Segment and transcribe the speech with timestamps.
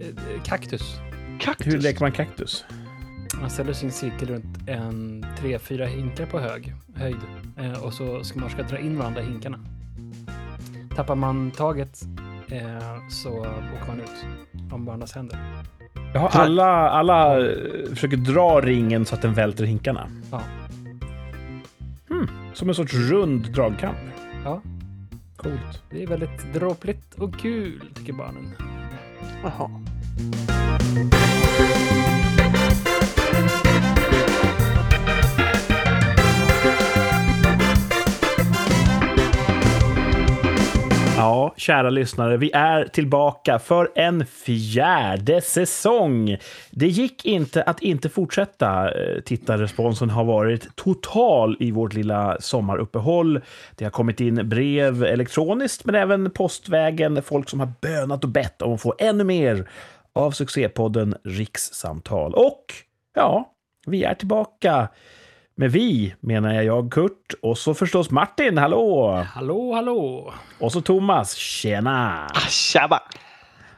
[0.00, 0.96] eh, kaktus.
[1.40, 1.66] Kaktus?
[1.66, 2.64] Hur leker man kaktus?
[3.40, 7.16] Man ställer sin cirkel runt en tre, fyra hinkar på hög höjd
[7.56, 9.58] eh, och så ska man ska dra in varandra i hinkarna.
[10.96, 12.02] Tappar man taget
[12.48, 14.24] eh, så åker man ut
[14.72, 15.38] om varandras händer.
[16.14, 20.08] Jaha, alla, alla eh, försöker dra ringen så att den välter hinkarna.
[20.30, 20.42] Ja.
[22.08, 23.98] Hmm, som en sorts rund dragkamp.
[24.44, 24.62] Ja.
[25.36, 25.82] Coolt.
[25.90, 28.52] Det är väldigt dråpligt och kul, tycker barnen.
[29.42, 29.70] Jaha.
[41.28, 46.36] Ja, kära lyssnare, vi är tillbaka för en fjärde säsong.
[46.70, 48.90] Det gick inte att inte fortsätta.
[48.90, 53.40] Eh, tittarresponsen har varit total i vårt lilla sommaruppehåll.
[53.76, 57.22] Det har kommit in brev elektroniskt, men även postvägen.
[57.22, 59.68] Folk som har bönat och bett om att få ännu mer
[60.12, 62.34] av succépodden Rikssamtal.
[62.34, 62.64] Och
[63.14, 63.54] ja,
[63.86, 64.88] vi är tillbaka.
[65.54, 69.12] Med vi menar jag jag, Kurt, och så förstås Martin, hallå!
[69.34, 70.32] Hallå, hallå!
[70.60, 72.26] Och så Thomas, tjena!
[72.34, 73.02] Ah, tjaba!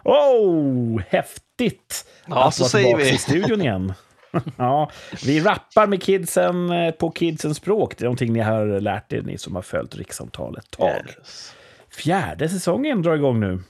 [0.05, 2.07] Oh, häftigt!
[2.27, 3.11] Ja, att så vara säger vi.
[3.11, 3.93] i studion igen.
[4.57, 4.91] ja,
[5.25, 7.99] vi rappar med kidsen eh, på kidsens språk.
[7.99, 11.15] Det är någonting ni har lärt er, ni som har följt rikssamtalet tag.
[11.19, 11.55] Yes.
[11.91, 13.63] Fjärde säsongen drar igång nu.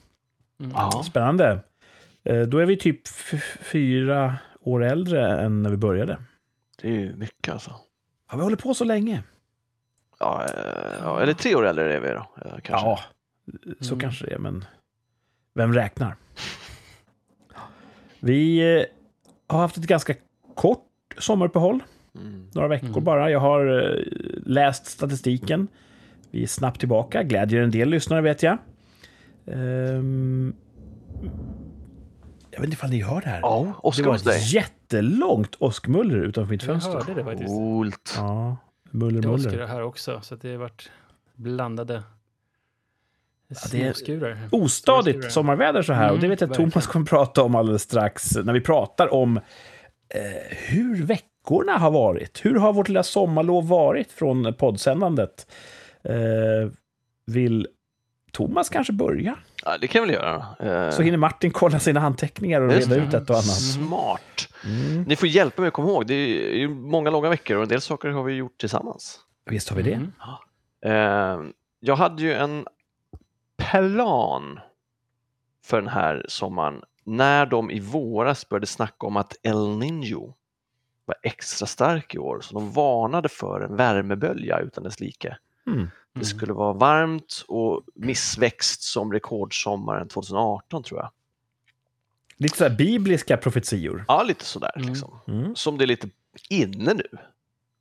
[0.74, 1.02] Ja.
[1.06, 1.60] Spännande.
[2.24, 3.08] Eh, Då är vi typ
[3.60, 6.18] fyra år äldre än när vi började.
[6.82, 7.74] Det är ju mycket alltså.
[8.26, 9.22] Har vi hållit på så länge?
[10.18, 12.26] Ja, eh, ja, eller tre år äldre är vi då.
[12.44, 12.86] eh, Kanske.
[12.86, 13.00] Ja,
[13.80, 14.00] så Mm.
[14.00, 14.64] kanske det är, men
[15.54, 16.16] vem räknar?
[18.20, 18.60] Vi
[19.46, 20.14] har haft ett ganska
[20.54, 20.86] kort
[21.18, 21.80] sommaruppehåll,
[22.14, 22.46] Mm.
[22.54, 23.04] några veckor Mm.
[23.04, 23.30] bara.
[23.30, 23.64] Jag har
[24.46, 25.68] läst statistiken.
[26.30, 28.58] Vi är snabbt tillbaka, glädjer en del lyssnare vet jag.
[29.44, 29.56] Jag
[32.60, 33.40] vet inte ifall ni hör det här.
[33.42, 34.36] Ja, det var hos dig.
[34.38, 36.92] ett jättelångt åskmuller utanför mitt Jag fönster.
[36.92, 37.48] hörde det faktiskt.
[37.48, 38.14] Coolt.
[38.16, 38.56] Ja,
[38.90, 39.50] muller, Det muller.
[39.50, 40.90] skurar här också, så att det har varit
[41.34, 42.02] blandade
[43.72, 44.38] det är småskurar.
[44.52, 45.30] ostadigt Småskurar.
[45.30, 46.10] sommarväder så här.
[46.10, 46.70] och det Mm, vet jag verkligen.
[46.70, 49.36] Thomas kommer prata om alldeles strax när vi pratar om
[50.08, 52.44] eh, hur veckorna har varit.
[52.44, 55.46] Hur har vårt lilla sommarlov varit från poddsändandet?
[56.02, 56.70] Eh,
[57.26, 57.66] vill
[58.32, 59.36] Thomas kanske börja?
[59.64, 60.46] Ja, det kan jag väl göra.
[60.84, 63.44] Eh, Så hinner Martin kolla sina anteckningar och reda ut ett och annat.
[63.44, 64.48] Smart.
[64.64, 65.02] Mm.
[65.02, 66.06] Ni får hjälpa mig att komma ihåg.
[66.06, 69.20] Det är ju många långa veckor och en del saker har vi gjort tillsammans.
[69.46, 69.92] Visst har vi det?
[69.92, 70.12] Mm.
[70.84, 71.50] Eh,
[71.80, 72.66] jag hade ju en
[73.56, 74.60] plan
[75.64, 80.32] för den här sommaren när de i våras började snacka om att El Niño
[81.04, 85.36] var extra stark i år, så de varnade för en värmebölja utan dess like.
[85.66, 85.90] Mm.
[86.20, 91.10] Det skulle vara varmt och missväxt som rekordsommaren 2018 tror jag.
[92.36, 94.04] Lite så bibliska profetior.
[94.08, 94.88] Ja, lite sådär Mm.
[94.88, 95.20] liksom.
[95.28, 95.56] Mm.
[95.56, 96.08] Som det är lite
[96.48, 97.06] inne nu.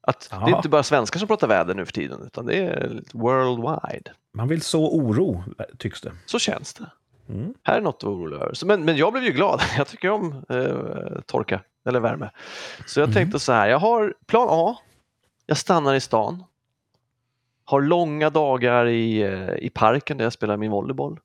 [0.01, 3.01] Att det är inte bara svenskar som pratar väder nu för tiden, utan det är
[3.13, 4.11] worldwide.
[4.33, 5.43] Man vill så oro,
[5.77, 6.11] tycks det.
[6.25, 6.85] Så känns det.
[7.29, 7.53] Mm.
[7.63, 8.65] Här är något att vara orolig över.
[8.65, 9.61] Men, men jag blev ju glad.
[9.77, 12.31] Jag tycker om eh, torka eller värme.
[12.85, 13.13] Så jag Mm.
[13.13, 14.77] tänkte så här, jag har plan A.
[15.45, 16.43] Jag stannar i stan.
[17.69, 21.19] Har långa dagar i, eh, i parken där jag spelar min volleyboll.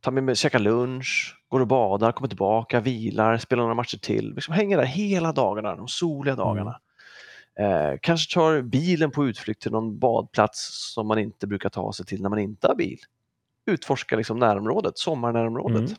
[0.00, 4.34] Tar med mig, käkar lunch, går och badar, kommer tillbaka, vilar, spelar några matcher till.
[4.34, 6.80] Liksom hänger där hela dagarna, de soliga dagarna.
[7.58, 12.06] Eh, kanske tar bilen på utflykt till någon badplats som man inte brukar ta sig
[12.06, 12.98] till när man inte har bil.
[13.66, 15.76] Utforska liksom närområdet, sommarnärområdet.
[15.76, 15.94] Mm.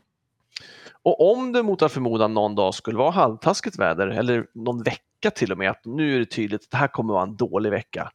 [1.04, 5.32] Och om det mot all förmodan någon dag skulle vara halvtaskigt väder eller någon vecka
[5.36, 7.72] till och med att nu är det tydligt att det här kommer vara en dålig
[7.72, 8.12] vecka.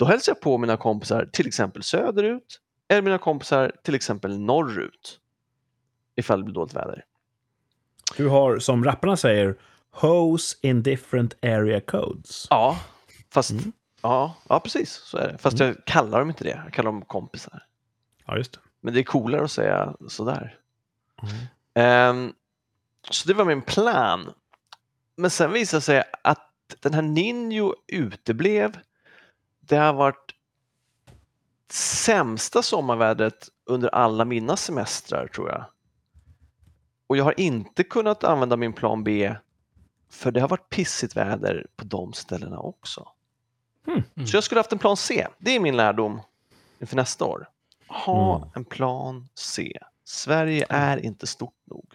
[0.00, 5.18] Då hälsar jag på mina kompisar till exempel söderut eller mina kompisar till exempel norrut.
[6.16, 7.04] Ifall det blir dåligt väder.
[8.16, 9.56] Du har, som rapparna säger,
[9.90, 12.46] hose in different area codes.
[12.50, 12.80] Ja,
[13.30, 13.72] fast Mm.
[14.02, 15.38] ja, ja, precis så är det.
[15.38, 17.66] Fast jag kallar dem inte det, jag kallar dem kompisar.
[18.26, 18.58] Ja, just det.
[18.80, 20.58] Men det är coolare att säga sådär.
[21.22, 21.34] Mm.
[21.74, 22.32] Ehm,
[23.10, 24.32] så det var min plan.
[25.16, 26.50] Men sen visade det sig att
[26.80, 28.76] den här Ninjo uteblev.
[29.70, 30.34] Det har varit
[31.72, 35.64] sämsta sommarvädret under alla mina semestrar tror jag.
[37.06, 39.34] Och jag har inte kunnat använda min plan B
[40.10, 43.08] för det har varit pissigt väder på de ställena också.
[43.86, 44.26] Mm.
[44.26, 45.26] Så jag skulle haft en plan C.
[45.38, 46.20] Det är min lärdom
[46.80, 47.48] inför nästa år.
[47.88, 48.48] Ha Mm.
[48.54, 49.78] en plan C.
[50.04, 51.94] Sverige är inte stort nog.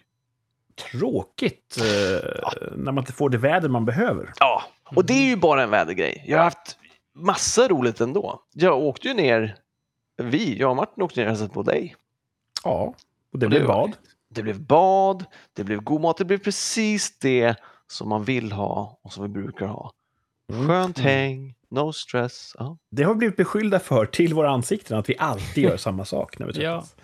[0.90, 2.30] Tråkigt eh,
[2.76, 4.32] när man inte får det väder man behöver.
[4.38, 6.24] Ja, och det är ju bara en vädergrej.
[6.26, 6.78] Jag har haft
[7.16, 8.42] massa roligt ändå.
[8.54, 9.56] Jag åkte ju ner,
[10.16, 11.96] vi, jag och Martin åkte ner och hälsade på dig.
[12.64, 12.94] Ja,
[13.32, 13.92] och det Och blev var- bad.
[14.28, 17.54] det blev bad, det blev god mat, det blev precis det
[17.86, 19.92] som man vill ha och som vi brukar ha.
[20.52, 20.66] Mm.
[20.66, 22.54] Skönt häng, no stress.
[22.58, 22.76] Ja.
[22.90, 26.38] Det har vi blivit beskyllda för till våra ansikten, att vi alltid gör samma sak
[26.38, 26.80] när vi Ja.
[26.80, 26.96] träffas.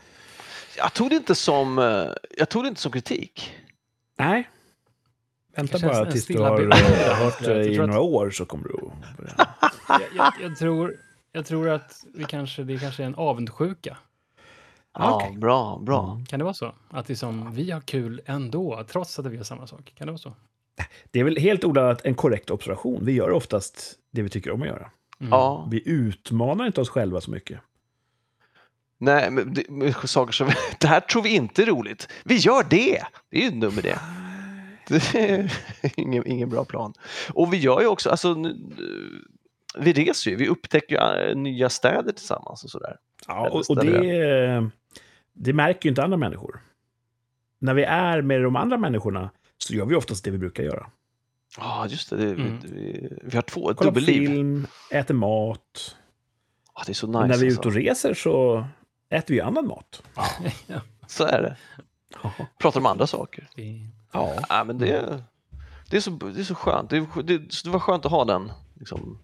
[0.76, 2.06] Jag tog det inte som, eh,
[2.38, 3.54] jag tog det inte som kritik.
[4.18, 4.48] Nej.
[5.54, 8.68] Vänta Kanske bara tills du stilla har eh, hört det i några år så kommer
[8.68, 9.48] du att.
[9.88, 10.94] Jag, jag, jag, tror,
[11.32, 13.96] jag tror att vi kanske, det kanske är en avundsjuka.
[14.94, 15.36] Ja, Okej.
[15.38, 16.20] bra, bra.
[16.28, 16.72] Kan det vara så?
[16.90, 19.92] Att liksom, vi har kul ändå, trots att vi gör samma sak.
[19.98, 20.32] Kan det vara så?
[21.10, 23.04] Det är väl helt ordalat en korrekt observation.
[23.04, 24.90] Vi gör oftast det vi tycker om att göra.
[25.20, 25.30] Mm.
[25.30, 27.60] Ja, Vi utmanar inte oss själva så mycket.
[28.98, 30.50] nej, men det, med saker som,
[30.80, 32.08] det här tror vi inte är roligt.
[32.24, 33.02] Vi gör det!
[33.30, 33.98] Det är ju nummer det.
[35.96, 36.92] Ingen, ingen bra plan.
[37.34, 38.56] Och vi gör ju också, alltså, nu-
[39.78, 42.96] vi reser ju, vi upptäcker ju äh, nya städer tillsammans och sådär.
[43.26, 44.70] Ja, och, och det,
[45.32, 46.60] det märker ju inte andra människor.
[47.58, 50.86] När vi är med de andra människorna så gör vi oftast det vi brukar göra.
[51.58, 52.16] Ja, just det.
[52.16, 52.58] det Mm.
[52.62, 54.26] vi, vi, vi har två, ett Kollar dubbelliv.
[54.28, 55.96] film, äter mat.
[56.74, 57.18] Ja, det är så nice.
[57.18, 57.60] Men när vi är alltså.
[57.60, 58.66] ute och reser så
[59.10, 60.02] äter vi annan mat.
[61.06, 61.56] Så är det.
[62.22, 62.32] Ja.
[62.58, 63.48] Pratar om andra saker.
[64.12, 64.34] Ja.
[64.48, 65.18] Ja, men det,
[65.90, 66.90] det, är så, det är så skönt.
[66.90, 68.52] Det, det, det var skönt att ha den.
[68.78, 69.18] Liksom,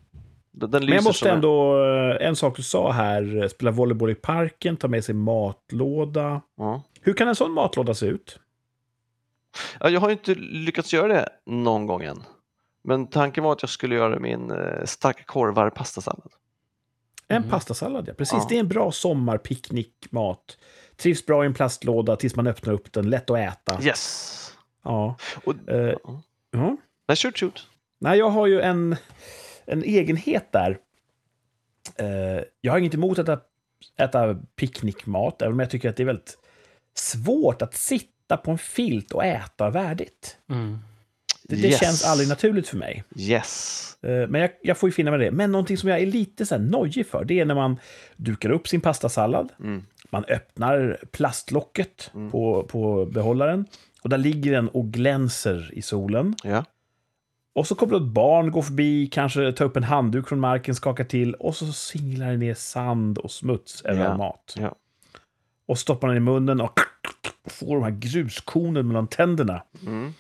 [0.51, 4.11] den den Men jag måste ändå, eh, en sak du sa här, eh, spela volleyboll
[4.11, 6.41] i parken, ta med sig matlåda.
[6.57, 6.83] Ja.
[7.01, 8.39] Hur kan en sån matlåda se ut?
[9.81, 12.23] Ja, jag har inte lyckats göra det någon gång än.
[12.85, 16.33] Men tanken var att jag skulle göra min eh, starka korvar pastasallad.
[17.29, 17.51] En Mhm.
[17.51, 18.15] pastasallad, ja.
[18.15, 18.33] Precis.
[18.39, 18.47] Ja.
[18.49, 20.59] Det är en bra sommarpicknickmat.
[20.97, 23.11] Trivs bra i en plastlåda tills man öppnar upp den.
[23.11, 23.83] Lätt att äta.
[23.83, 24.48] Yes!
[24.89, 25.17] Ja.
[25.45, 25.95] Och, Eh,
[26.53, 26.77] ja.
[27.09, 27.67] Nej, shoot, shoot.
[27.99, 28.97] Nej, jag har ju en,
[29.67, 30.79] en egenhet där.
[31.97, 33.41] Eh, jag har inget emot att äta,
[33.99, 36.39] äta picknickmat, även om jag tycker att det är väldigt
[36.95, 40.37] svårt att sitta på en filt och äta värdigt.
[40.51, 40.79] Mm.
[41.43, 41.81] Det, det Yes.
[41.81, 43.05] känns aldrig naturligt för mig.
[43.17, 43.97] Yes!
[44.03, 45.31] Eh, Men jag, jag får ju finna i det.
[45.31, 47.77] Men någonting som jag är lite så här nojig för, det är när man
[48.17, 49.53] dukar upp sin pastasallad.
[49.61, 49.85] Mm.
[50.11, 52.31] Man öppnar plastlocket Mm.
[52.31, 53.67] på, på behållaren.
[54.03, 56.35] Och där ligger den och glänser i solen.
[56.45, 56.65] Ja.
[57.53, 61.05] Och så kommer ett barn gå förbi, kanske ta upp en handduk från marken, skaka
[61.05, 64.55] till och så singlar det ner sand och smuts över Ja, mat.
[64.59, 64.75] ja.
[65.67, 66.81] Och stoppar den i munnen och
[67.47, 69.63] får de här gruskornen mellan tänderna.
[69.87, 70.15] Mm.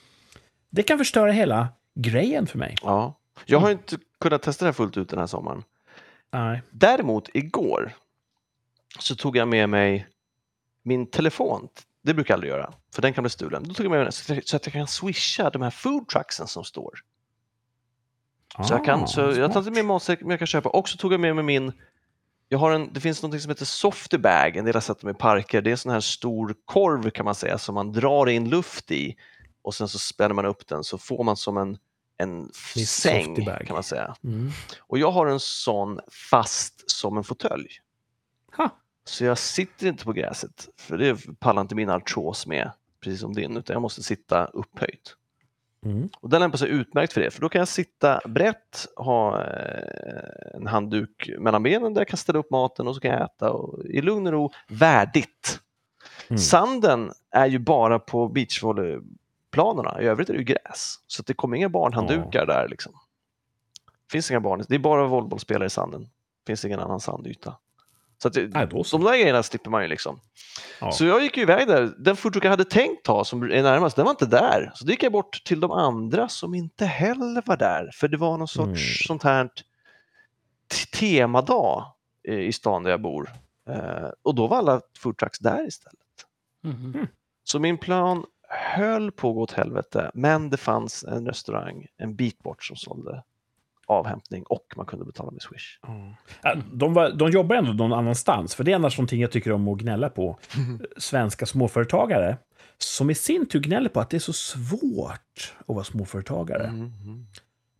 [0.70, 2.74] Det kan förstöra hela grejen för mig.
[2.82, 3.14] ja.
[3.46, 5.62] Jag har inte kunnat testa det här fullt ut den här sommaren.
[6.30, 6.62] Nej.
[6.70, 7.92] Däremot igår
[8.98, 10.06] så tog jag med mig
[10.82, 11.68] min telefon.
[12.08, 13.62] Det brukar jag aldrig göra, för den kan bli stulen.
[13.62, 16.46] Då tog jag med mig den så att- jag kan swisha de här food trucksen
[16.46, 17.00] som står.
[18.66, 20.68] Så jag, kan, så jag tar inte med matsäck, men jag kan köpa.
[20.68, 21.72] Och så tog jag med mig min...
[22.48, 25.14] Jag har en, det finns något som heter Softybag, en del har sett dem i
[25.14, 25.62] parker.
[25.62, 28.90] Det är en sån här stor korv kan man säga som man drar in luft
[28.90, 29.16] i
[29.62, 31.78] och sen så spänner man upp den så får man som en,
[32.16, 32.48] en
[32.86, 33.34] säng
[33.66, 34.16] kan man säga.
[34.24, 34.50] Mm.
[34.80, 36.00] Och jag har en sån
[36.30, 37.68] fast som en fåtölj.
[39.08, 42.70] Så jag sitter inte på gräset, för det pallar inte min artros med,
[43.00, 45.16] precis som din, utan jag måste sitta upphöjt.
[45.84, 46.08] Mm.
[46.20, 50.54] Och den lämpar sig utmärkt för det, för då kan jag sitta brett, ha eh,
[50.54, 53.52] en handduk mellan benen där jag kan ställa upp maten och så kan jag äta
[53.52, 55.60] och, i lugn och ro, värdigt.
[56.28, 56.38] Mm.
[56.38, 60.94] Sanden är ju bara på beachvolleyplanerna, i övrigt är det ju gräs.
[61.06, 62.68] Så det kommer inga barnhanddukar där.
[62.68, 62.92] Liksom.
[64.12, 66.08] finns inga barn, det är bara volleybollspelare i sanden.
[66.46, 67.54] finns ingen annan sandyta.
[68.22, 68.98] Så att det, Nej, då så.
[68.98, 70.20] de där grejerna slipper man ju liksom.
[70.80, 70.92] Ja.
[70.92, 71.94] Så jag gick ju iväg där.
[71.98, 74.72] Den foodtruck jag hade tänkt ta som är närmast, den var inte där.
[74.74, 77.90] Så då gick jag bort till de andra som inte heller var där.
[77.94, 79.06] För det var någon sorts Mm.
[79.06, 79.50] sånt här
[80.98, 81.84] temadag
[82.28, 83.30] eh, i stan där jag bor.
[83.70, 85.94] Eh, och då var alla foodtrucks där istället.
[86.64, 87.06] Mhm.
[87.44, 88.24] Så min plan
[88.74, 92.76] höll på att gå åt helvete, men det fanns en restaurang en bit bort som
[92.76, 93.22] sålde
[93.88, 95.78] avhämtning och man kunde betala med Swish.
[96.42, 99.52] Ja, de, var, de jobbar ändå någon annanstans, för det är annars någonting jag tycker
[99.52, 100.38] om att gnälla på.
[100.96, 102.36] Svenska småföretagare,
[102.78, 106.70] som i sin tur gnäller på att det är så svårt att vara småföretagare.
[106.70, 107.26] Mhm.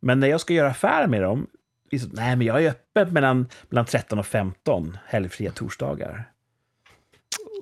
[0.01, 1.47] Men när jag ska göra affärer med dem,
[1.91, 6.31] liksom, nej men jag är öppen mellan, mellan 13 och 15 helgfria torsdagar.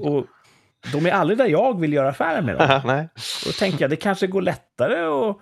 [0.00, 0.26] Och
[0.92, 2.80] de är aldrig där jag vill göra affärer med dem.
[2.86, 3.08] Nej.
[3.14, 5.38] Och då tänker jag, det kanske går lättare att,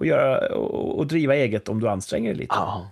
[0.00, 2.54] att, göra, och, och driva eget om du anstränger dig lite.
[2.54, 2.90] Ja.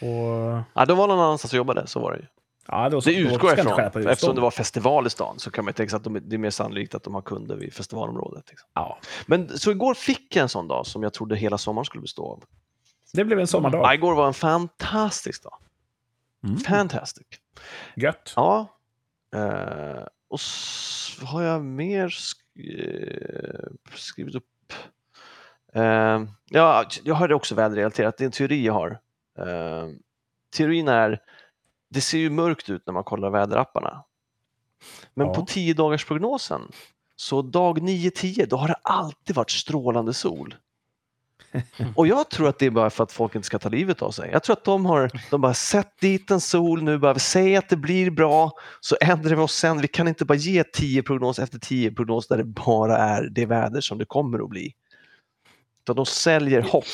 [0.00, 2.24] Och, Ja, de var någon annanstans och jobbade, så var det ju.
[2.68, 4.12] ja, Det då utgår ska jag inte ifrån.
[4.12, 6.38] Eftersom det var festival i stan så kan man tänka sig att de, det är
[6.38, 8.44] mer sannolikt att de har kunder vid festivalområdet.
[8.48, 8.68] Liksom.
[8.74, 12.00] Ja, Men så igår fick jag en sån dag som jag trodde hela sommaren skulle
[12.02, 12.42] bestå av.
[13.12, 13.80] det blev en sommardag.
[13.82, 15.54] Ja, igår var en fantastisk dag.
[16.44, 16.56] Mm.
[16.58, 17.26] Fantastic.
[17.96, 18.32] Gött.
[18.36, 18.66] Ja.
[19.34, 24.44] Eh, och s- vad har jag mer sk- eh, skrivit upp?
[25.74, 28.16] Eh, ja, jag har det också väderrelaterat.
[28.18, 28.90] Det är en teori jag har.
[29.38, 29.88] Eh,
[30.56, 31.20] teorin är,
[31.90, 34.04] det ser ju mörkt ut när man kollar väderapparna.
[35.14, 35.34] Men Ja.
[35.34, 36.60] på 10 dagars prognosen
[37.16, 40.54] så dag 9-10, då har det alltid varit strålande sol.
[41.96, 44.10] Och jag tror att det är bara för att folk inte ska ta livet av
[44.10, 44.30] sig.
[44.32, 47.68] Jag tror att de har de bara sett dit en sol nu, bara säg att
[47.68, 49.80] det blir bra, så ändrar vi oss sen.
[49.80, 53.46] Vi kan inte bara ge 10 prognos efter 10 prognos där det bara är det
[53.46, 54.74] väder som det kommer att bli.
[55.88, 56.84] Utan de säljer hopp.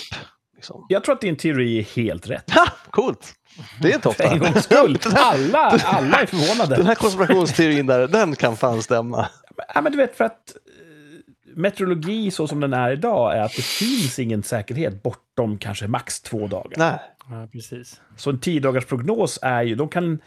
[0.55, 0.87] Liksom.
[0.89, 2.51] Jag tror att din teori är helt rätt.
[2.51, 2.67] Ha!
[2.91, 3.35] Coolt!
[3.83, 4.25] Det är inte ofta.
[4.25, 4.99] En gångs skull.
[5.17, 6.85] Alla, alla är Den förvånade.
[6.85, 9.29] här konspirationsteorin där, den kan fan stämma.
[9.75, 13.57] Ja, men du vet, för att eh, meteorologi så som den är idag är att
[13.57, 16.73] det finns ingen säkerhet bortom kanske max två dagar.
[16.77, 16.99] Nej.
[17.31, 18.01] Ja, precis.
[18.17, 20.19] Så en tio dagars prognos är ju, de kan,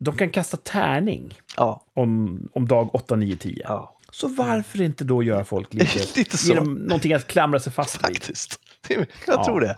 [0.00, 3.62] de kan kasta tärning Ja, om, om dag 8, 9, 10.
[3.68, 3.98] ja.
[4.14, 6.48] Så varför inte då göra folk lite, Lite så.
[6.48, 8.00] ge dem någonting att klamra sig fast vid?
[8.00, 8.60] faktiskt.
[8.88, 9.44] Jag Ja.
[9.44, 9.76] tror det.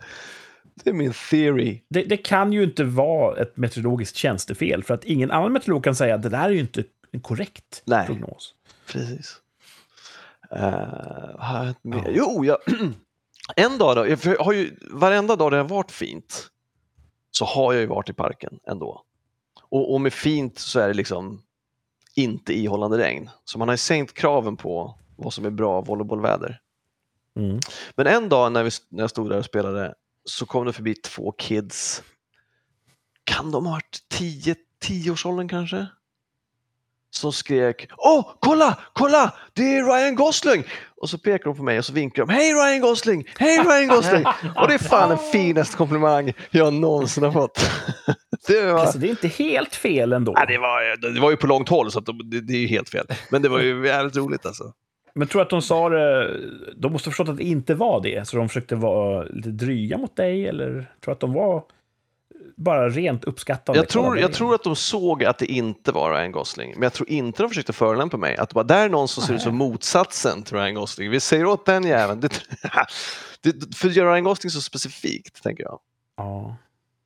[0.85, 1.81] Det är min theory.
[1.91, 5.95] Det, det kan ju inte vara ett meteorologiskt tjänstefel, för att ingen annan meteorolog kan
[5.95, 8.07] säga att det där är ju inte en korrekt Nej.
[8.07, 8.55] prognos.
[8.87, 9.37] Precis.
[10.53, 10.61] Uh,
[11.39, 11.99] har jag med?
[12.07, 12.11] Ja.
[12.15, 12.59] Jo, jag,
[13.57, 16.51] en dag då, jag har ju, varenda dag det har varit fint
[17.31, 19.03] så har jag ju varit i parken ändå.
[19.71, 21.43] Och, och med fint så är det liksom
[22.15, 23.31] inte ihållande regn.
[23.45, 26.61] Så man har sänkt kraven på vad som är bra volleybollväder.
[27.39, 27.61] Mm.
[27.97, 29.95] Men en dag när, vi, när jag stod där och spelade
[30.25, 32.03] så kom det förbi två kids.
[33.25, 35.87] Kan de ha varit 10 10-årsåldern kanske?
[37.15, 40.65] Som skrek Åh, kolla, kolla, det är Ryan Gosling!
[40.97, 43.89] Och så pekar de på mig och så vinkar de Hej Ryan Gosling, hej Ryan
[43.89, 44.25] Gosling!
[44.57, 47.71] Och det är fan den finaste komplimang jag någonsin har fått.
[48.47, 50.33] Det var, Alltså, det är inte helt fel ändå.
[50.33, 52.89] Nej, det, var, det var ju på långt håll så det, det är ju helt
[52.89, 53.07] fel.
[53.31, 54.65] Men det var ju jävligt roligt alltså.
[55.15, 56.31] Men tror att de sa det...
[56.77, 59.99] De måste ha förstått att det inte var det, så de försökte vara lite dryga
[59.99, 61.63] mot dig, eller tror att de var
[62.57, 63.79] bara rent uppskattande?
[63.79, 66.93] Jag tror, jag tror att de såg att det inte var Ryan Gosling, men jag
[66.93, 68.37] tror inte de försökte förolämpa mig.
[68.37, 71.11] Att det bara, där är någon som ser ut som motsatsen till Ryan Gosling.
[71.11, 72.21] Vi säger åt den jäveln.
[72.21, 72.29] Det,
[73.43, 75.79] det, för att göra Ryan Gosling så specifikt, tänker jag.
[76.17, 76.57] Ja.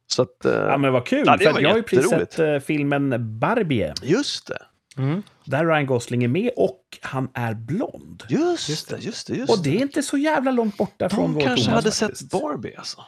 [0.06, 1.22] Så att, eh, ja, men vad kul!
[1.26, 4.58] Ja, det för var jag har ju precis sett eh, filmen Barbie, Just det,
[4.98, 5.22] Mm.
[5.44, 8.22] där Ryan Gosling är med och han är blond.
[8.28, 9.34] just det, just det.
[9.34, 11.90] Just Och det är inte så jävla långt borta från de vår kanske Thomas hade
[11.96, 12.30] faktiskt.
[12.30, 13.04] sett Barbie alltså.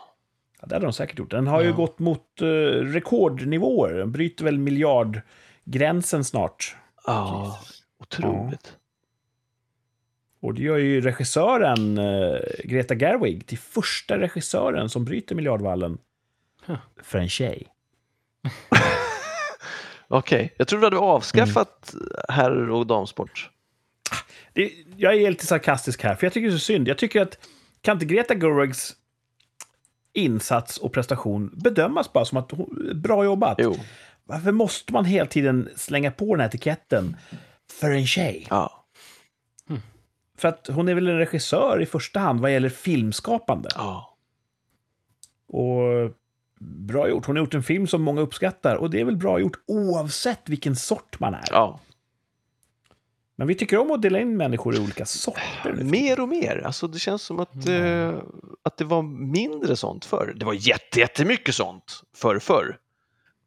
[0.60, 1.30] Ja, det hade de säkert gjort.
[1.30, 1.74] Den har ju Ja.
[1.74, 2.46] gått mot uh,
[2.84, 3.92] rekordnivåer.
[3.94, 6.76] Den bryter väl miljardgränsen snart.
[7.06, 7.58] Ja,
[7.98, 8.76] otroligt.
[10.42, 15.98] Och det gör ju regissören eh, Greta Gerwig till första regissören som bryter miljardvallen
[16.66, 16.76] Huh.
[17.02, 17.66] för en tjej.
[20.08, 22.06] Okej, jag tror du hade avskaffat Mm.
[22.28, 23.50] herr och damsport.
[24.52, 26.88] Det, jag är lite sarkastisk här, för jag tycker det är så synd.
[26.88, 27.38] Jag tycker att
[27.80, 28.96] kan inte Greta Gerwigs
[30.12, 32.52] insats och prestation bedömas bara som att
[32.94, 33.56] bra jobbat?
[33.58, 33.76] Jo,
[34.24, 37.16] Varför måste man hela tiden slänga på den här etiketten
[37.72, 38.46] för en tjej?
[38.50, 38.76] ja.
[40.38, 43.68] För att hon är väl en regissör i första hand vad gäller filmskapande.
[43.74, 44.16] ja.
[45.52, 46.10] Och
[46.60, 47.26] bra gjort.
[47.26, 50.48] Hon har gjort en film som många uppskattar och det är väl bra gjort oavsett
[50.48, 51.44] vilken sort man är.
[51.50, 51.80] ja.
[53.40, 55.72] Men vi tycker om att dela in människor i olika sorter.
[55.82, 56.62] Mer och mer.
[56.66, 58.14] Alltså det känns som att, eh,
[58.62, 60.34] att det var mindre sånt förr.
[60.36, 62.78] Det var jätte, jättemycket sånt förr, förr.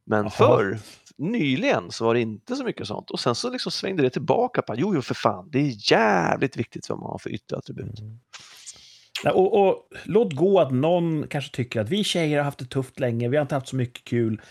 [0.06, 0.30] Men Jaha.
[0.30, 0.80] förr,
[1.18, 3.12] nyligen, så var det inte så mycket sånt.
[3.12, 6.58] Och sen så liksom svängde det tillbaka på, jo, jo, för fan, det är jävligt
[6.58, 8.00] viktigt vad man har för yttre attribut.
[9.24, 12.66] Nej, Och, och låt gå att någon kanske tycker att vi tjejer har haft det
[12.66, 14.42] tufft länge, vi har inte haft så mycket kul.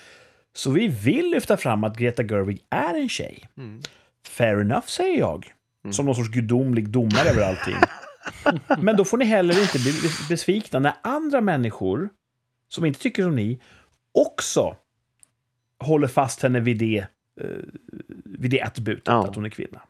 [0.55, 3.49] Så vi vill lyfta fram att Greta Gerwig är en tjej.
[3.57, 3.83] Mm.
[4.27, 5.53] Fair enough, säger jag.
[5.85, 5.93] Mm.
[5.93, 7.77] Som någon sorts gudomlig domare över allting.
[8.83, 9.93] Men då får ni heller inte bli
[10.29, 12.09] besvikna när andra människor
[12.69, 13.61] som inte tycker som ni
[14.15, 14.77] också
[15.79, 16.99] håller fast henne vid det,
[17.41, 17.47] eh,
[18.25, 19.29] vid det attributet, Ja.
[19.29, 19.83] att hon är kvinna.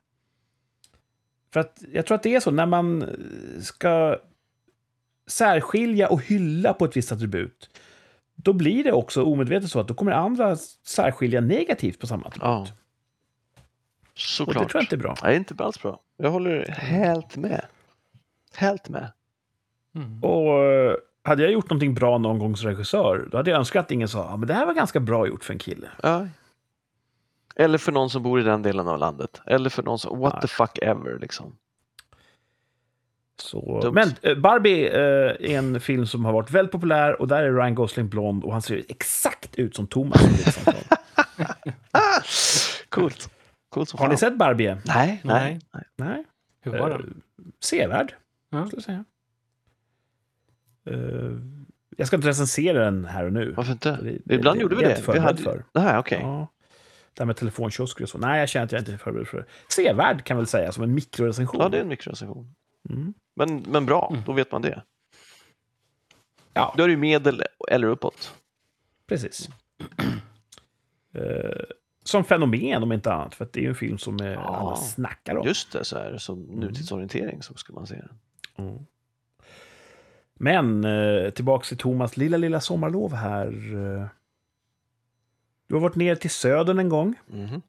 [1.52, 3.08] För att jag tror att det är så, när man eh,
[3.60, 4.18] ska
[5.26, 7.70] särskilja och hylla på ett visst attribut,
[8.34, 12.44] då blir det också omedvetet så att då kommer andra särskilja negativt på samma attribut.
[12.44, 12.66] Ja,
[14.12, 14.70] och det såklart.
[14.70, 15.16] tror jag inte är bra.
[15.22, 16.00] Nej, inte alls bra.
[16.16, 17.64] Jag håller helt med.
[18.54, 19.12] Helt med.
[19.94, 20.24] Mm.
[20.24, 23.84] Och eh, hade jag gjort någonting bra någon gång som regissör, då hade jag önskat
[23.84, 25.88] att ingen sa ja, men det här var ganska bra gjort för en kille.
[26.02, 26.26] Ja.
[27.56, 29.40] Eller för någon som bor i den delen av landet.
[29.46, 30.42] Eller för någon som, what Nej.
[30.42, 31.56] the fuck ever liksom.
[33.42, 37.42] Så, men eh, Barbie eh, är en film som har varit väldigt populär och där
[37.42, 40.22] är Ryan Gosling blond och han ser exakt ut som Thomas.
[41.90, 42.20] Ah,
[42.88, 43.30] coolt.
[43.72, 44.18] Coolt som Har ni fan.
[44.18, 44.76] sett Barbie?
[44.84, 45.60] Nej, nej.
[45.72, 45.84] Nej.
[45.96, 46.24] nej.
[46.60, 47.22] Hur var Eh, den?
[47.60, 48.14] Sevärd,
[48.50, 48.66] Ja.
[48.66, 49.04] skulle jag säga.
[50.84, 51.32] Eh,
[51.96, 53.52] jag ska inte recensera den här och nu.
[53.52, 53.98] Varför inte?
[54.24, 55.42] Det- Ibland det- gjorde vi det inte Vi hade...
[55.42, 55.64] för.
[55.72, 56.18] Nej, okej.
[56.22, 56.46] Ja.
[57.14, 58.18] Det här med telefonkiosker och så.
[58.18, 59.44] Nej, jag känner att jag inte är förberedd för det.
[59.68, 61.60] Sevärd kan väl säga, som en mikrorecension.
[61.60, 62.54] Ja, det är en mikrorecension.
[62.90, 63.14] mm.
[63.36, 64.22] Men, men bra, Mm.
[64.26, 64.82] då vet man det.
[66.54, 68.34] Ja, Då är det ju medel eller uppåt.
[69.06, 69.48] precis.
[71.14, 71.64] Eh,
[72.04, 74.40] som fenomen om inte annat, för det är ju en film som eh, Ja.
[74.56, 75.46] alla snackar om.
[75.46, 78.18] Just det, så är det som nutidsorientering så ska man se den.
[78.68, 78.86] Mm.
[80.34, 83.46] Men eh, tillbaks till Thomas lilla, lilla sommarlov här.
[83.46, 84.06] eh.
[85.66, 87.14] Du har varit ner till södern en gång.
[87.26, 87.62] Mhm.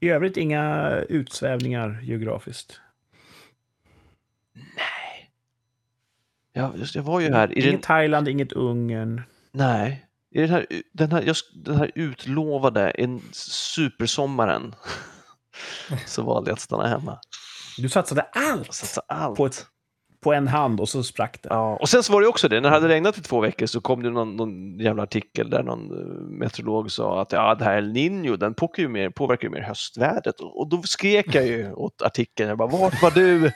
[0.00, 2.80] I övrigt inga utsvävningar geografiskt.
[6.52, 9.22] Ja, just, jag var ju här i inget den, Thailand, inget Ungern.
[9.52, 14.74] nej, i den här, den här, just, den här utlovade en supersommaren
[16.06, 17.18] så valde jag att stanna hemma.
[17.78, 19.36] Du satsade allt satsade allt.
[19.36, 19.66] på, ett,
[20.22, 21.48] på en hand och så sprack det.
[21.48, 23.66] Ja, och sen så var det också det, när det hade regnat i två veckor
[23.66, 27.64] så kom det någon, någon jävla artikel där någon eh, meteorolog sa att ja, det
[27.64, 30.40] här El Niño, den påverkar ju mer, påverkar ju mer höstvädret.
[30.40, 33.52] Och, och då skrek jag ju åt artikeln, jag bara, vart var du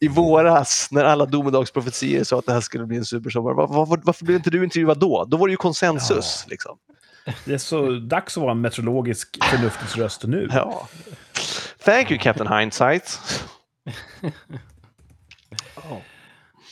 [0.00, 3.54] i våras när alla domedagsprofetier sa att det här skulle bli en supersommar?
[3.54, 5.24] Var, var, varför blev inte du intervjuad då?
[5.24, 6.44] Då var det ju konsensus.
[6.46, 6.50] Ja.
[6.50, 6.78] Liksom.
[7.44, 10.48] Det är så dags att vara en meteorologisk förnuftets röst nu.
[10.52, 10.88] Ja.
[11.84, 13.20] Thank you Captain Hindsight.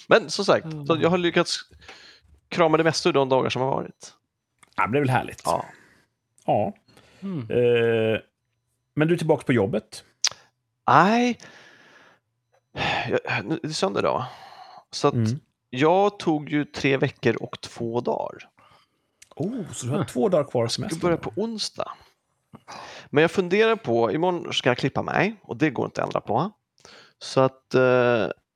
[0.07, 1.59] Men som sagt, så jag har lyckats
[2.49, 4.13] krama det mesta ur de dagar som har varit.
[4.77, 5.43] Ja, det är väl härligt.
[5.45, 5.65] Ja.
[6.47, 6.73] Ja.
[7.23, 7.39] Mm.
[7.41, 8.21] Eh,
[8.95, 10.05] men du är tillbaka på jobbet.
[10.89, 11.49] Nej, nu-
[13.63, 14.25] det är söndag idag.
[14.91, 15.41] Så Mm.
[15.71, 18.39] jag tog ju tre veckor och två dagar.
[19.37, 21.01] Oh, så du har två dagar kvar av Jag semestern?
[21.01, 21.93] börjar på onsdag.
[23.11, 26.21] Men jag funderar på, imorgon ska jag klippa mig och det går inte att ändra
[26.21, 26.51] på.
[27.19, 27.81] Så att eh,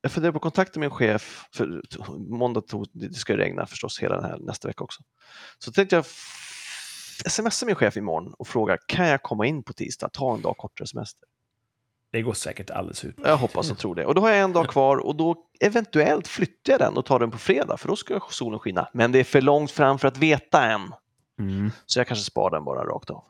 [0.00, 1.82] jag funderar på att kontakta min chef, för
[2.18, 5.02] måndag, det ska ju regna förstås hela den här nästa vecka också.
[5.58, 6.04] Så tänkte jag
[7.30, 10.56] smsa min chef imorgon och fråga, kan jag komma in på tisdag, ta en dag
[10.56, 11.28] kortare semester?
[12.12, 13.16] Det går säkert alldeles ut.
[13.24, 14.06] Jag hoppas och tror det.
[14.06, 17.18] Och då har jag en dag kvar och då eventuellt flyttar jag den och tar
[17.18, 18.88] den på fredag för då ska solen skina.
[18.92, 20.92] Men det är för långt fram för att veta än.
[21.38, 21.70] Mm.
[21.86, 23.24] Så jag kanske sparar den bara rakt av.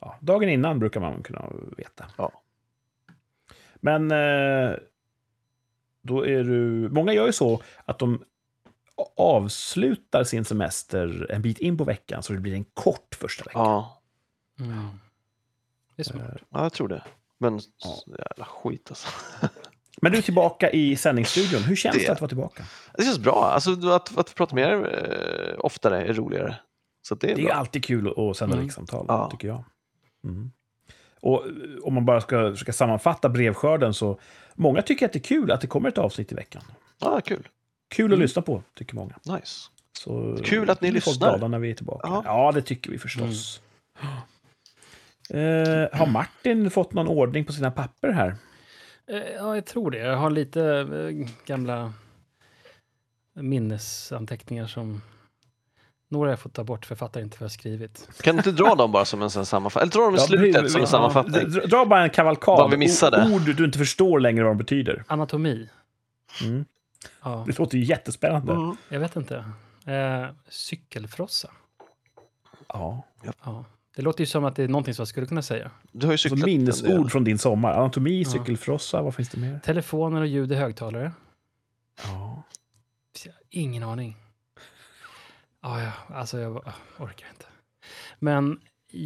[0.00, 1.44] Ja, dagen innan brukar man kunna
[1.76, 2.06] veta.
[2.16, 2.32] Ja.
[3.74, 4.76] Men eh,
[6.02, 6.88] då är du...
[6.88, 8.24] Många gör ju så att de
[9.16, 13.58] avslutar sin semester en bit in på veckan så det blir en kort första vecka.
[13.58, 14.02] Ja,
[14.60, 14.88] Mm.
[15.96, 16.42] Det är smart.
[16.50, 17.02] ja jag tror det.
[17.40, 18.02] Men Ja.
[18.30, 19.08] jävla skit alltså.
[20.02, 21.62] Men du är tillbaka i sändningsstudion.
[21.62, 22.64] Hur känns det, Det- att vara tillbaka?
[22.98, 23.44] Det känns bra.
[23.44, 26.56] Alltså, att, att prata med er eh, oftare är roligare.
[27.08, 28.64] Så det är, Det är alltid kul att sända Mm.
[28.66, 29.30] rikssamtal, Ja.
[29.30, 29.64] tycker jag.
[30.24, 30.50] Mm.
[31.20, 34.18] Och eh, om man bara ska försöka sammanfatta brevskörden så
[34.54, 36.62] många tycker att det är kul att det kommer ett avsnitt i veckan.
[36.98, 37.48] Ja, kul.
[37.88, 39.14] Kul att lyssna på, tycker många.
[39.24, 39.68] Nice.
[39.98, 41.14] Så Kul att ni lyssnar.
[41.14, 42.08] glada när vi är tillbaka.
[42.08, 42.22] Ja.
[42.24, 43.60] Ja, det tycker vi förstås.
[45.30, 48.36] Eh, har Martin fått någon ordning på sina papper här?
[49.06, 49.98] Eh, Ja, jag tror det.
[49.98, 51.92] Jag har lite eh, gamla
[53.34, 55.02] minnesanteckningar som
[56.08, 58.08] några har jag fått ta bort för jag fattar inte vad jag har skrivit.
[58.22, 59.82] Kan du inte dra dem bara som en sammanfattning?
[59.82, 61.34] Eller dra dem i Ja, slutet vi- som en ja, sammanfattning?
[61.48, 62.58] dra- Dra bara en kavalkad.
[62.58, 63.30] Vad vi missade.
[63.34, 65.04] Ord du inte förstår längre vad de betyder.
[65.06, 65.68] Anatomi.
[66.42, 66.64] Mm.
[67.22, 68.52] Ja, Det låter ju jättespännande.
[68.52, 68.76] Mm.
[68.88, 69.36] jag vet inte.
[69.86, 71.50] Eh, cykelfrossa.
[72.68, 73.02] Ja.
[73.44, 73.64] Ja.
[73.96, 75.70] Det låter ju som att det är någonting som jag skulle kunna säga.
[75.92, 76.46] Du har ju Så cyklat del.
[76.58, 77.72] minnesord från din sommar.
[77.72, 78.30] Anatomi, Ja.
[78.30, 79.60] cykelfrossa, vad finns det mer?
[79.64, 81.12] Telefoner och ljud i högtalare.
[82.02, 82.42] Ja.
[83.50, 84.16] Ingen aning.
[85.62, 86.72] Ja, ja, alltså jag jag
[87.06, 87.44] orkar inte.
[88.18, 88.60] Men...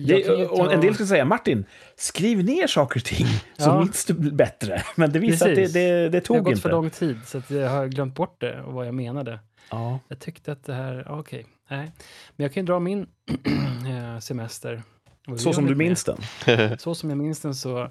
[0.07, 1.65] Det, ta- och en del ska säga, Martin,
[1.97, 3.81] skriv ner saker och ting så Ja.
[3.81, 4.83] minns du bättre.
[4.97, 6.61] Men det visar att det, det, det Det har tog gått inte.
[6.63, 9.41] för lång tid så att jag har glömt bort det och vad jag menade.
[9.71, 9.99] Ja.
[10.09, 11.93] Jag tyckte att det här, okej, nej.
[12.37, 13.07] Men jag kan ju dra min
[13.89, 14.83] eh, semester.
[15.39, 15.77] Så som du med.
[15.79, 16.79] minns den.
[16.79, 17.91] Så som jag minns den så,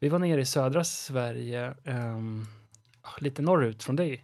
[0.00, 2.46] vi var nere i södra Sverige, ehm,
[3.18, 4.16] lite norrut från dig.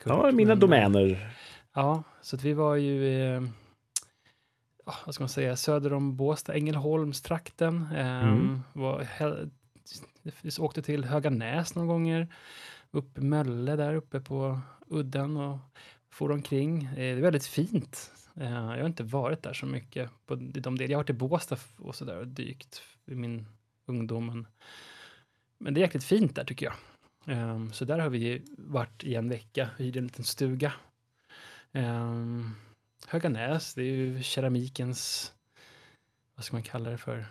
[0.00, 1.30] Kurt, Ja, mina men, domäner.
[1.74, 3.42] Ja, så att vi var ju, eh,
[4.86, 7.88] ja, vad ska man säga, söder om Båstad, Ängelholmstrakten.
[7.96, 8.62] Eh, Mm.
[8.72, 9.06] var,
[10.42, 12.28] vi åkte till Höganäs några gånger,
[12.90, 15.58] upp i Mölle där uppe på udden och
[16.12, 16.84] for omkring.
[16.84, 18.10] Eh, det är väldigt fint.
[18.40, 20.90] Eh, jag har inte varit där så mycket på de delar.
[20.90, 23.46] Jag har varit i Båstad och så där och dykt i min
[23.86, 24.46] ungdom.
[25.58, 26.74] Men, det är jäkligt fint där tycker jag.
[27.36, 30.72] Ehm, så där har vi varit i en vecka, hyrde en liten stuga.
[31.72, 32.54] Um,
[33.06, 35.32] Höganäs, det är ju keramikens,
[36.34, 37.26] vad ska man kalla det för?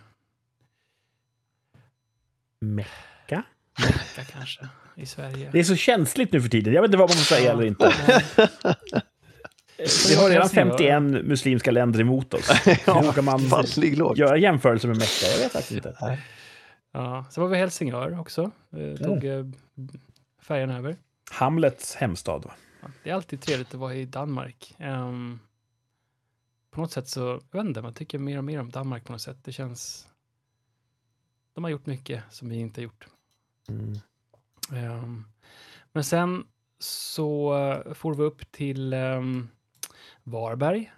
[2.60, 3.42] Mecka?
[3.78, 5.50] Mecka kanske, i Sverige.
[5.52, 6.74] Det är så känsligt nu för tiden.
[6.74, 7.92] Jag vet inte vad man får säga eller inte.
[10.08, 12.50] Vi har redan 51 muslimska länder emot oss.
[12.66, 15.26] Hur vågar man göra jämförelser med Mecka?
[15.32, 16.18] Jag vet faktiskt inte.
[16.92, 18.50] Ja, så var vi Helsingör också.
[18.70, 19.44] Eh, tog eh,
[20.42, 20.96] färjan över.
[21.30, 22.44] Hamlets hemstad.
[22.44, 22.54] Va?
[22.80, 24.74] Ja, det är alltid trevligt att vara i Danmark.
[24.78, 25.38] Ehm,
[26.70, 29.12] på något sätt så, jag vet inte, man tycker mer och mer om Danmark på
[29.12, 29.38] något sätt.
[29.44, 30.08] Det känns...
[31.54, 33.06] De har gjort mycket som vi inte har gjort.
[33.68, 33.98] Mm.
[34.72, 35.24] Ehm,
[35.92, 36.44] men sen
[36.78, 39.48] så uh, får vi upp till ehm,
[40.22, 40.92] Varberg.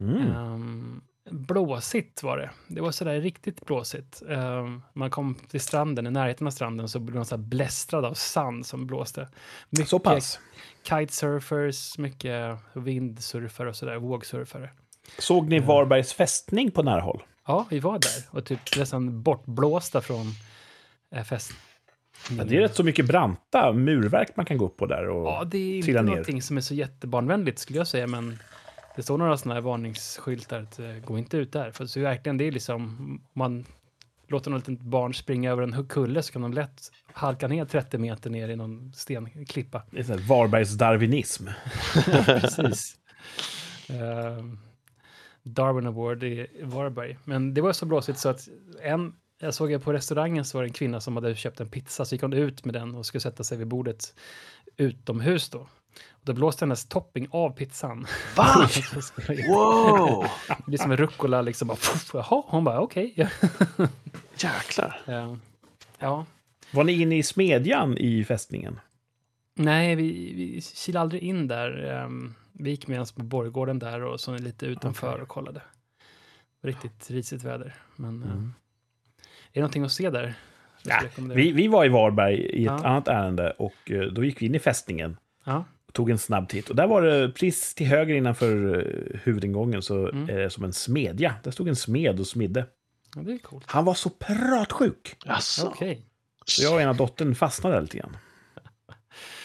[0.00, 0.32] Mm.
[0.32, 2.50] Ehm, blåsigt var det.
[2.68, 4.22] Det var sådär riktigt blåsigt.
[4.28, 8.14] Ehm, man kom till stranden, i närheten av stranden, så blev man så blästrad av
[8.14, 9.28] sand som blåste.
[9.70, 10.40] Mycket Så pass.
[10.82, 14.70] kitesurfers, mycket vindsurfare och sådär, vågsurfare.
[15.18, 17.22] Såg ni Varbergs fästning på nära håll?
[17.46, 20.26] Ja, vi var där och typ nästan bortblåsta från
[21.14, 21.52] eh, fest.
[22.38, 25.08] Ja, det är rätt så mycket branta murverk man kan gå upp på där.
[25.08, 25.26] Och...
[25.26, 26.16] Ja, det är trilla inte ner.
[26.16, 28.38] någonting som är så jättebarnvänligt skulle jag säga, men
[28.96, 31.70] det står några sådana här varningsskyltar att uh, gå inte ut där.
[31.70, 33.64] För så verkligen, det är liksom, om man
[34.28, 37.98] låter något litet barn springa över en kulle så kan de lätt halka ner 30
[37.98, 39.82] meter ner i någon stenklippa.
[39.90, 41.46] Det är sån här Varbergs darwinism.
[42.24, 42.96] Precis.
[43.88, 44.58] Ehm,
[45.42, 47.16] Darwin Award i Varberg.
[47.24, 48.48] Men det var så blåsigt så att
[48.82, 51.68] en, jag såg jag på restaurangen så var det en kvinna som hade köpt en
[51.68, 54.14] pizza, så gick hon ut med den och skulle sätta sig vid bordet
[54.76, 55.58] utomhus då.
[56.10, 58.06] Och då blåste hennes topping av pizzan.
[58.36, 58.46] Va?
[59.48, 60.26] Wow!
[60.48, 61.68] det blir som en rucola liksom.
[61.68, 63.14] Bara, puff, jaha, hon bara okej.
[64.36, 65.00] Jäklar.
[65.06, 65.40] Ehm,
[65.98, 66.26] ja.
[66.70, 68.80] Var ni inne i smedjan i fästningen?
[69.54, 72.02] Nej, vi, vi kilade aldrig in där.
[72.04, 75.22] Um, vi gick med oss på borggården där och så lite utanför Okej.
[75.22, 75.62] och kollade.
[76.62, 77.74] Riktigt risigt väder.
[77.96, 78.52] Men Mm.
[79.52, 80.34] Är det någonting att se där?
[80.82, 81.00] Ja.
[81.16, 82.72] Vi, vi var i Varberg i ett Ja.
[82.86, 86.48] annat ärende och eh, då gick vi in i fästningen Ja, och tog en snabb
[86.48, 86.70] titt.
[86.70, 88.78] Och där var det precis till höger innanför
[89.14, 90.28] eh, huvudingången så Mm.
[90.30, 91.34] är det som en smedja.
[91.42, 92.66] Där stod en smed och smidde.
[93.16, 93.64] ja, det är coolt.
[93.66, 95.16] Han var så pratsjuk.
[95.24, 95.66] Jaså.
[95.66, 96.06] Okej.
[96.44, 98.16] Så jag och ena dottern fastnade lite grann.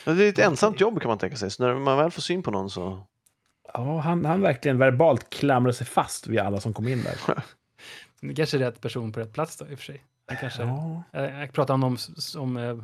[0.05, 1.51] Det är ett ensamt jobb kan man tänka sig.
[1.51, 3.07] Så när man väl får syn på någon så...
[3.73, 7.15] Ja, han, han verkligen verbalt klamrade sig fast vid alla som kom in där.
[8.27, 10.03] Det kanske är rätt person på rätt plats då i och för sig.
[10.27, 11.03] Han kanske, Ja.
[11.13, 12.77] Eh, Jag pratade han om, s- om eh,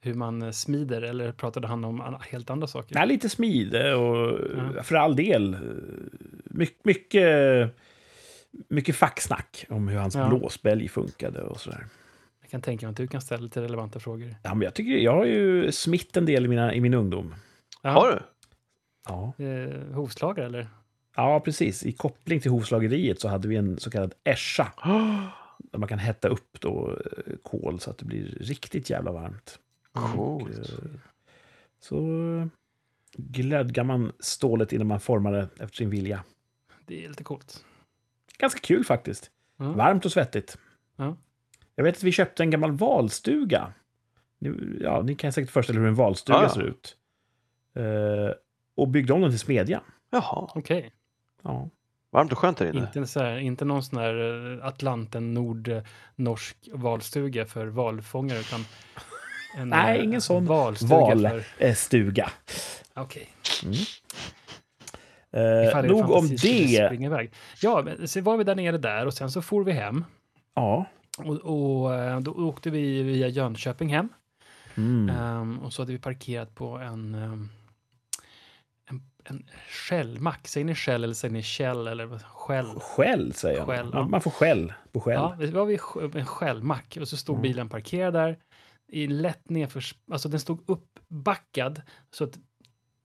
[0.00, 2.94] hur man eh, smider eller pratade han om helt andra saker?
[2.94, 4.38] Nej, lite smide och
[4.76, 4.82] Ja.
[4.82, 5.56] för all del.
[6.44, 7.26] Mycket, mycket,
[8.68, 10.28] mycket facksnack om hur hans Ja.
[10.28, 11.86] blåsbälg funkade och sådär.
[12.40, 14.34] Jag kan tänka mig att du kan ställa lite relevanta frågor.
[14.42, 17.34] Ja, men jag, tycker, jag har ju smitt en del i, mina, i min ungdom.
[17.82, 18.20] Ja, Har du?
[19.08, 19.44] Ja.
[19.44, 20.68] Eh, hovslagare eller?
[21.14, 21.86] Ja, precis.
[21.86, 24.72] I koppling till hovslageriet så hade vi en så kallad ässja.
[25.58, 29.58] Där man kan hetta upp då eh, kol så att det blir riktigt jävla varmt.
[29.92, 30.58] Coolt.
[30.58, 30.74] Eh,
[31.80, 31.98] Så
[33.16, 36.24] glödgar man stålet innan man formar det efter sin vilja.
[36.86, 37.64] Det är lite coolt.
[38.38, 39.30] Ganska kul faktiskt.
[39.56, 39.72] Ja.
[39.72, 40.58] Varmt och svettigt.
[40.96, 41.16] Ja.
[41.74, 43.72] Jag vet att vi köpte en gammal valstuga.
[44.38, 46.48] Ni, ja, ni kan säkert föreställa er hur en valstuga ja.
[46.48, 46.96] ser ut.
[47.74, 48.34] Eh,
[48.76, 49.82] och byggde om den till smedja.
[50.10, 50.50] Jaha.
[50.54, 50.93] Okej.
[51.44, 51.68] Ja.
[52.12, 52.80] Varmt och skönt där inne.
[52.80, 54.14] Inte, så här, inte någon sån här
[54.58, 58.64] eh, Atlanten nord-norsk valstuga för valfångare utan
[59.56, 61.44] en Nej, eh, ingen sån valstuga val- för...
[61.58, 62.30] Eh, stuga.
[62.94, 63.28] Okej.
[65.32, 67.28] Eh, Ifall er nog om det.
[67.62, 70.04] Ja, så var vi där nere där och sen så for vi hem.
[70.54, 70.86] Ja.
[71.18, 74.08] Och, och eh, då åkte vi via Jönköping hem.
[74.74, 75.16] Mm.
[75.16, 77.50] Ehm, och så hade vi parkerat på en, um,
[79.24, 80.48] en, Shell-mack.
[80.48, 82.66] Säger ni Shell eller säger ni Shell eller Shell?
[82.80, 83.66] Skäll, säger jag.
[83.66, 84.00] Skäll, ja.
[84.00, 85.14] man, man får skäll på skäll.
[85.14, 87.42] Ja, det var Sh- en Shell-mack och så stod Mm.
[87.42, 88.38] bilen parkerad där
[88.88, 89.94] i lätt nedförs...
[90.10, 92.38] Alltså den stod uppbackad så att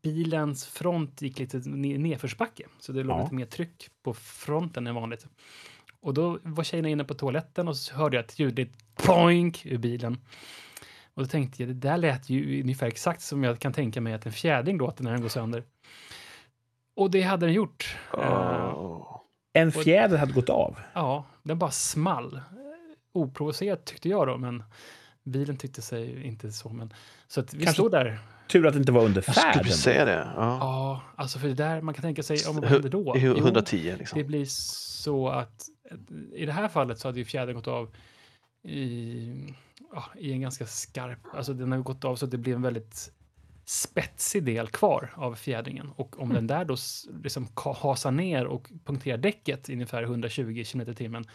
[0.03, 2.63] bilens front gick lite ne- nedförsbacke.
[2.79, 3.23] Så det låg Ja.
[3.23, 5.25] lite mer tryck på fronten än vanligt.
[6.01, 9.77] Och då var tjejerna inne på toaletten och så hörde jag ett ljudligt ploink ur
[9.77, 10.17] bilen.
[11.13, 14.13] Och då tänkte jag, det där lät ju ungefär exakt som jag kan tänka mig
[14.13, 15.63] att en fjädring låter när den går sönder.
[16.99, 17.97] Och det hade den gjort.
[18.13, 19.17] Oh.
[19.53, 20.79] En fjäder hade gått av.
[20.93, 22.41] Ja, den bara small.
[23.13, 24.63] Oprovocerat tyckte jag då, men
[25.23, 26.69] bilen tyckte sig inte så.
[26.69, 26.93] Men,
[27.27, 28.19] så att vi Kanske- stod där.
[28.47, 29.71] Tur att det inte var under Jag skulle färden.
[29.73, 30.27] säga det.
[30.35, 30.57] Ja.
[30.59, 33.17] Ja, alltså för det där man kan tänka sig, om vad händer då?
[33.17, 34.19] I Jo, 110 liksom.
[34.19, 35.65] det blir så att
[36.33, 37.95] i det här fallet så hade ju fjädern gått av
[38.63, 39.53] i,
[39.93, 42.61] ja, i en ganska skarp, alltså den har gått av så att det blir en
[42.61, 43.11] väldigt
[43.69, 45.91] spetsig del kvar av fjädringen.
[45.95, 46.75] Och om den där då
[47.23, 51.25] liksom hasar ner och punkterar däcket i ungefär 120 km i timmen,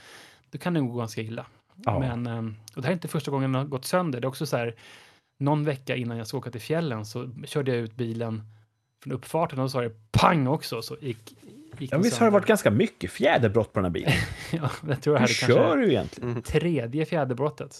[0.50, 1.46] då kan det gå ganska illa.
[1.84, 1.98] Ja.
[1.98, 4.20] Men, ehm, och det här är inte första gången den har gått sönder.
[4.20, 4.74] Det är också så här,
[5.38, 8.42] någon vecka innan jag ska åka till fjällen så körde jag ut bilen
[9.02, 10.82] från uppfarten och så sa det pang också.
[10.82, 11.36] Så gick,
[11.78, 14.12] gick Ja, visst har det varit ganska mycket fjäderbrott på den här bilen?
[14.52, 16.30] Ja, jag tror jag Hur hade kör du egentligen?
[16.30, 16.42] Mm.
[16.42, 17.72] tredje fjäderbrottet.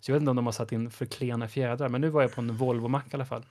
[0.00, 2.22] Så jag vet inte om de har satt in för klena fjädrar, men nu var
[2.22, 3.44] jag på en Volvo-mack i alla fall.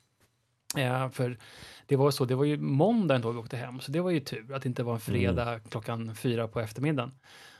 [0.78, 1.38] Ja, för
[1.86, 4.20] det var så, det var ju måndagen då vi åkte hem, så det var ju
[4.20, 7.12] tur att det inte var en fredag klockan fyra på eftermiddagen.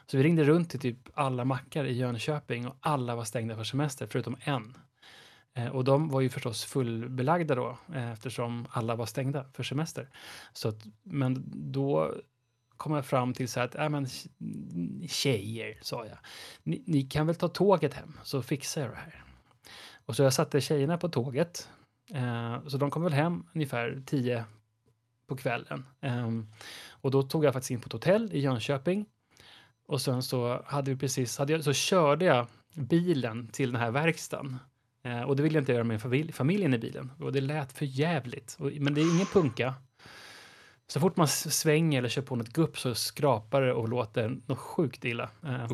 [0.08, 3.64] Så vi ringde runt till typ alla mackar i Jönköping och alla var stängda för
[3.64, 4.78] semester, förutom en.
[5.54, 10.10] Eh, och de var ju förstås fullbelagda då, eh, eftersom alla var stängda för semester.
[10.54, 12.16] Så att, men då
[12.78, 14.08] kom jag fram till så här att, äh, men
[15.08, 16.18] tjejer, sa jag,
[16.64, 19.24] ni, ni kan väl ta tåget hem, så fixar jag det här.
[20.06, 21.70] Och så jag satte tjejerna på tåget,
[22.14, 24.46] eh, så de kom väl hem ungefär tio
[25.28, 25.86] på kvällen.
[26.02, 26.30] Eh,
[26.90, 29.06] och då tog jag faktiskt in på ett hotell i Jönköping.
[29.88, 33.92] Och sen så hade vi precis, hade jag, så körde jag bilen till den här
[33.92, 34.58] verkstaden.
[35.04, 37.12] Eh, och det ville jag inte göra med familj, familjen i bilen.
[37.20, 38.58] Och det lät för jävligt.
[38.60, 39.74] Och, men det är ingen punka.
[40.88, 44.58] Så fort man svänger eller kör på något gupp så skrapar det och låter något
[44.58, 45.30] sjukt illa.
[45.44, 45.68] Eh,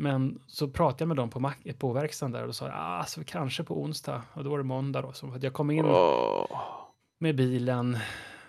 [0.00, 3.20] men så pratade jag med dem på, på verkstaden där och då sa ah, alltså,
[3.26, 4.22] kanske på onsdag.
[4.32, 5.12] Och då var det måndag då.
[5.12, 6.46] Så att jag kom in Åh.
[7.20, 7.98] med bilen.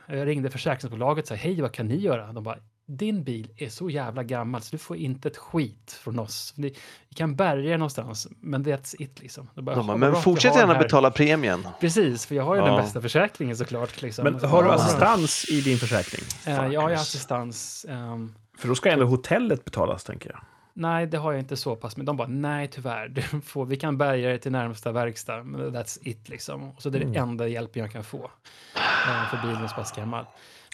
[0.07, 2.33] Jag ringde försäkringsbolaget och sa, hej vad kan ni göra?
[2.33, 6.19] De bara, din bil är så jävla gammal så du får inte ett skit från
[6.19, 6.53] oss.
[6.57, 6.75] Ni,
[7.09, 9.49] vi kan bärga er någonstans, men that's it liksom.
[9.55, 11.67] Bara, De "Jaha, bara, men fortsätt gärna det här." betala premien.
[11.79, 12.67] Precis, för jag har ju Ja.
[12.67, 14.01] den bästa försäkringen såklart.
[14.01, 14.23] Liksom.
[14.23, 16.21] Men har du assistans i din försäkring?
[16.47, 17.85] Eh, jag har ju assistans.
[17.89, 20.39] ehm, För då ska ändå hotellet betalas, tänker jag.
[20.80, 21.98] Nej, det har jag inte så pass.
[21.98, 25.44] Men de bara, nej tyvärr, du får, vi kan bärga dig till närmsta verkstad.
[25.44, 26.63] Men that's it liksom.
[26.72, 27.30] Och så det är det Mm.
[27.30, 28.32] enda hjälpen jag kan få.
[28.76, 30.26] eh, för bilen är så pass gammal.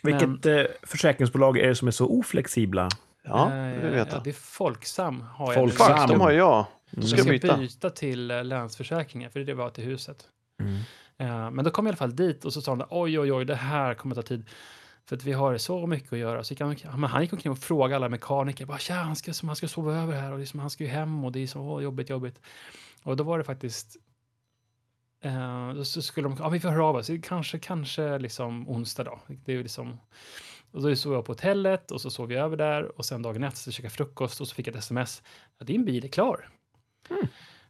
[0.03, 2.89] Vilket eh, försäkringsbolag är det som är så oflexibla?
[3.23, 5.21] Ja, Eh, det vill jag Ja, det är Folksam.
[5.21, 5.97] Har jag Folksam.
[5.97, 6.65] Fuck, de har jag.
[6.91, 7.57] Då Jag ska jag ska byta.
[7.57, 10.17] byta till eh, Länsförsäkringar, för det var till huset.
[10.61, 10.75] Mm.
[11.17, 13.33] Eh, men då kom jag i alla fall dit och så sa de, oj, oj,
[13.33, 14.45] oj, det här kommer ta tid.
[15.09, 16.43] För att vi har så mycket att göra.
[16.43, 19.55] Så gick han, han gick omkring och frågade alla mekaniker, bara, Tja, han, ska, han
[19.55, 21.83] ska sova över här och liksom, han ska ju hem och det är så åh,
[21.83, 22.41] jobbigt, jobbigt.
[23.03, 23.95] Och då var det faktiskt,
[25.23, 29.03] eh, då så skulle de, ja vi får höra av oss, kanske, kanske liksom onsdag
[29.03, 29.19] då.
[29.27, 29.97] Det är ju liksom,
[30.71, 33.43] och då sov jag på hotellet och så sov jag över där och sen dagen
[33.43, 35.23] efter så käkade jag frukost och så fick jag ett sms,
[35.57, 36.49] ja, din bil är klar.
[37.09, 37.27] Mm.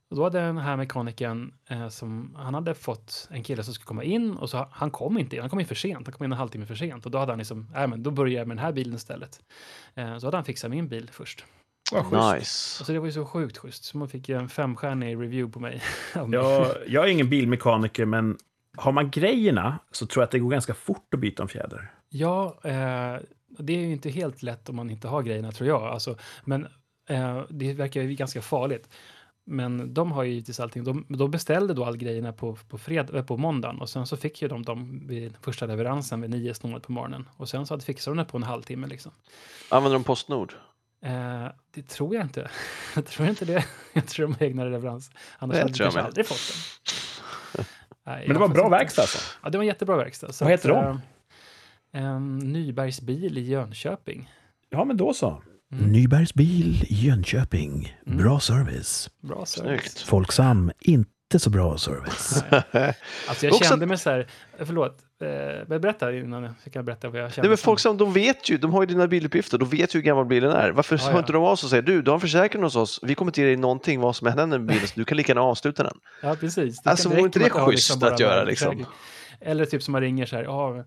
[0.10, 3.86] Och då hade den här mekanikern, eh, som, han hade fått en kille som skulle
[3.86, 6.26] komma in och så han kom inte in, han kom in för sent, han kom
[6.26, 8.48] in en halvtimme för sent och då hade han liksom, nej men då börjar jag
[8.48, 9.40] med den här bilen istället.
[9.96, 11.46] Eh, så hade han fixat min bil först.
[11.92, 12.36] Vad.
[12.36, 12.82] Nice.
[12.82, 15.54] Och så det var ju så sjukt schysst, så man fick ju en femstjärnig review
[15.54, 15.82] på mig.
[16.32, 18.38] Jag, jag är ingen bilmekaniker, men
[18.78, 21.92] har man grejerna så tror jag att det går ganska fort att byta en fjäder.
[22.10, 23.18] Ja, eh,
[23.60, 25.84] det är ju inte helt lätt om man inte har grejerna tror jag.
[25.84, 26.68] Alltså, men
[27.10, 28.90] eh, det verkar ju ganska farligt.
[29.48, 30.84] Men de har ju givetvis allting.
[30.84, 34.18] De, de beställde då all grejerna på, på, fred, eh, på måndagen och sen så
[34.18, 37.30] fick ju de dem vid första leveransen vid nio snåret på morgonen.
[37.38, 39.12] Och sen så hade fixade de det på en halvtimme liksom.
[39.70, 40.54] Använder de Postnord?
[41.06, 42.50] Eh, det tror jag inte.
[42.96, 43.66] jag tror inte det.
[43.94, 45.12] jag tror de har egna leverans.
[45.40, 46.06] Annars Det hade tror de kanske med.
[46.06, 46.38] aldrig fått
[47.56, 47.66] den.
[48.08, 49.20] Nej, Men det var har bra verkstad alltså.
[49.44, 50.32] Ja, det var en jättebra verkstad.
[50.34, 50.86] Så Vad heter att,
[51.92, 52.00] de?
[52.00, 54.32] eh, En Nybergs bil i Jönköping.
[54.70, 55.42] Ja, men då så.
[55.74, 55.92] Mm.
[55.92, 57.98] Nybergs bil i Jönköping.
[58.08, 58.18] Mm.
[58.18, 59.10] Bra service.
[59.22, 59.82] Bra service.
[59.82, 60.02] Snyggt.
[60.02, 62.44] Folksam, inte så bra service.
[63.28, 67.22] Alltså jag Också- kände mig så här, förlåt, eh, berätta innan jag kan berätta vad
[67.22, 67.42] jag kände.
[67.42, 67.64] Nej, men sen.
[67.66, 70.26] folk som, de vet ju, de har ju dina biluppgifter, de vet ju hur gammal
[70.26, 70.72] bilen är.
[70.72, 71.20] Varför Ja, hör ja.
[71.20, 73.30] inte de av sig och säger du, du har en försäkring hos oss, vi kommer
[73.30, 75.84] inte ge dig någonting vad som händer med bilen, så du kan lika gärna avsluta
[75.84, 75.98] den.
[76.22, 76.82] Ja, precis.
[76.82, 78.72] Det Alltså, vore inte det schysst bara att göra, en liksom?
[78.72, 78.88] försäkring.
[79.42, 80.84] Eller typ som man ringer så här, ja,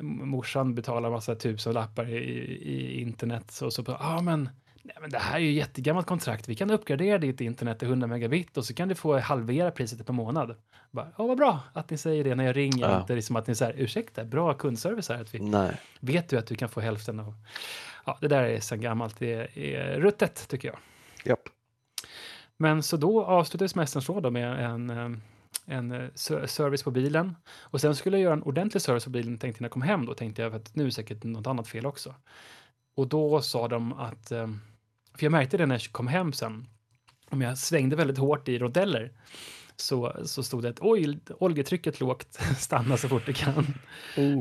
[0.00, 2.16] morsan betalar massa tusen lappar i,
[2.62, 3.50] i internet.
[3.50, 4.50] Så, så ja men,
[4.82, 8.06] nej, men det här är ju jättegammalt kontrakt, vi kan uppgradera ditt internet till 100
[8.06, 10.54] megabit och så kan du få halvera priset per månad.
[10.90, 13.00] Bara, ja, vad bra att ni säger det när jag ringer, Ja.
[13.00, 15.76] inte liksom att ni säger, ursäkta, bra kundservice här, att vi Nej.
[16.00, 17.34] vet du att du kan få hälften av...
[18.06, 19.18] Ja, det där är sen gammalt.
[19.18, 19.32] Det
[19.74, 20.78] är ruttet, tycker jag.
[21.24, 21.48] Japp.
[22.56, 25.08] Men så då avslutades semestern så då med en, eh,
[25.66, 27.36] en eh, ser- service på bilen.
[27.60, 29.82] Och sen skulle jag göra en ordentlig service på bilen tänkte jag när jag kom
[29.82, 30.14] hem då.
[30.14, 32.14] Tänkte jag att nu är säkert något annat fel också.
[32.96, 34.46] Och då sa de att, eh,
[35.14, 36.66] för jag märkte det när jag kom hem sen,
[37.30, 39.12] om jag svängde väldigt hårt i rondeller
[39.76, 43.66] så, så stod det att oj, oljetrycket lågt, stanna så fort du kan.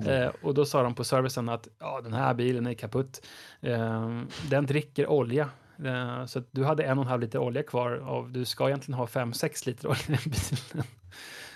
[0.07, 3.25] Eh, och då sa de på servicen att ja, den här bilen är kaputt.
[3.61, 5.49] Eh, den dricker olja.
[5.85, 7.91] Eh, så du hade en och en halv liter olja kvar.
[7.91, 10.83] Av, du ska egentligen ha fem, sex liter olja i bilen.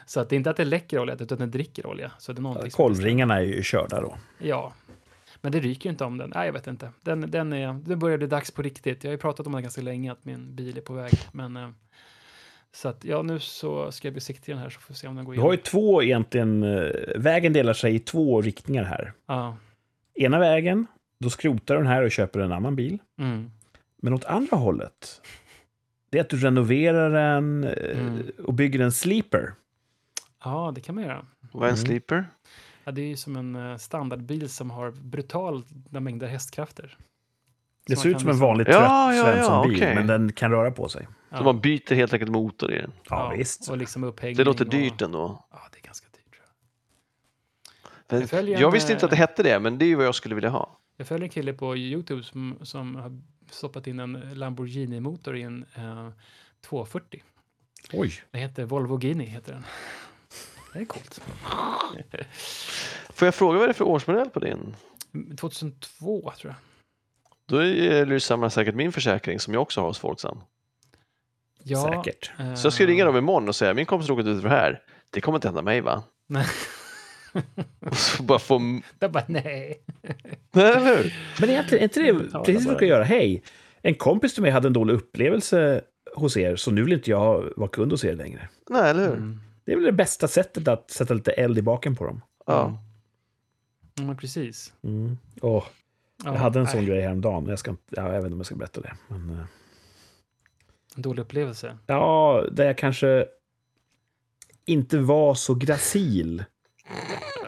[0.06, 2.12] Så att det är inte att det läcker olja, utan att den dricker olja.
[2.20, 4.18] Så det är Kolvringarna är ju körda då.
[4.38, 4.74] Ja.
[5.42, 6.32] Men det ryker ju inte om den.
[6.36, 6.92] Nej, jag vet inte.
[7.02, 9.04] Den, den är, det börjar bli dags på riktigt.
[9.04, 11.12] Jag har ju pratat om det ganska länge, att min bil är på väg.
[11.32, 11.70] Men, eh,
[12.74, 15.16] så att, ja, nu så ska jag besiktiga den här så får vi se om
[15.16, 15.64] den går Du har ju igenom.
[15.64, 19.14] två egentligen, eh, vägen delar sig i två riktningar här.
[19.28, 19.58] Ja.
[20.16, 20.88] Ena vägen,
[21.20, 23.00] då skrotar du den här och köper en annan bil.
[23.20, 23.52] Mm.
[24.04, 25.22] Men åt andra hållet,
[26.10, 28.24] det är att du renoverar den eh, Mm.
[28.44, 29.54] och bygger en sleeper.
[30.44, 31.26] ja, det kan man göra.
[31.52, 31.86] Vad är en Mm.
[31.86, 32.26] sleeper?
[32.84, 36.98] Ja, det är ju som en eh, standardbil som har brutala mängder hästkrafter.
[37.88, 39.96] Det ser ut som en liksom- vanlig Ja, trött ja, ja, Svenssonbil, okej.
[39.96, 41.08] men den kan röra på sig.
[41.30, 42.92] Ja, Så man byter helt enkelt motor i den.
[43.10, 43.70] Ja, visst.
[43.70, 44.02] Och liksom.
[44.20, 45.46] Det låter och, dyrt ändå.
[45.52, 46.40] Ja, det är ganska dyrt.
[48.30, 48.50] Tror jag.
[48.50, 50.16] Jag Jag visste inte att det eh, hette det, men det är ju vad jag
[50.16, 50.78] skulle vilja ha.
[50.98, 53.20] Jag följer en kille på YouTube som, som har
[53.52, 56.10] stoppat in en Lamborghini-motor i en eh,
[56.62, 57.24] 240.
[57.94, 58.14] Oj.
[58.32, 59.64] Den heter Volvo Gini, heter den.
[60.74, 61.22] Det är coolt.
[63.14, 64.76] Får jag fråga vad det är för årsmodell på din?
[65.40, 66.56] 2002, tror jag.
[67.46, 70.42] Då är det samma säkert min försäkring som jag också har hos Folksam.
[71.64, 72.32] Ja, Säkert.
[72.40, 74.56] eh, Så jag ska ringa dem imorgon och säga min kompis råkat ut för det
[74.56, 74.82] här.
[75.10, 76.04] Det kommer inte hända mig va?
[77.80, 78.82] Och så bara få...
[79.00, 79.82] Jag bara, nej.
[80.52, 81.14] Nej, eller hur?
[81.40, 83.04] Men egentligen, är inte det precis vad ska göra?
[83.04, 83.44] Hej,
[83.82, 85.82] en kompis till mig hade en dålig upplevelse
[86.16, 88.50] hos er, så nu vill inte jag vara kund hos er längre.
[88.70, 89.14] Nej, eller hur?
[89.18, 89.40] Mm.
[89.66, 92.22] Det är väl det bästa sättet att sätta lite eld i baken på dem.
[92.46, 92.84] Ja.
[93.96, 94.74] Ja, men precis.
[94.84, 95.18] Mm.
[95.42, 95.66] Ja,
[96.24, 97.46] jag hade en sån nej, grej häromdagen.
[97.48, 98.94] Jag, ska ja, jag vet inte om jag ska berätta det.
[99.08, 99.46] Men, eh,
[100.96, 101.78] En dålig upplevelse.
[101.86, 103.26] ja, där jag kanske
[104.66, 106.44] inte var så gracil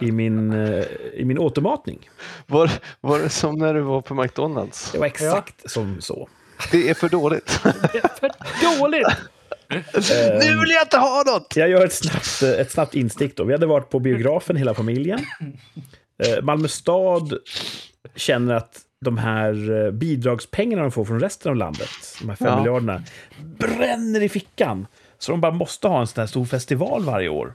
[0.01, 2.09] i min, eh, i min återmatning.
[2.47, 4.91] Var, var det som när du var på McDonalds?
[4.91, 6.29] Det var exakt som så.
[6.71, 7.59] Det är för dåligt.
[7.63, 8.31] Det är för
[8.79, 9.07] dåligt!
[10.45, 11.55] nu vill jag inte ha något!
[11.55, 13.37] Jag gör ett snabbt, eh, ett snabbt instick.
[13.37, 13.43] Då.
[13.43, 15.19] Vi hade varit på biografen, hela familjen.
[16.23, 17.33] Eh, Malmö stad
[18.15, 21.89] känner att de här eh, bidragspengarna de får från resten av landet,
[22.21, 22.57] de här fem Ja.
[22.57, 23.03] miljarderna,
[23.59, 24.87] bränner i fickan.
[25.19, 27.53] Så de bara måste ha en sån här stor festival varje år.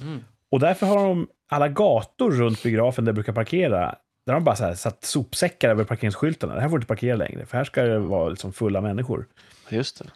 [0.00, 0.24] Mm.
[0.50, 3.94] Och därför har de alla gator runt biografen där jag brukar parkera,
[4.26, 6.54] där de bara så här satt sopsäckar över parkeringsskyltarna.
[6.54, 9.26] Det här får du inte parkera längre, för här ska det vara liksom fulla människor.
[9.68, 10.10] Just det.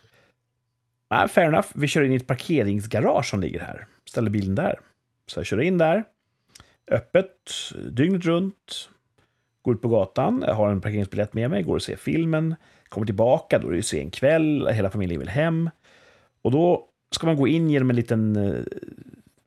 [1.11, 1.69] Nej, fair enough.
[1.75, 3.87] Vi kör in i ett parkeringsgarage som ligger här.
[4.09, 4.81] Ställer bilen där.
[5.27, 6.05] Så jag kör in där.
[6.91, 7.51] Öppet,
[7.91, 8.89] dygnet runt.
[9.63, 12.55] Går ut på gatan, jag har en parkeringsbiljett med mig, går och ser filmen.
[12.89, 15.71] Kommer tillbaka, då är det ju sen kväll, hela familjen vill hem.
[16.43, 18.65] Och då ska man gå in genom en liten eh,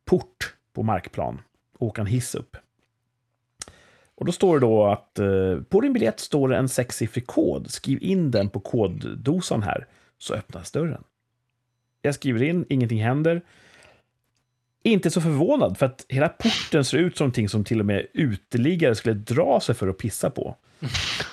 [0.06, 1.42] port på markplan
[1.78, 2.58] och åka en hiss upp.
[4.16, 7.72] Och då står det då att eh, på din biljett står det en sexsiffrig kod.
[7.72, 11.04] Skriv in den på koddosan här, så öppnas dörren.
[12.02, 13.42] Jag skriver in, ingenting händer.
[14.84, 18.08] Inte så förvånad, för att hela porten ser ut som någonting som till och med
[18.14, 20.56] uteliggare skulle dra sig för att pissa på.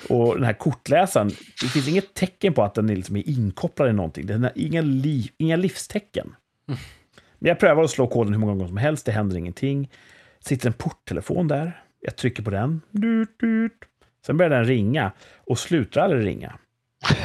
[0.09, 1.29] Och den här kortläsaren,
[1.62, 4.26] det finns inget tecken på att den är liksom inkopplad i någonting.
[4.26, 6.35] Den har inga, liv, inga livstecken.
[7.42, 9.90] Jag prövar att slå koden hur många gånger som helst, det händer ingenting.
[10.40, 12.81] Sitter en porttelefon där, jag trycker på den.
[12.90, 13.72] Dut, dut.
[14.26, 15.12] Sen börjar den ringa
[15.46, 16.59] och slutar aldrig ringa.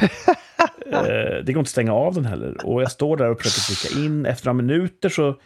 [0.92, 2.66] Eh, det går inte att stänga av den heller.
[2.66, 4.26] Och jag står där och försöker trycka in.
[4.26, 5.40] Efter några minuter så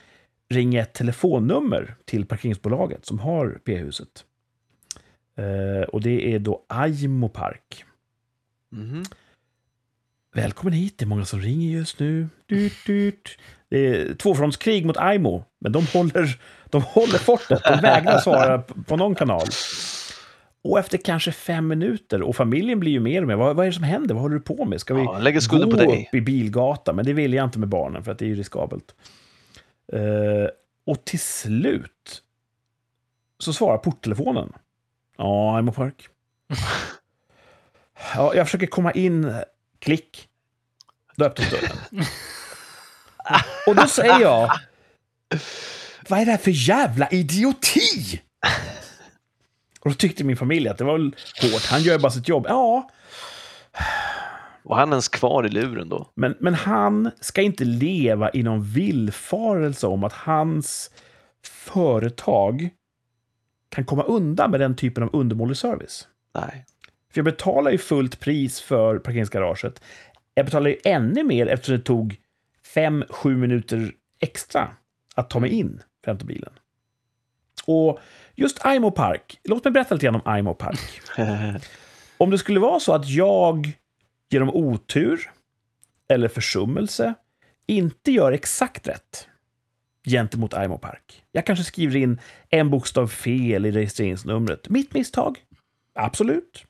[0.49, 4.25] ringer jag ett telefonnummer till parkeringsbolaget som har P-huset.
[5.37, 7.85] Eh, och det är då Aimo Park.
[8.71, 9.03] Mhm.
[10.35, 12.29] Välkommen hit, det är många som ringer just nu.
[12.47, 13.39] Dut, dut.
[13.71, 16.39] Det är tvåfrontskrig mot Aimo, men de håller,
[16.71, 17.63] de håller fortet.
[17.65, 19.47] De vägrar svara på någon kanal.
[20.63, 23.71] Och efter kanske fem minuter, och familjen blir ju mer och mer, vad, vad är
[23.71, 24.15] det som händer?
[24.15, 24.81] Vad håller du på med?
[24.81, 26.07] Ska vi Ja, lägger skulden gå på dig.
[26.09, 26.93] upp i bilgata?
[26.93, 28.95] Men det vill jag inte med barnen, för att det är ju riskabelt.
[29.93, 30.01] Eh,
[30.87, 32.23] och till slut
[33.39, 34.53] så svarar porttelefonen.
[35.19, 36.09] Ja, Aimo Park.
[38.15, 39.35] Ja, jag försöker komma in,
[39.79, 40.29] klick.
[41.17, 41.77] Då öppnas dörren.
[43.67, 44.51] Och då säger jag,
[46.09, 48.21] vad är det här för jävla idioti?
[49.81, 52.47] Och då tyckte min familj att det var väl hårt, han gör bara sitt jobb.
[52.49, 52.91] Ja,
[54.63, 56.11] Var han ens kvar i luren då?
[56.15, 60.91] men, men han ska inte leva i någon villfarelse om att hans
[61.45, 62.69] företag
[63.69, 66.09] kan komma undan med den typen av undermålig service.
[66.35, 66.65] Nej.
[67.13, 69.83] För jag betalar ju fullt pris för parkeringsgaraget.
[70.35, 72.17] Jag betalar ju ännu mer eftersom det tog
[72.75, 74.69] 5-7 minuter extra
[75.15, 76.53] att ta mig in att hämta bilen.
[77.67, 78.01] Och
[78.35, 81.01] just Aimo Park, låt mig berätta lite grann om Aimo Park.
[82.19, 83.73] Om det skulle vara så att jag
[84.31, 85.31] genom otur
[86.09, 87.15] eller försummelse
[87.67, 89.29] inte gör exakt rätt
[90.09, 91.23] gentemot Aimo Park.
[91.33, 94.69] Jag kanske skriver in en bokstav fel i registreringsnumret.
[94.69, 95.39] Mitt misstag.
[95.95, 96.65] Absolut.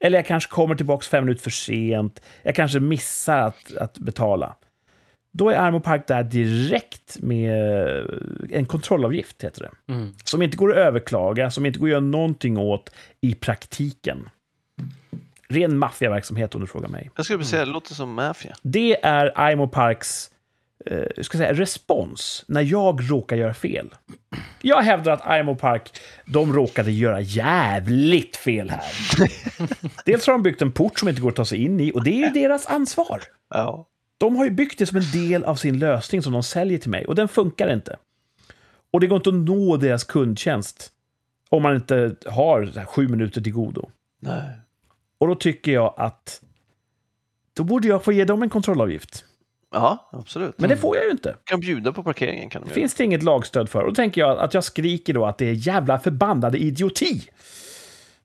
[0.00, 2.20] Eller jag kanske kommer tillbaka fem minuter för sent.
[2.42, 4.56] Jag kanske missar att, att betala.
[5.36, 7.52] Då är Armo Park där direkt med
[8.50, 9.92] en kontrollavgift, heter det.
[9.92, 10.12] Mm.
[10.24, 14.28] Som inte går att överklaga, som inte går att göra någonting åt i praktiken.
[15.48, 17.10] Ren maffiaverksamhet om du frågar mig.
[17.16, 18.56] Jag skulle säga det låter som maffia.
[18.62, 20.30] Det är Aimo Parks
[20.86, 23.94] eh, ska säga, respons när jag råkar göra fel.
[24.62, 28.82] Jag hävdar att Aimo Park, de råkade göra jävligt fel här.
[30.04, 32.04] Dels har de byggt en port som inte går att ta sig in i och
[32.04, 33.22] det är ju deras ansvar.
[33.50, 33.86] Ja.
[34.18, 36.90] De har ju byggt det som en del av sin lösning som de säljer till
[36.90, 37.96] mig och den funkar inte.
[38.90, 40.92] Och det går inte att nå deras kundtjänst
[41.48, 43.90] om man inte har sju minuter till godo.
[44.20, 44.50] Nej.
[45.18, 46.42] Och då tycker jag att
[47.52, 49.24] då borde jag få ge dem en kontrollavgift.
[49.72, 50.58] Ja, absolut.
[50.58, 51.36] Men det får jag ju inte.
[51.44, 52.50] kan bjuda på parkeringen.
[52.50, 53.82] Kan de finns det inget lagstöd för.
[53.82, 57.22] Och då tänker jag att jag skriker då att det är jävla förbannade idioti.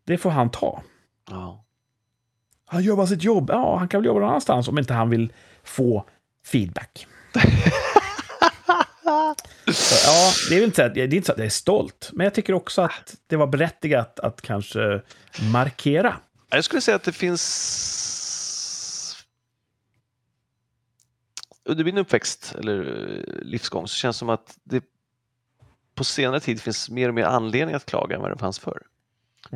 [0.04, 0.84] Det får han ta.
[1.30, 1.64] Ja.
[2.66, 3.50] Han gör bara sitt jobb.
[3.50, 5.34] Ja, han kan väl jobba någon annanstans om inte han vill
[5.64, 6.05] få
[6.45, 7.07] feedback.
[9.74, 12.09] Så, ja, det är inte så att, det är inte så att jag är stolt,
[12.14, 15.01] men jag tycker också att det var berättigat att kanske
[15.51, 16.18] markera.
[16.49, 18.18] Jag skulle säga att det finns...
[21.64, 24.84] Under min uppväxt eller eh, livsgång så känns det som att det
[25.95, 28.82] på senare tid finns mer och mer anledning att klaga än vad det fanns förr.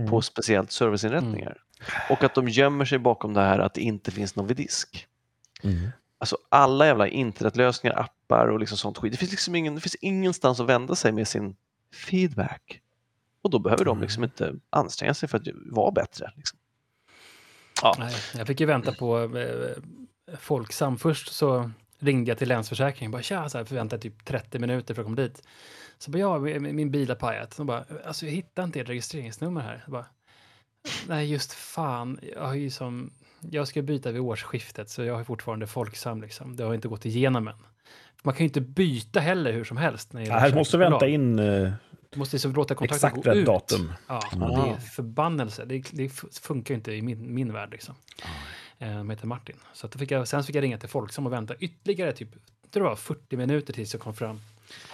[0.09, 1.57] På speciellt serviceinrättningar.
[2.09, 5.07] Och att de gömmer sig bakom det här att det inte finns någon vid disk.
[5.65, 5.89] Mm.
[6.17, 9.11] Alltså alla jävla internetlösningar, appar och liksom sånt skit.
[9.11, 11.55] Det finns liksom ingen, det finns ingenstans att vända sig med sin
[11.93, 12.81] feedback.
[13.41, 16.31] Och då behöver de liksom inte anstränga sig för att vara bättre.
[16.35, 16.59] Liksom.
[17.81, 17.95] Ja.
[17.99, 20.97] Nej, jag fick ju vänta på eh, Folksam.
[20.97, 23.11] Först så ringde jag till Länsförsäkringen.
[23.11, 25.47] Bara, tja, så här, förväntade typ 30 minuter för att komma dit.
[25.97, 27.53] Så bara, ja, min bil har pajat.
[27.53, 29.83] Så bara, alltså jag hittar inte ert registreringsnummer här.
[29.87, 30.05] Bara,
[31.07, 32.19] Nej, just fan.
[32.33, 33.11] Jag har ju som...
[33.51, 36.55] Jag ska byta vid årsskiftet, så jag har fortfarande Folksam liksom.
[36.55, 37.55] Det har inte gått igenom än.
[38.23, 40.13] Man kan ju inte byta heller hur som helst.
[40.13, 41.59] När det gäller Jag måste vänta försäkringsbolag.
[41.59, 41.71] in eh,
[42.09, 43.45] Du måste liksom låta kontraktet exakt gå rätt ut.
[43.45, 43.93] datum.
[44.07, 45.65] Ja, och det är förbannelse.
[45.65, 46.09] Det, det
[46.41, 47.71] funkar ju inte i min, min värld.
[47.71, 47.95] Liksom.
[48.79, 49.55] Eh, De heter Martin.
[49.73, 52.29] Så att då fick jag, sen fick jag ringa till Folksam och vänta ytterligare typ
[52.63, 54.39] jag tror det var 40 minuter tills jag kom fram.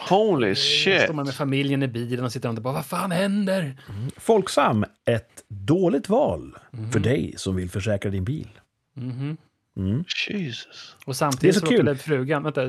[0.10, 1.02] Holy shit!
[1.02, 3.82] står man med familjen i bilen och sitter och bara, vad fan händer?
[4.18, 6.58] Folksam, ett dåligt val
[6.92, 8.50] för dig som vill försäkra din bil.
[8.96, 9.38] Mhm.
[9.78, 10.04] Mm.
[10.30, 10.96] Jesus.
[11.06, 11.78] Och samtidigt Det är så, så kul.
[11.80, 12.66] råkade frugan, vänta,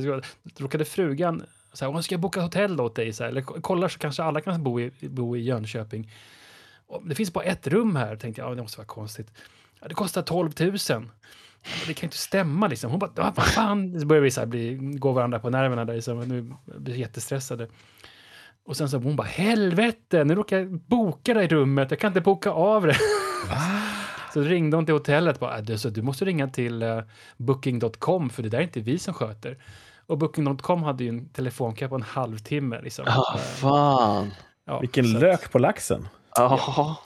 [0.59, 1.43] råkade frugan
[1.73, 3.13] så här, "Åh, ska jag boka hotell åt dig?
[3.13, 6.11] Så här, eller kollar så kanske alla kan bo i, bo i Jönköping.
[6.87, 9.31] Och det finns bara ett rum här, tänkte jag, ja, det måste vara konstigt.
[9.81, 10.79] Ja, det kostar 12 000.
[11.87, 12.91] Det kan ju inte stämma liksom.
[12.91, 14.01] Hon bara, vad fan.
[14.01, 16.21] Så börjar vi så här bli, gå varandra på nerverna där, liksom.
[16.21, 17.69] nu blir jättestressade.
[18.67, 22.09] Och sen så hon bara, helvete, nu råkar jag boka det i rummet, jag kan
[22.09, 22.97] inte boka av det.
[24.35, 27.03] Så ringde hon till hotellet och bara, "Äh, du, så du måste ringa till uh,
[27.37, 29.59] booking.com för det där är inte vi som sköter.
[30.07, 32.81] Och booking.com hade ju en telefonkö på en halvtimme.
[32.83, 33.05] Liksom.
[33.09, 34.31] Ah, Eh, fan.
[34.65, 36.09] ja, Vilken så att- lök på laxen.
[36.37, 36.97] Ja.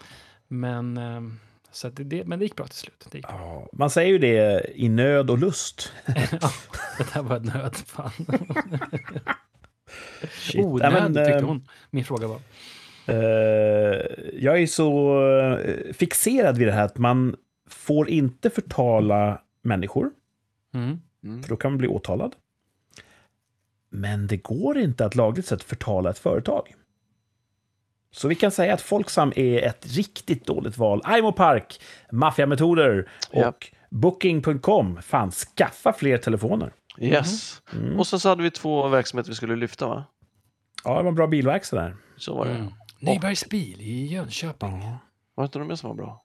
[0.49, 1.39] Men, ehm,
[1.77, 3.07] så att det- det, men det gick bra till slut.
[3.11, 3.37] Det, gick bra.
[3.39, 5.93] Ja, man säger ju det i nöd och lust.
[6.07, 6.14] ja,
[6.99, 8.11] det där var ett nödfall.
[10.31, 10.64] Shit.
[10.64, 11.68] Onödigt Ja, men, tyckte eh, hon.
[11.91, 12.41] Min fråga var.
[13.07, 14.01] Eh,
[14.33, 17.37] jag är så eh, fixerad vid det här att man
[17.70, 20.11] får inte förtala människor,
[20.74, 21.01] Mm.
[21.24, 21.43] Mm.
[21.43, 22.35] för då kan man bli åtalad.
[23.91, 26.74] Men det går inte att lagligt sett förtala ett företag.
[28.17, 31.01] Så vi kan säga att Folksam är ett riktigt dåligt val.
[31.05, 31.81] Aimo Park,
[32.12, 33.64] maffiametoder och Japp.
[33.91, 35.03] Booking.com.
[35.03, 36.73] Fan, skaffa fler telefoner.
[36.99, 37.62] Yes.
[37.73, 37.99] Mm.
[37.99, 40.05] Och sen så hade vi två verksamheter vi skulle lyfta va?
[40.85, 41.97] Ja, det var en bra bilverkstad där.
[42.17, 42.53] Så var det.
[42.53, 42.73] Mm.
[43.01, 44.81] Nybergs bil i Jönköping.
[45.35, 46.23] Var det inte de mer som var bra?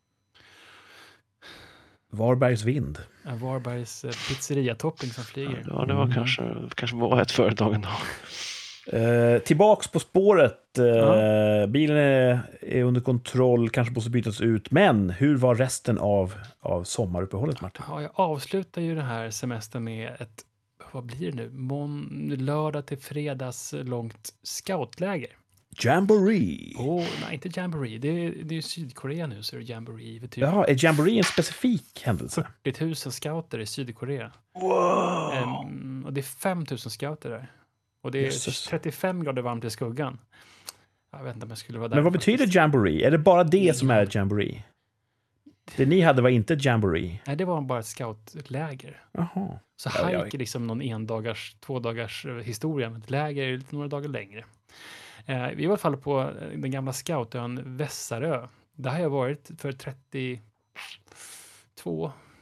[2.12, 2.98] Varbergs vind.
[3.24, 3.36] Ja.
[3.36, 5.66] Varbergs eh, pizzeriatopping som flyger.
[5.68, 6.44] Ja, det var kanske,
[6.76, 7.90] kanske var ett företag ändå.
[8.88, 10.78] Eh, tillbaks på spåret.
[10.78, 11.68] Eh, Ja.
[11.68, 14.72] Bilen är, är under kontroll, kanske måste bytas ut.
[14.72, 17.86] Men hur var resten av, av sommaruppehållet, Martin?
[17.90, 20.42] Ja, jag avslutar ju den här semestern med ett,
[20.92, 22.08] vad blir det nu, Mån,
[22.40, 25.30] lördag till fredags långt scoutläger.
[25.84, 26.74] Jamboree.
[26.80, 27.98] Åh, nej, inte Jamboree.
[27.98, 30.20] Det är, det är Sydkorea nu, så är det Jamboree.
[30.20, 32.48] Typ Jaha, är Jamboree en specifik händelse?
[32.64, 34.32] 40 000 scouter i Sydkorea.
[34.62, 35.32] Wow!
[35.34, 37.52] Ehm, och det är 5 000 scouter där.
[38.02, 38.64] Och det är Jösses.
[38.68, 40.20] 35 grader varmt i skuggan.
[41.12, 41.96] Jag vet inte om jag skulle vara där.
[41.96, 42.56] Men vad betyder faktiskt.
[42.56, 43.04] Jamboree?
[43.04, 44.64] Är det bara det som är ett Jamboree?
[45.76, 47.22] Det ni hade var inte ett Jamboree?
[47.28, 49.04] Nej, det var bara ett scoutläger.
[49.12, 49.60] Jaha.
[49.76, 53.58] Så Ja, hike är liksom någon endagars, två dagars eh, historia, men ett läger är
[53.58, 54.46] lite några dagar längre.
[55.26, 56.28] Eh, vi var i alla fall på eh,
[56.60, 58.48] den gamla scoutön Vässarö.
[58.76, 60.42] det har jag varit för 32,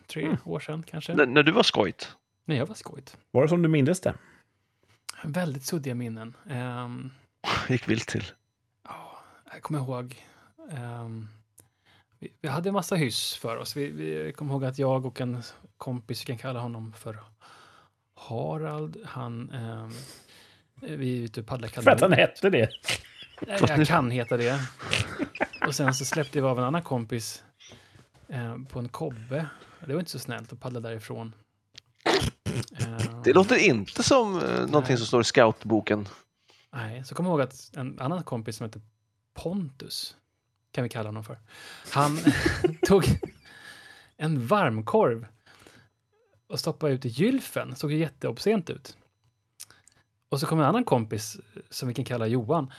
[0.07, 0.37] 3 Mm.
[0.45, 1.11] år sedan kanske.
[1.13, 2.15] N- när du var skojt?
[2.45, 3.17] När jag var skojt.
[3.31, 4.13] Var det som du mindes det?
[5.23, 6.33] Väldigt suddiga minnen.
[6.49, 7.11] Ehm,
[7.69, 8.23] gick vilt till.
[8.83, 9.19] Ja,
[9.53, 10.25] jag kommer ihåg.
[10.71, 11.27] ehm,
[12.19, 13.77] vi, vi hade en massa hyss för oss.
[13.77, 15.43] Vi, vi kommer ihåg att jag och en
[15.77, 17.17] kompis, vi kan kalla honom för
[18.15, 19.51] Harald, han...
[19.51, 19.93] Um,
[20.81, 22.11] vi är ute och paddlar För att han kanon.
[22.17, 22.69] hette det.
[23.47, 24.59] Jag kan heta det.
[25.67, 27.43] Och sen så släppte vi av en annan kompis
[28.27, 29.45] eh, på en kobbe.
[29.85, 31.33] Det var inte så snällt att paddla därifrån.
[33.29, 34.97] Det låter inte som eh, någonting Nej.
[34.97, 36.07] som står i scoutboken.
[36.73, 38.81] Nej, så jag ihåg att en annan kompis som heter
[39.33, 40.15] Pontus,
[40.71, 41.39] kan vi kalla honom för,
[41.91, 42.19] han
[42.87, 43.05] tog
[44.17, 45.27] en varmkorv
[46.47, 47.75] och stoppade ut i gylfen.
[47.75, 48.97] såg ju jätteobscent ut.
[50.29, 51.37] Och så kom en annan kompis
[51.69, 52.71] som vi kan kalla Johan.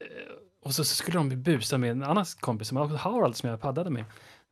[0.00, 0.32] Eh,
[0.62, 4.04] Och så skulle de busa med en annan kompis som Harald som jag paddade med.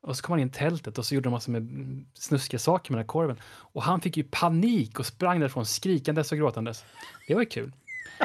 [0.03, 1.69] Och så kom han in i tältet och så gjorde de massor med
[2.15, 3.37] snuskiga saker med den här korven.
[3.47, 6.85] Och han fick ju panik och sprang därifrån skrikandes och gråtandes.
[7.29, 7.73] Det var ju kul.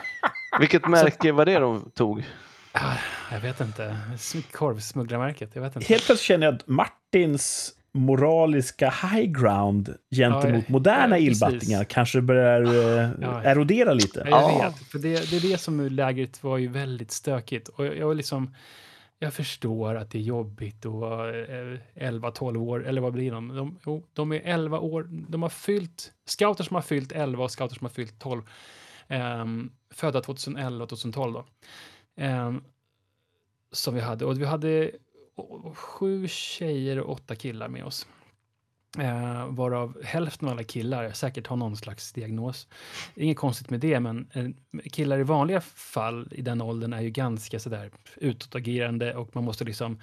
[0.60, 2.24] Vilket märke var det de tog?
[2.72, 2.96] Ah,
[3.32, 3.98] Jag vet inte.
[4.16, 5.88] Sm- Korvsmugglarmärket, jag vet inte.
[5.88, 12.22] Helt plötsligt känner jag att Martins moraliska high ground gentemot Ja, moderna ja, illbattingar kanske
[12.22, 13.44] börjar eh, Ja.
[13.44, 14.28] erodera lite.
[14.30, 14.70] Ja, jag Ja.
[14.70, 14.88] vet.
[14.88, 17.68] För det, det är det som lägret var ju väldigt stökigt.
[17.68, 18.56] Och jag, jag var liksom...
[19.24, 23.56] Jag förstår att det är jobbigt att vara eh, 11-12 år, eller vad blir de?
[23.56, 27.52] De, jo, de är 11 år, de har fyllt, scouter som har fyllt 11 och
[27.52, 28.42] scouter som har fyllt 12.
[28.42, 28.48] Um,
[29.08, 31.46] ehm, födda 2011 och 2012 då.
[32.24, 32.64] um,
[33.72, 34.26] som vi hade.
[34.26, 34.92] Och vi hade
[35.74, 38.08] sju tjejer och åtta killar med oss.
[39.00, 42.68] Eh, varav hälften av alla killar säkert har någon slags diagnos.
[43.16, 44.48] Inget konstigt med det, men eh,
[44.92, 49.64] killar i vanliga fall i den åldern är ju ganska sådär utåtagerande och man måste
[49.64, 50.00] liksom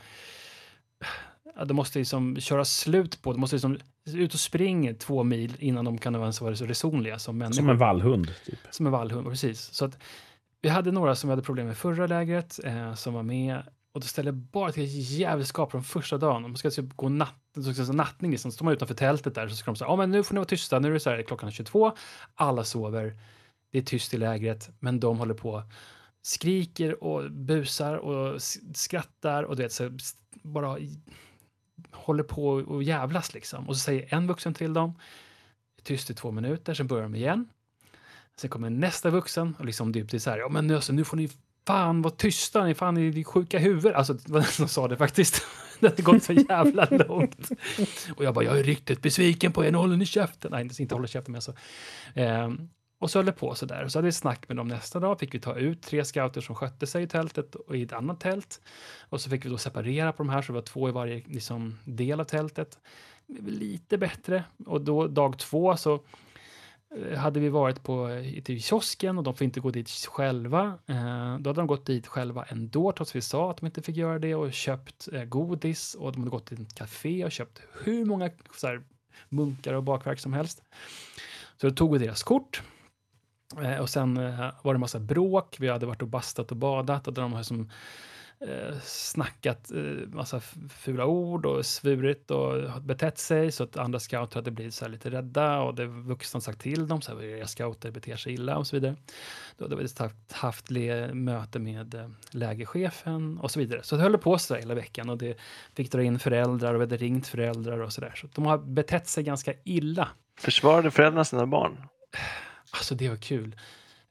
[1.57, 5.57] Ja, de måste liksom köra slut på, de måste liksom ut och springa två mil
[5.59, 7.57] innan de kan ens vara så resonliga som människor.
[7.57, 8.35] Som en vallhund.
[8.47, 8.59] Typ.
[8.71, 9.61] Som en vallhund, precis.
[9.61, 9.99] Så att
[10.63, 13.63] vi hade några som vi hade problem med förra lägret, eh, som var med.
[13.93, 16.43] Och det ställer bara till jävelskap från första dagen.
[16.43, 18.51] De ska typ gå natt, så alltså nattning, liksom.
[18.51, 20.39] så står man utanför tältet där så ska de säga, ja men nu får ni
[20.39, 21.93] vara tysta, nu är det så här, klockan är 22,
[22.35, 23.19] alla sover,
[23.73, 25.63] det är tyst i lägret, men de håller på,
[26.23, 28.43] skriker och busar och
[28.75, 29.91] skrattar och du vet, så
[30.43, 30.79] bara
[31.93, 33.69] håller på och jävlas liksom.
[33.69, 34.99] Och så säger en vuxen till dem,
[35.83, 37.49] tyst i två minuter, sen börjar de igen.
[38.37, 40.93] Sen kommer nästa vuxen och liksom typ det är så här, ja men nu, alltså,
[40.93, 41.31] nu får ni
[41.67, 43.93] fan vad tysta, ni fan är sjuka huvud.
[43.93, 45.43] Alltså det var den som sa det faktiskt.
[45.81, 47.49] Det hade gått så jävla långt.
[48.17, 50.51] Och jag bara, jag är riktigt besviken på er, nu håller ni käften.
[50.51, 51.55] Nej, inte håller käften, men alltså.
[52.15, 52.69] Ehm,
[53.01, 53.85] och så höll det på så där.
[53.85, 56.41] Och så hade vi snack med dem nästa dag, fick vi ta ut tre scouter
[56.41, 58.61] som skötte sig i tältet och i ett annat tält.
[59.09, 61.23] Och så fick vi då separera på de här, så det var två i varje
[61.27, 62.79] liksom, del av tältet.
[63.47, 64.45] Lite bättre.
[64.67, 66.01] Och då dag två så
[67.17, 70.79] hade vi varit på eh, till kiosken och de får inte gå dit själva.
[70.87, 73.97] Eh, då hade de gått dit själva ändå, trots vi sa att de inte fick
[73.97, 77.63] göra det och köpt eh, godis och de hade gått till ett café och köpt
[77.85, 78.83] hur många så här,
[79.29, 80.63] munkar och bakverk som helst.
[81.61, 82.63] Så då tog vi deras kort.
[83.63, 85.57] Eh, och sen eh, var det massa bråk.
[85.61, 87.71] Vi hade varit och bastat och badat och de har som
[88.83, 94.51] snackat eh, massa fula ord och svurit och betett sig så att andra scouter hade
[94.51, 98.17] blivit så lite rädda och det vuxna sagt till dem så här, era scouter beter
[98.17, 98.97] sig illa och så vidare.
[99.57, 103.83] Då hade vi haft, haft le, möte med eh, lägerchefen och så vidare.
[103.83, 105.39] Så det höll på så hela veckan och det
[105.75, 108.15] fick dra in föräldrar och vi hade ringt föräldrar och så där.
[108.17, 110.09] Så de har betett sig ganska illa.
[110.39, 111.83] Försvarade föräldrarna sina barn?
[112.71, 113.57] Alltså det var kul.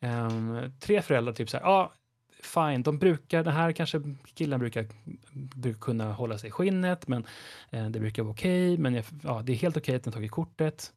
[0.02, 1.94] Ehm, tre föräldrar typ så här, ja,
[2.44, 4.02] fine, de brukar, det här kanske
[4.34, 4.86] killen brukar,
[5.32, 7.26] brukar kunna hålla sig i skinnet, men
[7.70, 10.32] eh, det brukar vara okej, men jag, ja, det är helt okej att den tagit
[10.32, 10.94] kortet.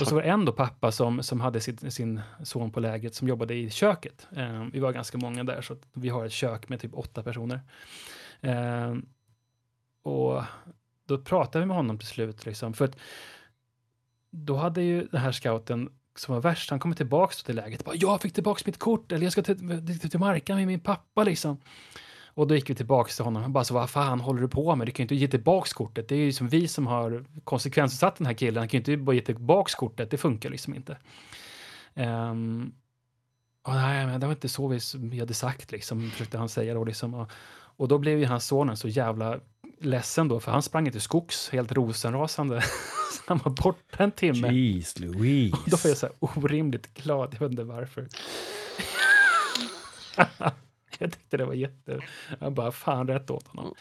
[0.00, 3.14] Och så var det en då pappa som, som hade sin, sin son på lägret
[3.14, 4.28] som jobbade i köket.
[4.36, 7.60] Ehm, vi var ganska många där, så vi har ett kök med typ åtta personer.
[8.40, 9.06] Ehm,
[10.02, 10.42] och
[11.06, 12.96] då pratade vi med honom till slut, liksom, för att
[14.30, 15.90] då hade ju den här scouten
[16.20, 17.84] som var värst, han kommer tillbaka till läget.
[17.84, 20.80] Bara, jag fick tillbaka mitt kort, eller jag ska till, till, till Markan med min
[20.80, 21.58] pappa liksom.
[22.34, 23.42] Och då gick vi tillbaka till honom.
[23.42, 24.86] Han bara, så vad fan håller du på med?
[24.86, 26.08] Du kan ju inte ge tillbaka kortet.
[26.08, 28.58] Det är ju som vi som har konsekvensutsatt den här killen.
[28.58, 30.10] Han kan ju inte bara ge tillbaka kortet.
[30.10, 30.96] Det funkar liksom inte.
[31.94, 32.72] Um,
[33.62, 36.74] och nej, men det var inte så vi, vi hade sagt, liksom, försökte han säga
[36.74, 36.84] då.
[36.84, 37.14] Liksom.
[37.14, 37.30] Och,
[37.80, 39.40] och då blev ju hans sonen så jävla
[39.78, 42.60] ledsen då, för han sprang till skogs helt rosenrasande.
[43.12, 44.48] Så han var borta en timme.
[44.48, 45.56] Jeez Louise.
[45.56, 48.08] Och då var jag så här orimligt glad, jag vet inte varför.
[50.98, 52.00] jag tyckte det var jätte...
[52.38, 53.74] Jag bara, fan rätt åt honom.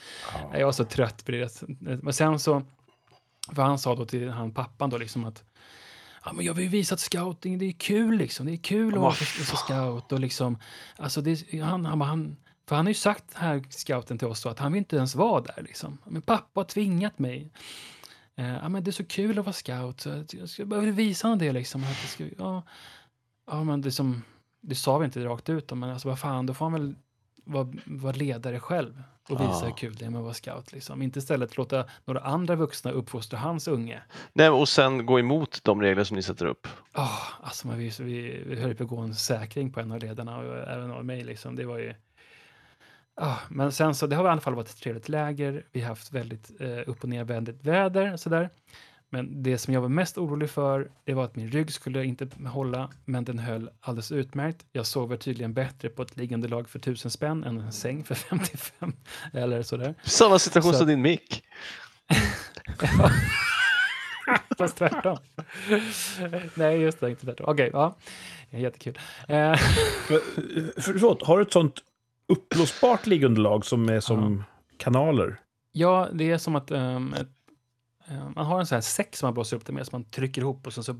[0.53, 1.63] Jag var så trött på det.
[1.79, 2.61] Men sen så,
[3.55, 5.43] för han sa då till han pappan då liksom att
[6.25, 8.45] Ja, men jag vill visa att scouting, det är kul liksom.
[8.45, 10.57] Det är kul att vara scout och liksom,
[10.95, 12.35] alltså det, han, han, han,
[12.70, 15.15] för han har ju sagt här, scouten till oss, då, att han vill inte ens
[15.15, 15.97] vara där liksom.
[16.05, 17.51] Men pappa har tvingat mig.
[18.36, 20.01] Eh, ja, men det är så kul att vara scout.
[20.01, 21.84] Så jag, ska, jag vill visa honom det liksom.
[21.84, 22.63] Att det, ska, ja,
[23.47, 24.24] ja, men det, som,
[24.61, 26.95] det sa vi inte rakt ut, men alltså vad fan, då får han väl
[27.45, 29.65] vara, vara ledare själv och visa Ja.
[29.65, 30.72] hur kul det är med att vara scout.
[30.72, 31.01] Liksom.
[31.01, 34.01] Inte istället låta några andra vuxna uppfostra hans unge.
[34.34, 36.67] Nej, och sen gå emot de regler som ni sätter upp.
[36.95, 39.99] Oh, alltså man, vi, vi, vi höll på att gå en säkring på en av
[39.99, 41.24] ledarna och även av mig.
[41.24, 41.55] Liksom.
[41.55, 41.93] Det var ju...
[43.22, 45.65] Ah, men sen så, det har i alla fall varit ett trevligt läger.
[45.72, 48.17] Vi har haft väldigt eh, upp och nervändigt väder.
[48.17, 48.49] Sådär.
[49.11, 52.28] Men det som jag var mest orolig för, det var att min rygg skulle inte
[52.47, 54.65] hålla, men den höll alldeles utmärkt.
[54.72, 58.93] Jag sover tydligen bättre på ett liggunderlag för 1000 spänn än en säng för 55
[59.34, 59.95] eller sådär.
[60.03, 61.43] Samma situation Så- som din mick.
[64.57, 65.17] Fast tvärtom.
[66.55, 67.45] Nej, just det, inte tvärtom.
[67.49, 67.95] Okej, ja.
[68.49, 68.99] Jättekul.
[69.28, 69.55] Eh,
[70.78, 71.84] Förlåt, har du ett sånt
[72.30, 74.43] uppblåsbart liggunderlag som är som
[74.77, 75.39] kanaler?
[75.71, 77.27] Ja, det är som att ehm, ett,
[78.07, 80.11] eh, man har en sån här säck som man blåser upp det med, som man
[80.11, 80.91] trycker ihop och så, så,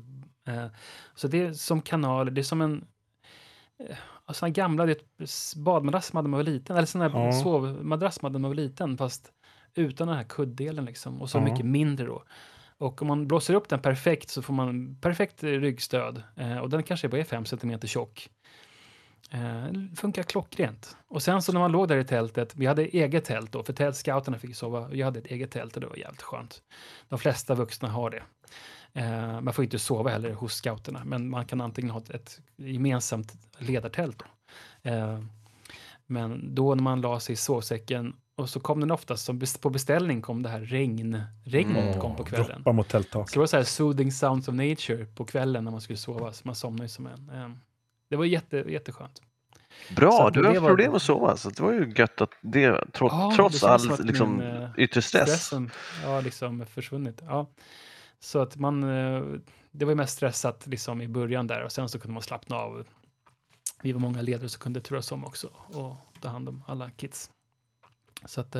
[0.48, 0.66] eh,
[1.14, 2.84] så det är som kanaler, det är som en
[3.88, 7.10] eh, såna gamla det är badmadrass man hade när man var liten, eller sån här
[7.14, 7.32] Ja.
[7.32, 9.32] sovmadrass man hade när man var liten, fast
[9.74, 11.42] utan den här kuddelen liksom, och så Ja.
[11.44, 12.24] mycket mindre då.
[12.78, 16.82] Och om man blåser upp den perfekt så får man perfekt ryggstöd, eh, och den
[16.82, 18.28] kanske bara är 5 cm tjock.
[19.32, 20.96] Eh, funkar klockrent.
[21.08, 23.72] Och sen så när man låg där i tältet, vi hade eget tält då, för
[23.72, 26.62] tält, scouterna fick sova, jag hade ett eget tält och det var jävligt skönt.
[27.08, 28.22] De flesta vuxna har det.
[28.92, 32.40] Eh, man får inte sova heller hos scouterna, men man kan antingen ha ett, ett
[32.56, 34.18] gemensamt ledartält.
[34.18, 34.90] Då.
[34.90, 35.20] Eh,
[36.06, 39.70] men då när man la sig i sovsäcken och så kom den oftast som på
[39.70, 42.46] beställning kom det här regn, regnet kom på kvällen.
[42.46, 43.30] Droppa mot tälttak.
[43.30, 46.32] Så det var så här soothing sounds of nature på kvällen när man skulle sova,
[46.32, 47.30] så man somnade ju som en.
[47.30, 47.50] Eh,
[48.10, 49.22] det var jätte, jätteskönt.
[49.96, 52.30] Bra, du har det haft var- problem att sova, så det var ju gött att
[52.40, 55.28] det, trots, Ja, det trots som all liksom, min, eh, yttre stress.
[55.28, 55.70] Stressen
[56.04, 57.20] ja, liksom försvunnit.
[57.26, 57.46] Ja.
[58.18, 59.22] Så att man, eh,
[59.70, 62.56] det var ju mest stressat liksom i början där och sen så kunde man slappna
[62.56, 62.86] av.
[63.82, 67.30] Vi var många ledare som kunde turas om också och ta hand om alla kids.
[68.24, 68.54] Så att,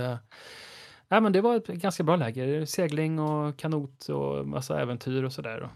[1.09, 2.65] ja, men det var ett ganska bra läger.
[2.65, 5.69] Segling och kanot och massa äventyr och sådär.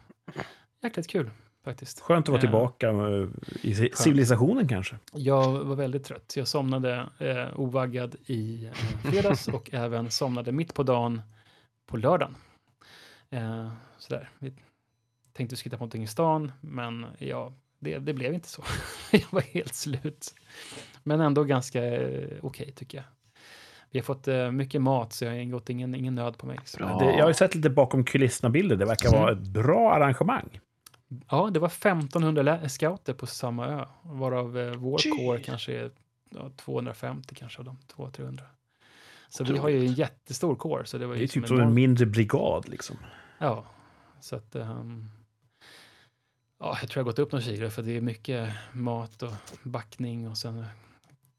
[0.83, 1.31] Jäkligt kul
[1.64, 2.00] faktiskt.
[2.00, 3.28] Skönt att vara Eh, tillbaka eh,
[3.62, 4.96] i ci- civilisationen kanske.
[5.12, 6.32] Jag var väldigt trött.
[6.36, 8.72] Jag somnade eh, ovaggad i eh,
[9.10, 11.22] fredags och även somnade mitt på dagen
[11.86, 12.34] på lördagen.
[13.30, 14.28] Eh, sådär.
[14.38, 14.52] Vi
[15.32, 18.62] tänkte hitta på någonting i stan, men ja, det, det blev inte så.
[19.12, 20.34] jag var helt slut.
[21.02, 23.04] Men ändå ganska eh, okej tycker jag.
[23.90, 26.58] Vi har fått eh, mycket mat, så jag har gått ingen, ingen nöd på mig.
[26.78, 28.76] Det, jag har ju sett lite bakom kulisserna-bilder.
[28.76, 30.60] Det verkar vara ett bra arrangemang.
[31.30, 35.12] Ja, det var 1500 lä- scouter på samma ö, varav eh, vår Gee.
[35.16, 35.90] kår kanske är
[36.30, 38.40] ja, 250 kanske av dem, 200-300.
[39.28, 40.82] Så vi har ju en jättestor kår.
[40.84, 42.68] Så det var Det ju är typ som en enormt- mindre brigad.
[42.68, 42.96] Liksom.
[43.38, 43.64] Ja,
[44.20, 44.54] så att...
[44.56, 45.10] ehm,
[46.60, 49.32] ja, jag tror jag har gått upp några kilo för det är mycket mat och
[49.62, 50.64] backning och sen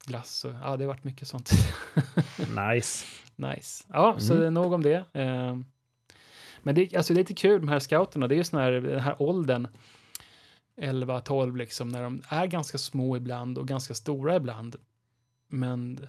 [0.06, 0.44] glass.
[0.44, 1.50] Och, ja, det har varit mycket sånt.
[2.38, 3.06] Nice.
[3.36, 3.84] nice.
[3.92, 4.40] Ja, så Mm.
[4.40, 5.04] det är nog om det.
[5.12, 5.64] Ehm,
[6.66, 8.28] men det, alltså, det är lite kul de här scouterna.
[8.28, 9.68] Det är ju sån här, den här åldern.
[10.76, 14.76] 11-12 liksom, när de är ganska små ibland och ganska stora ibland.
[15.48, 16.08] Men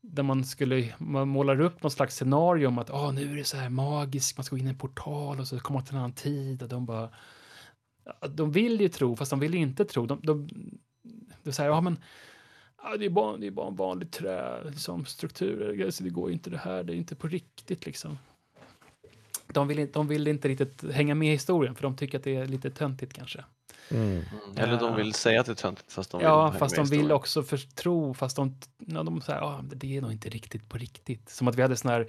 [0.00, 3.44] där man skulle, man målar upp någon slags scenario om att ah, nu är det
[3.44, 5.94] så här magiskt, man ska gå in i en portal och så kommer man till
[5.94, 7.10] en annan tid och de bara,
[8.28, 10.06] de vill ju tro, fast de vill inte tro.
[10.06, 10.48] De, de,
[11.42, 11.98] de säger, ja men,
[12.98, 16.34] det, är bara, det är bara en vanlig trä, liksom, struktur, alltså, det går ju
[16.34, 18.18] inte det här, det är inte på riktigt liksom.
[19.52, 22.24] De vill, inte- de vill inte riktigt hänga med i historien, för de tycker att
[22.24, 23.44] det är lite töntigt kanske.
[23.90, 24.10] Mm.
[24.10, 24.24] Mm.
[24.56, 27.12] Eller de vill säga att det är töntigt fast de vill ja, fast de vill
[27.12, 28.54] också för, tro, fast de,
[28.86, 31.28] ja, de säger ah, det är nog inte riktigt på riktigt.
[31.30, 32.08] Som att vi hade sån här,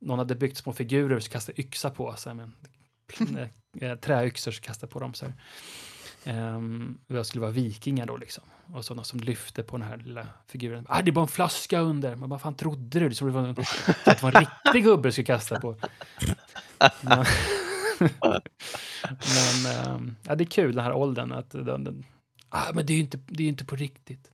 [0.00, 2.52] någon hade byggt små figurer och kastade yxa på, så här, men,
[3.80, 5.14] eh, träyxor så kastade på dem.
[5.14, 5.34] Så här.
[6.24, 8.44] Um, jag skulle vara vikingar då liksom.
[8.72, 10.86] Och sådana som lyfte på den här lilla figuren.
[10.88, 12.16] Ah, det är bara en flaska under.
[12.16, 13.14] Men vad fan trodde du?
[13.14, 13.60] Så det var en, så
[14.04, 15.76] att det var en riktig gubbe du skulle kasta på.
[19.08, 21.32] Men, ehm, ja, det är kul den här åldern.
[21.32, 22.04] Att den, den,
[22.48, 24.30] ah, men det är ju inte, det är inte på riktigt.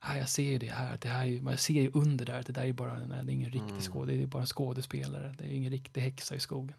[0.00, 0.98] Ah, jag ser ju det här.
[1.00, 2.40] Det här är, jag ser ju under där.
[2.40, 3.82] att Det där är bara nej, det är ingen riktig Mm.
[3.82, 5.34] skåd, det är bara en skådespelare.
[5.38, 6.76] Det är ingen riktig häxa i skogen.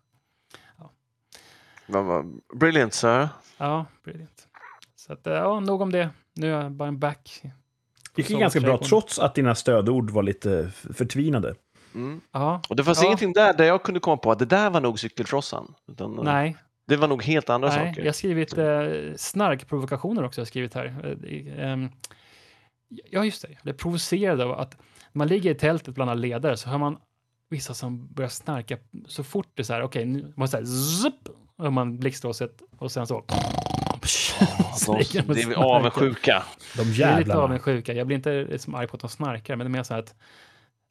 [1.89, 3.29] Vad- Brilliant sir.
[3.57, 4.47] Ja, brilliant.
[4.95, 6.09] Så att, eh, ja, nog om det.
[6.33, 7.41] Nu är jag bara en back
[8.15, 11.55] Det gick ganska bra trots att dina stödord var lite förtvinade.
[11.97, 12.21] Mm.
[12.31, 13.05] Ja, Och det fanns Ja.
[13.05, 15.73] ingenting där där jag kunde komma på att det där var nog cykeltrossan.
[15.91, 16.55] Utan nej.
[16.87, 17.77] Det var nog helt andra nej.
[17.87, 18.01] saker.
[18.01, 20.39] Jag har skrivit eh, snarkprovokationer också.
[20.41, 21.17] Jag har skrivit här.
[21.23, 21.89] Eh, ehm,
[23.11, 23.47] ja, just det.
[23.63, 24.77] Jag är provocerad av att
[25.13, 26.97] man ligger i tältet bland alla ledare så hör man
[27.49, 28.77] vissa som börjar snarka
[29.07, 32.91] så fort det är så här, okej, nu man säger zup, och man blixtlåset och
[32.91, 33.23] sen så.
[34.87, 36.43] Ja, de, det är avundsjuka.
[36.77, 37.41] De Jag är lite jävlarna.
[37.41, 37.93] avundsjuka.
[37.93, 40.01] Jag blir inte som arg på att de snarkar, men det är mer så här
[40.01, 40.15] att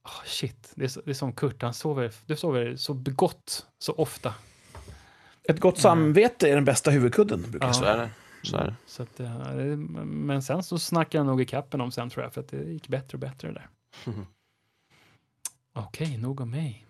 [0.07, 3.67] oh, shit, det är, så, det är som Kurt, han sover, du sover så begått
[3.79, 4.35] så ofta.
[5.49, 7.81] Ett gott samvete är den bästa huvudkudden, brukar jag Ja.
[7.81, 7.95] säga.
[7.97, 8.11] Så är det.
[8.43, 8.75] Så är det.
[8.87, 9.77] Så att, eh,
[10.07, 12.57] men sen så snackade jag nog i kappen om sen tror jag, för att det
[12.57, 13.69] gick bättre och bättre det där.
[14.05, 14.27] Mhm.
[15.75, 16.87] Okej, nog om mig.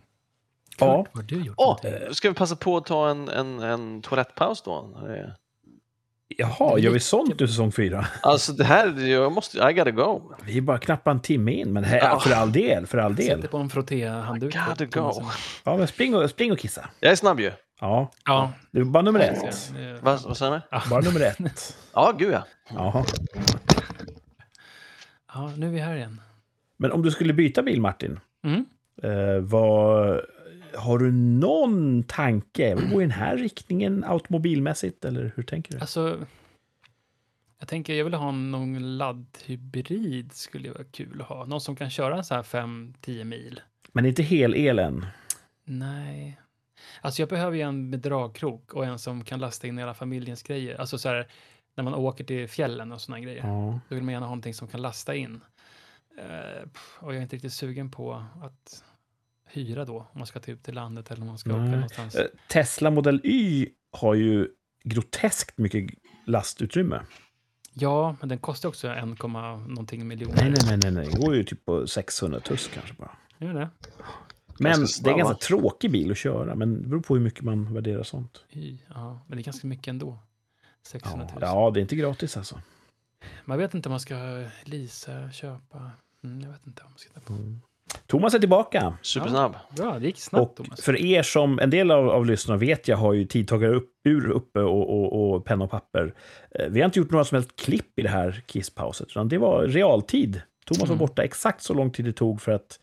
[0.70, 0.96] Kurt, Ja.
[0.96, 1.58] vad har du gjort?
[1.58, 2.14] Någonting?
[2.14, 4.98] ska vi passa på att ta en, en, en toalettpaus då?
[6.28, 8.06] Jaha, gör vi sånt i säsong fyra?
[8.22, 10.32] Alltså det här, jag måste, I gotta go.
[10.44, 12.20] Vi är bara knappt en timme in, men här, Ja.
[12.20, 13.26] för all del, för all del.
[13.26, 14.54] Sätter på en frottéhandduk.
[14.54, 15.22] I gotta go.
[15.64, 16.88] Ja, men spring och, spring och kissa.
[17.00, 17.52] Jag är snabb ju.
[17.80, 19.38] Ja, Ja, det är bara nummer ett.
[19.42, 19.80] jag.
[19.82, 20.60] Det- Vad, vad säger ni?
[20.90, 21.76] Bara nummer ett.
[21.94, 22.44] Ja, gud ja.
[22.74, 23.04] Jaha.
[25.34, 26.20] ja, nu är vi här igen.
[26.78, 28.64] Men om du skulle byta bil, Martin, Mm.
[29.02, 30.20] eh, vad,
[30.76, 32.74] har du någon tanke?
[32.74, 35.80] Vill gå i den här riktningen automobilmässigt, eller hur tänker du?
[35.80, 36.26] Alltså,
[37.58, 41.44] jag tänker jag vill ha någon laddhybrid skulle vara kul att ha.
[41.44, 43.60] Någon som kan köra så här 5-10 mil.
[43.92, 45.06] Men inte hel-el än.
[45.64, 46.40] Nej.
[47.00, 50.42] Alltså jag behöver ju en med dragkrok och en som kan lasta in hela familjens
[50.42, 50.80] grejer.
[50.80, 51.26] Alltså så här,
[51.74, 53.46] när man åker till fjällen och såna grejer.
[53.46, 53.80] Ja.
[53.88, 55.40] Då vill man gärna ha någonting som kan lasta in.
[56.72, 58.84] Pff, och jag är inte riktigt sugen på att
[59.46, 61.70] hyra då, om man ska ta ut till landet eller om man ska åka Nej.
[61.70, 62.14] någonstans.
[62.14, 64.48] Eh, Tesla Model Y har ju
[64.84, 65.90] groteskt mycket
[66.26, 67.00] lastutrymme.
[67.72, 70.36] Ja, men den kostar också 1, någonting miljoner.
[70.36, 71.08] Nej, nej, nej, nej.
[71.12, 73.10] Det går ju typ på 600 tuss kanske bara.
[73.38, 73.68] Gör det?
[74.58, 77.22] Men Ganska det är en ganska tråkig bil att köra, men det beror på hur
[77.22, 78.44] mycket man värderar sånt.
[78.50, 80.18] Y, Ja, men det är ganska mycket ändå.
[80.86, 81.42] 600 Ja, 000.
[81.42, 82.60] ja det är inte gratis alltså.
[83.44, 85.90] Man vet inte om man ska leasa, köpa.
[86.24, 87.34] Mm, jag vet inte vad man ska på.
[88.06, 88.94] Thomas är tillbaka.
[89.02, 89.56] Supersnabb.
[89.76, 90.80] Bra, det gick snabbt Och Thomas.
[90.80, 94.30] för er som, en del av, av lyssnarna vet jag har ju tidtagare upp, ur
[94.30, 96.14] uppe och, och, och penna och papper.
[96.50, 99.38] Eh, Vi har inte gjort några som helst klipp i det här kisspauset, utan det
[99.38, 100.42] var realtid.
[100.66, 100.98] Thomas var Mm.
[100.98, 102.80] borta exakt så lång tid det tog för att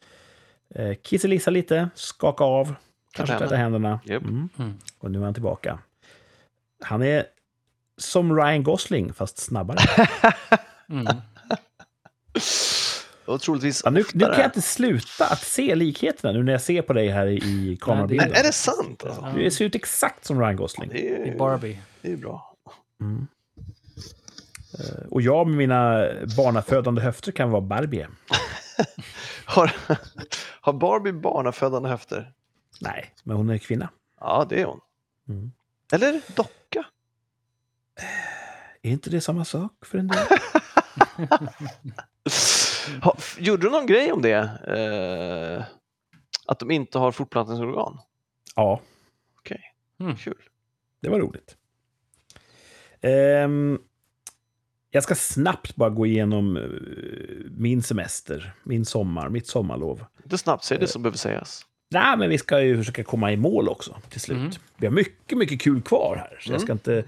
[0.75, 2.75] eh, kisselissa lite, skaka av,
[3.11, 3.39] kanske händerna.
[3.49, 3.99] tvätta händerna.
[4.05, 4.23] Japp.
[4.23, 4.49] Mm.
[4.59, 4.73] Mm.
[4.99, 5.79] Och nu är han tillbaka.
[6.83, 7.25] Han är
[7.97, 9.77] som Ryan Gosling, fast snabbare.
[13.25, 16.61] Och troligtvis Ja, nu, nu kan jag inte sluta att se likheterna nu när jag
[16.61, 18.31] ser på dig här i, kamerabilden.
[18.31, 19.03] är, är det sant?
[19.03, 19.31] Alltså?
[19.35, 20.89] Du ser ut exakt som Ryan Gosling.
[20.93, 21.79] Det är, I Barbie.
[22.01, 22.55] det är bra.
[23.01, 23.27] Mm.
[24.79, 26.05] Eh, Och jag med mina
[26.37, 28.07] barnafödande höfter kan vara Barbie.
[29.45, 29.71] Har,
[30.61, 32.31] har Barbie barnafödande höfter?
[32.81, 33.89] Nej, men hon är kvinna.
[34.19, 34.79] Ja, det är hon.
[35.29, 35.51] Mm.
[35.91, 36.85] Eller docka.
[38.81, 40.25] Är inte det samma sak för en del?
[43.01, 44.49] Ha, gjorde du någon grej om det?
[44.67, 45.63] Eh,
[46.47, 47.99] att de inte har fortplantningsorgan?
[49.97, 50.41] ja, Kul.
[51.01, 51.57] det var roligt.
[53.01, 53.79] Ehm,
[54.91, 56.63] jag ska snabbt bara gå igenom eh,
[57.51, 60.05] min semester, min sommar, mitt sommarlov.
[60.23, 61.65] Inte snabbt, säg det som behöver sägas.
[61.89, 64.37] Nej, men vi ska ju försöka komma i mål också till slut.
[64.37, 64.51] Mm.
[64.77, 67.03] Vi har mycket, mycket kul kvar här, så jag ska inte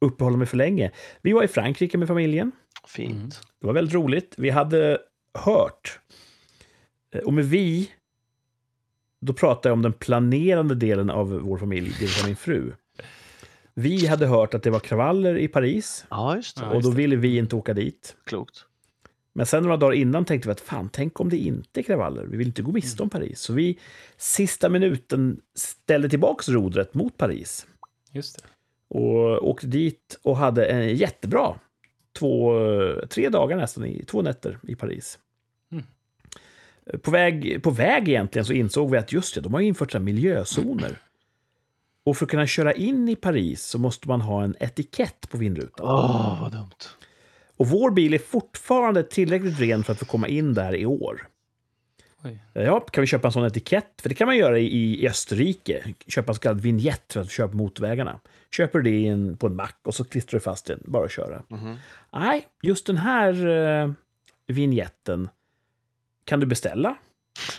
[0.00, 0.90] uppehålla mig för länge.
[1.22, 2.52] Vi var i Frankrike med familjen.
[2.86, 3.10] Fint.
[3.16, 3.28] Mm.
[3.60, 4.34] Det var väldigt roligt.
[4.36, 4.98] Vi hade
[5.34, 6.00] hört,
[7.14, 7.90] eh, och med vi,
[9.20, 12.72] då pratar jag om den planerande delen av vår familj, det vill säga min fru.
[13.74, 16.66] Vi hade hört att det var kravaller i Paris Ja, just det.
[16.66, 16.96] Och just då det.
[16.96, 18.16] ville vi inte åka dit.
[18.26, 18.64] Klokt.
[19.32, 22.24] Men sen några dagar innan tänkte vi att fan, tänk om det inte är kravaller.
[22.24, 23.40] Vi vill inte gå miste om Paris.
[23.40, 23.78] Så vi
[24.16, 27.66] sista minuten ställde tillbaks rodret mot Paris.
[28.12, 28.48] Just det.
[28.88, 31.54] Och åkte dit och hade en jättebra
[32.18, 32.52] två,
[33.08, 35.18] tre dagar nästan, i, två nätter i Paris.
[35.72, 35.84] Mm.
[37.02, 40.00] På, väg, på väg egentligen så insåg vi att just det, de har infört så
[40.00, 40.98] miljözoner.
[42.04, 45.38] Och för att kunna köra in i Paris så måste man ha en etikett på
[45.38, 45.86] vindrutan.
[45.86, 46.70] Åh, vad dumt.
[47.56, 51.28] Och vår bil är fortfarande tillräckligt ren för att få komma in där i år.
[52.28, 52.38] Oj.
[52.52, 54.00] Ja, kan vi köpa en sån etikett?
[54.02, 55.94] För det kan man göra i, i Österrike.
[56.06, 58.20] Köpa en så kallad vignett för att köpa motorvägarna.
[58.50, 61.12] Köper du det en, på en mack och så klistrar du fast den, bara att
[61.12, 61.42] köra.
[61.48, 61.76] Mhm.
[62.12, 63.92] Nej, just den här uh,
[64.46, 65.28] vignetten
[66.24, 66.96] kan du beställa.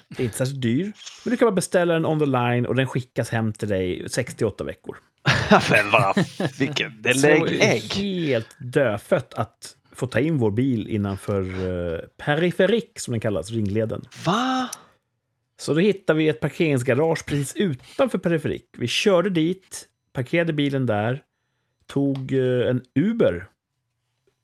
[0.07, 0.91] Det är inte särskilt dyr.
[1.25, 4.09] Men du kan bara beställa den on the line och den skickas hem till dig
[4.09, 4.97] 68 veckor.
[5.71, 6.25] Men vad,
[6.59, 7.93] vilken, det Så det var lägg ju ägg.
[7.93, 14.01] helt dödfött att få ta in vår bil innanför uh, periferik, som den kallas, ringleden.
[14.25, 14.69] Va?
[15.57, 18.65] Så då hittade vi ett parkeringsgarage precis utanför periferik.
[18.77, 21.23] Vi körde dit, parkerade bilen där,
[21.87, 23.47] tog eh, en Uber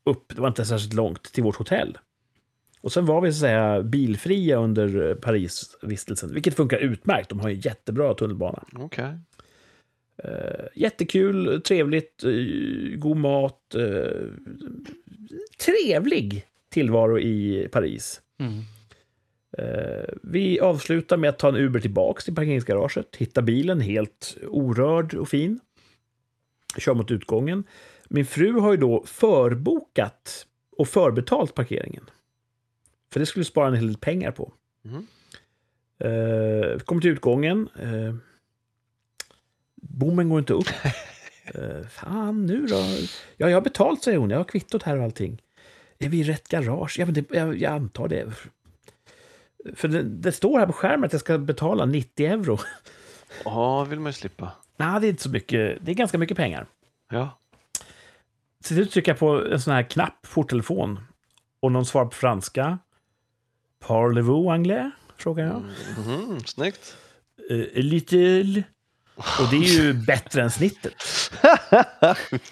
[0.05, 1.97] upp, det var inte särskilt långt, till vårt hotell.
[2.81, 7.29] Och sen var vi så att säga bilfria under eh, Parisvistelsen, vilket funkar utmärkt.
[7.29, 8.63] De har ju jättebra tunnelbana.
[8.73, 9.19] Okej.
[10.23, 13.75] Eh, jättekul, trevligt, eh, god mat.
[13.75, 14.27] Eh,
[15.57, 18.21] trevlig tillvaro i Paris.
[18.39, 18.61] Mm.
[19.57, 25.13] Eh, vi avslutar med att ta en Uber tillbaks till parkeringsgaraget, hitta bilen helt orörd
[25.13, 25.59] och fin.
[26.77, 27.63] Kör mot utgången.
[28.09, 30.47] Min fru har ju då förbokat
[30.77, 32.09] och förbetalt parkeringen.
[33.13, 34.53] För det skulle spara en hel del pengar på.
[34.81, 35.07] Mhm.
[35.99, 37.69] Eh, kommer till utgången.
[37.79, 38.15] Eh,
[39.89, 40.67] bommen går inte upp.
[41.53, 42.75] Eh, fan nu då?
[43.37, 44.29] Ja, jag har betalt, säger hon.
[44.29, 45.41] Jag har kvittot här och allting.
[45.99, 46.99] Är vi i rätt garage?
[46.99, 48.33] Ja, men det, jag, jag antar det.
[49.75, 52.57] För det, det står här på skärmen att jag ska betala 90 euro.
[53.43, 54.51] Ja, vill man ju slippa.
[54.77, 55.85] Nej, det är inte så mycket.
[55.85, 56.65] Det är ganska mycket pengar.
[57.11, 57.39] Ja.
[58.59, 60.99] Så till slut trycker jag på en sån här knapp, porttelefon.
[61.59, 62.79] Och någon svarar på franska.
[63.83, 64.91] Parlez-vous anglais?
[65.17, 65.63] Frågar jag.
[66.05, 66.97] Mhm, snyggt.
[67.51, 68.63] Uh, little.
[69.15, 70.93] Och det är ju bättre än snittet.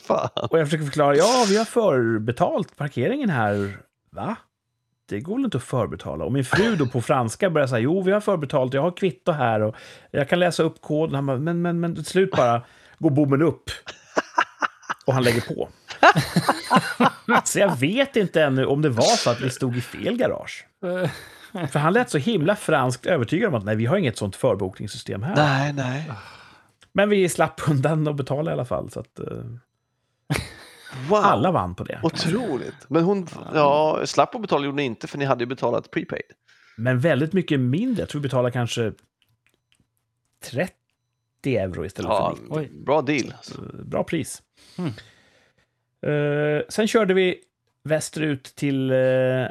[0.49, 3.77] Och jag försöker förklara, ja, vi har förbetalt parkeringen här.
[4.11, 4.35] Va?
[5.09, 6.25] Det går väl inte att förbetala?
[6.25, 9.31] Och min fru då på franska börjar säga, jo, vi har förbetalt, jag har kvitto
[9.31, 9.75] här och
[10.11, 11.15] jag kan läsa upp koden.
[11.15, 12.63] Han bara, men, men, men till slut bara
[12.99, 13.69] går bommen upp.
[15.05, 15.69] Och han lägger på.
[17.43, 20.67] Så jag vet inte ännu om det var så att vi stod i fel garage.
[21.71, 25.23] För han lät så himla franskt övertygad om att nej, vi har inget sånt förbokningssystem
[25.23, 25.35] här.
[25.35, 26.11] Nej, nej.
[26.93, 28.91] Men vi slapp undan och betala i alla fall.
[28.91, 29.25] Så att, eh,
[31.09, 31.17] Wow.
[31.19, 31.99] alla vann på det.
[32.03, 32.75] Otroligt.
[32.89, 36.21] Men hon, ja, slapp att betala gjorde ni inte för ni hade ju betalat prepaid.
[36.77, 38.01] Men väldigt mycket mindre.
[38.01, 38.93] Jag tror vi betalar kanske
[40.43, 40.73] 30
[41.57, 42.57] euro istället Ja, för 90.
[42.59, 42.69] Oj.
[42.85, 43.33] bra deal.
[43.41, 44.41] Så, Bra pris.
[44.77, 44.91] Mm.
[46.01, 47.37] Eh, sen körde vi
[47.83, 48.97] västerut till, eh,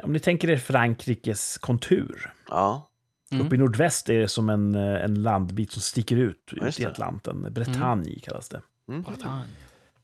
[0.03, 2.33] om ni tänker er Frankrikes kontur.
[2.49, 2.89] Ja.
[3.33, 3.45] Mm.
[3.45, 6.79] Uppe i nordväst är det som en, eh, en landbit som sticker ut, Ja, ut
[6.79, 6.89] i det.
[6.89, 7.47] Atlanten.
[7.53, 8.61] Bretagne kallas det.
[8.89, 9.01] Mm.
[9.01, 9.43] Bretagne.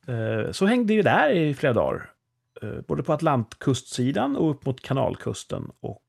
[0.08, 2.10] Eh, Så hängde vi där i flera dagar.
[2.62, 5.72] Eh, Både på Atlantkustsidan och upp mot kanalkusten.
[5.80, 6.04] Och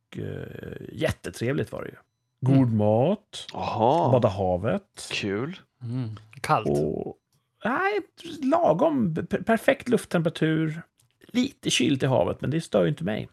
[0.93, 1.95] jättetrevligt var det ju.
[2.41, 2.77] God Mm.
[2.77, 5.09] mat, Jaha, bada havet.
[5.13, 5.59] kul.
[5.83, 6.11] Mm.
[6.41, 6.69] Kallt.
[6.69, 7.17] Och,
[7.65, 8.01] nej,
[8.43, 9.15] lagom.
[9.15, 10.83] per- Perfekt lufttemperatur.
[11.29, 13.29] Lite kylt i havet, men det stör ju inte mig.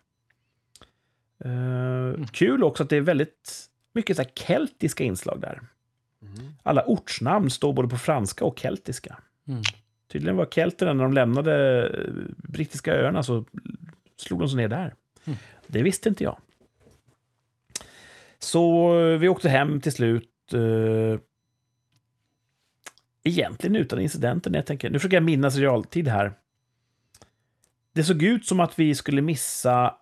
[1.46, 3.66] Eh, Kul också att det är väldigt
[3.98, 5.62] mycket så här keltiska inslag där.
[6.22, 6.54] Mm.
[6.64, 9.18] Alla ortsnamn står både på franska och keltiska.
[9.48, 9.62] Mm.
[10.12, 13.45] Tydligen var kelterna, när de lämnade eh, brittiska öarna, så
[14.18, 14.93] slog de sig ner där.
[15.26, 15.39] Mm.
[15.68, 16.38] Det visste inte jag.
[18.39, 20.54] Så eh, vi åkte hem till slut.
[20.54, 21.20] Eh,
[23.24, 24.52] egentligen utan incidenter.
[24.52, 26.34] när Jag tänker, nu försöker jag minnas realtid här.
[27.93, 29.95] Det såg ut som att vi skulle missa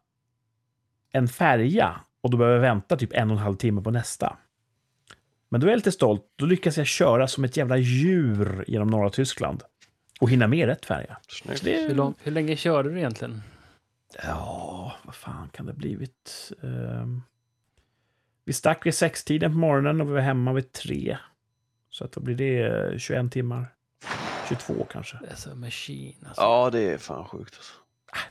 [1.11, 4.37] en färja och då behöver vi vänta typ en och en halv timme på nästa.
[5.49, 6.23] Men då är jag lite stolt.
[6.35, 9.63] Då lyckas jag köra som ett jävla djur genom norra Tyskland
[10.19, 11.17] och hinna med rätt färja.
[11.27, 13.41] Så det Hur, lång, hur länge körde du egentligen?
[14.23, 16.51] Ja, vad fan kan det blivit?
[16.63, 17.21] Ehm,
[18.45, 21.17] vi stack vid sextiden på morgonen och vi var hemma vid tre.
[21.89, 23.73] Så att då blir det eh, 21 timmar.
[24.49, 25.17] 22 kanske.
[25.29, 26.25] Alltså, machine.
[26.27, 26.41] Alltså.
[26.41, 27.55] Ja, det är fan sjukt.
[27.55, 27.73] Alltså.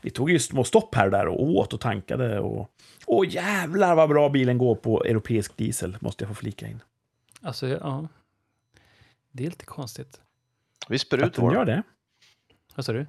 [0.01, 2.39] Vi tog ju små stopp här och där och åt och tankade.
[2.39, 2.71] Och...
[3.05, 6.81] Åh jävlar vad bra bilen går på europeisk diesel, måste jag få flika in.
[7.41, 8.07] alltså, ja.
[9.31, 10.21] Det är lite konstigt.
[10.89, 11.83] Vi spär Att ut den gör det.
[12.75, 13.05] Vad sa du?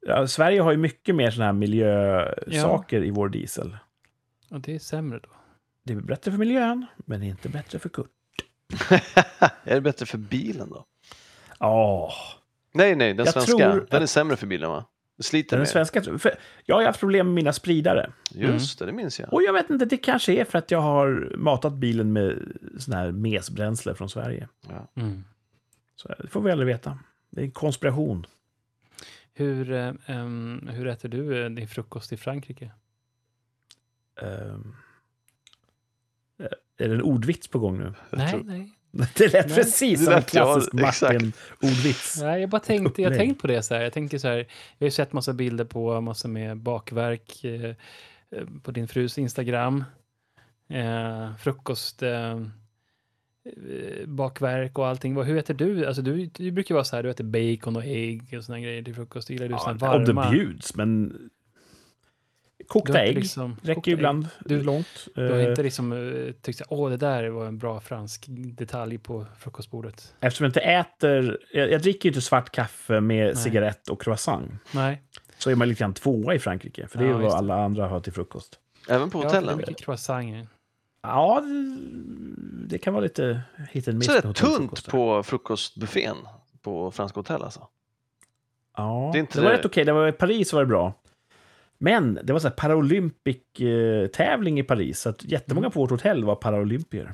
[0.00, 3.76] Ja, Sverige har ju mycket mer sådana här miljösaker i vår diesel.
[4.48, 5.28] Ja, det är sämre då.
[5.82, 8.10] Det är bättre för miljön, men inte bättre för Kurt.
[9.64, 10.84] är det bättre för bilen då?
[11.58, 12.12] Ja,
[12.72, 13.72] Nej, nej, den Jag svenska.
[13.72, 14.84] tror Den är sämna för bilen va?
[15.20, 15.66] Sliter den mer.
[15.66, 16.02] svenska...
[16.18, 18.12] För jag har ju haft problem med mina spridare.
[18.30, 19.32] Just det, det minns jag.
[19.32, 22.94] Och jag vet inte, det kanske är för att jag har matat bilen med sån
[22.94, 24.48] här mesbränsle från Sverige.
[24.94, 25.24] Mm.
[25.96, 26.98] Så det får vi aldrig veta.
[27.30, 28.26] Det är en konspiration.
[29.34, 29.72] Hur,
[30.06, 32.70] em, hur äter du eh, din frukost i Frankrike?
[34.22, 34.76] Ehm,
[36.78, 37.94] är det en ordvits på gång nu?
[38.10, 38.77] Nej, tror- nej.
[39.16, 41.02] Det lät Nej, precis som en ja, klassisk exakt.
[41.14, 42.20] Martin-ordvits.
[42.22, 43.26] Nej, jag bara tänkte, jag Upplägg.
[43.28, 43.82] tänkt på det så här.
[43.82, 44.44] Jag tänker så här, jag
[44.78, 47.74] har ju sett massa bilder på massa med bakverk eh,
[48.62, 49.84] på din frus Instagram.
[50.70, 52.40] Eh, frukost, eh,
[54.06, 55.14] bakverk och allting.
[55.14, 55.86] Vad- Hur äter du?
[55.86, 58.60] Alltså du, du brukar ju vara så här, du äter bacon och ägg och såna
[58.60, 59.30] grejer till frukost.
[59.30, 60.30] Gillar du såna Ja, om det varma?
[60.30, 61.18] bjuds, men
[62.66, 65.08] Kokta ägg liksom- räcker ju ibland Du- långt.
[65.14, 68.24] Du har Eh, inte liksom eh, tyckt att åh, det där var en bra fransk
[68.28, 70.14] detalj på frukostbordet.
[70.20, 71.38] Eftersom jag inte äter...
[71.52, 73.36] Jag, jag dricker ju inte svart kaffe med Nej.
[73.36, 74.50] cigarett och croissant.
[74.72, 75.02] Nej.
[75.38, 76.86] Så är man lite grann tvåa i Frankrike.
[76.88, 77.38] För det är Ja, vad just det.
[77.38, 78.58] alla andra har till frukost.
[78.88, 79.56] Även på Ja, det är hotellen?
[79.56, 80.48] mycket croissanter.
[81.02, 83.40] Ja, det- det kan vara lite
[83.72, 84.06] hit and miss.
[84.06, 86.16] Så det är tunt på frukostbuffén
[86.62, 87.66] på franska hotell alltså?
[88.76, 89.84] Ja, Det det, är inte var det- rätt okej.
[89.84, 90.92] Det var I Paris var det bra.
[91.78, 95.00] Men det var så här Paralympic-tävling i Paris.
[95.00, 95.72] Så att jättemånga Mm.
[95.72, 97.12] på vårt hotell var paralympier.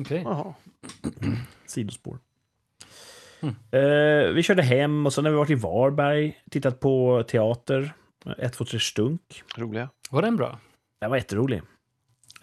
[0.00, 0.22] Okej.
[0.24, 0.54] Jaha.
[1.66, 2.18] Sidospår.
[3.40, 3.54] Mm.
[3.70, 7.92] Eh, vi körde hem och sen har vi varit i Varberg, tittat på teater.
[8.38, 9.42] 1, 2, 3 Stunk.
[9.56, 9.88] Roliga.
[10.10, 10.58] Var den bra?
[11.00, 11.62] Den var jätterolig.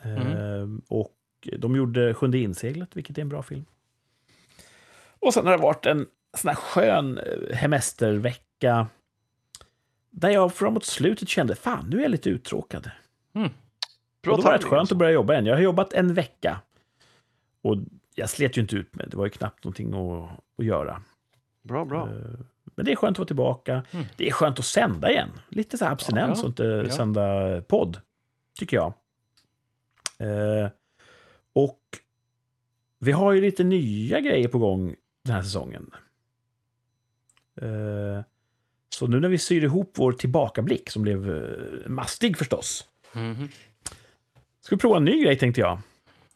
[0.03, 1.13] Eh, och
[1.57, 3.65] de gjorde Sjunde inseglet, vilket är en bra film.
[5.19, 6.05] Och sen har det varit en
[6.37, 8.87] sån här skön eh, hemestervecka.
[10.11, 12.91] Där jag framåt slutet kände, fan nu är jag lite uttråkad.
[14.21, 14.95] Bra och då var det skönt alltså.
[14.95, 15.45] att börja jobba igen.
[15.45, 16.61] Jag har jobbat en vecka.
[17.61, 17.77] Och
[18.15, 19.17] jag slet ju inte ut med det.
[19.17, 21.01] var ju knappt någonting att, att göra.
[21.63, 22.09] Bra, bra.
[22.09, 22.39] Eh,
[22.75, 23.83] Men det är skönt att vara tillbaka.
[23.91, 24.05] Mm.
[24.17, 25.29] Det är skönt att sända igen.
[25.49, 26.89] Lite så här abstinens Ja, och inte ja.
[26.89, 28.01] sända podd,
[28.59, 28.93] tycker jag.
[30.17, 30.69] Eh,
[31.53, 31.79] och
[32.99, 35.91] vi har ju lite nya grejer på gång den här säsongen.
[37.61, 38.21] Eh,
[38.95, 43.47] så nu när vi syr ihop vår tillbakablick, som blev eh, mastig förstås, Mhm.
[44.61, 45.79] ska vi prova en ny grej tänkte jag.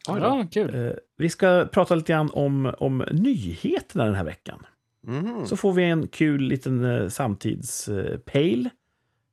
[0.08, 0.74] Ja, kul.
[0.86, 4.66] Eh, vi ska prata lite grann om, om nyheterna den här veckan.
[5.06, 5.46] Mhm.
[5.46, 8.70] Så får vi en kul liten eh, samtids-pale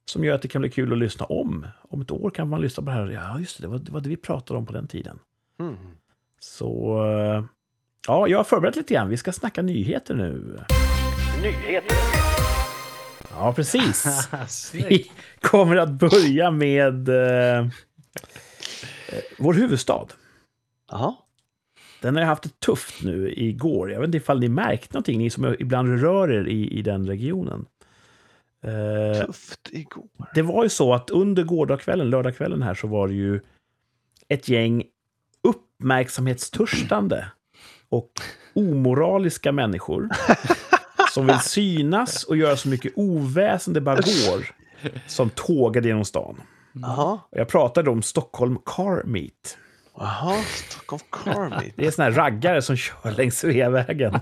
[0.05, 1.67] som gör att det kan bli kul att lyssna om.
[1.82, 3.07] Om ett år kan man lyssna på det här.
[3.09, 5.19] Ja, just det, det var det, var det vi pratade om på den tiden.
[5.59, 5.76] Mm.
[6.39, 6.97] Så
[8.07, 9.09] ja, jag har förberett lite grann.
[9.09, 10.59] Vi ska snacka nyheter nu.
[11.41, 11.97] Nyheter.
[13.36, 14.30] Ja, precis.
[14.74, 15.12] Vi
[15.42, 17.68] kommer att börja med eh, eh,
[19.38, 20.08] vår huvudstad.
[20.92, 21.16] Jaha.
[22.02, 23.92] Den har haft det tufft nu igår.
[23.92, 27.08] Jag vet inte ifall ni märkt någonting, ni som ibland rör er i, i den
[27.08, 27.66] regionen.
[28.64, 30.08] Eh, Tufft igår.
[30.34, 33.42] Det var ju så att under gårdagskvällen, lördagskvällen här, så var det ju
[34.30, 34.84] ett gäng
[35.44, 37.26] uppmärksamhetstörstande
[37.90, 38.12] och
[38.54, 40.10] omoraliska människor
[41.14, 44.45] som vill synas och göra så mycket oväsen det bara går
[45.07, 46.41] som tågade genom stan.
[47.32, 49.57] Och Jag pratade om Stockholm Car Meet.
[49.97, 50.36] Jaha,
[50.70, 51.74] Stockholm Car Meet.
[51.76, 54.20] Det är såna här raggare som kör längs Sveavägen.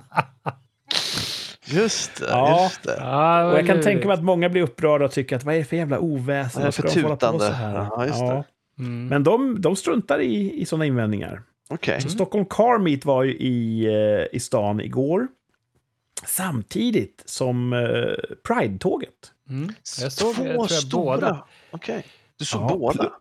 [1.66, 2.64] Just det, Ja.
[2.64, 2.96] just det.
[3.00, 5.60] Ja, Och jag kan tänka mig att många blir upprörda och tycker att vad är
[5.60, 6.62] det för jävla oväsen?
[6.62, 7.40] Vad är det för de tutande?
[7.48, 7.76] så här?
[7.76, 8.44] Ja, just det.
[8.80, 9.08] Mm.
[9.08, 11.42] Men de, de struntar i, i sådana invändningar.
[11.70, 12.02] Okej.
[12.02, 15.28] Så Stockholm Car Meet var ju i, eh, i stan igår.
[16.26, 17.80] Samtidigt som eh,
[18.44, 19.32] Pride-tåget.
[19.50, 19.74] Mm.
[20.02, 21.16] Jag såg Två jag tror jag stora.
[21.16, 21.46] båda.
[21.72, 22.06] Okej.
[22.40, 23.12] Du såg Ja, båda?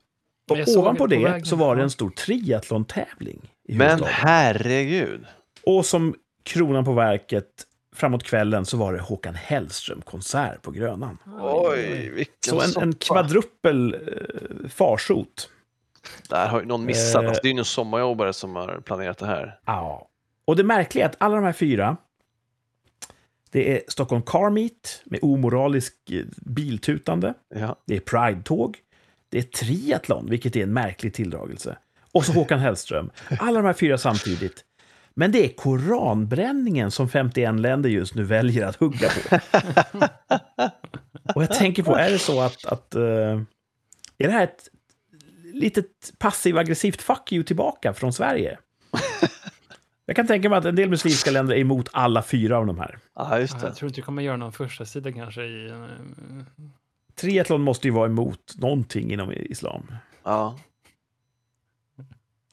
[0.51, 5.27] Och ovanpå det det så var det en stor triathlon-tävling i Men herregud.
[5.67, 7.47] Och som kronan på verket,
[7.97, 11.19] framåt kvällen, så var det Håkan Hellström-konsert på Grönan.
[11.41, 15.51] Oj, vilken Så en, en kvadruppel eh, farsot.
[16.29, 17.23] Där har ju någon missat.
[17.23, 17.29] Eh.
[17.29, 19.59] Alltså, det är ju någon sommarjobbare som har planerat det här.
[19.67, 20.09] Ja.
[20.45, 21.97] Och det märkliga är att alla de här fyra,
[23.51, 27.35] det är Stockholm Car Meet med omoralisk eh, biltutande.
[27.55, 27.77] Ja.
[27.87, 28.79] Det är Pride-tåg.
[29.29, 31.77] Det är triathlon, vilket är en märklig tilldragelse.
[32.13, 33.11] Och så Håkan Hellström.
[33.39, 34.65] Alla de här fyra samtidigt.
[35.15, 39.39] Men det är koranbränningen som 51 länder just nu väljer att hugga på.
[41.35, 42.65] Och jag tänker på, är det så att...
[42.65, 43.03] att eh,
[44.19, 44.69] är det här ett
[45.53, 48.59] litet passiv-aggressivt fuck you tillbaka från Sverige?
[50.11, 52.79] Jag kan tänka mig att en del muslimska länder är emot alla fyra av de
[52.79, 52.99] här.
[53.15, 53.67] Ja, just det.
[53.67, 55.69] jag tror inte du kommer göra någon första sida kanske i...
[55.71, 55.77] eh,
[57.15, 59.95] Triathlon måste ju vara emot någonting inom islam.
[60.23, 60.59] Ja.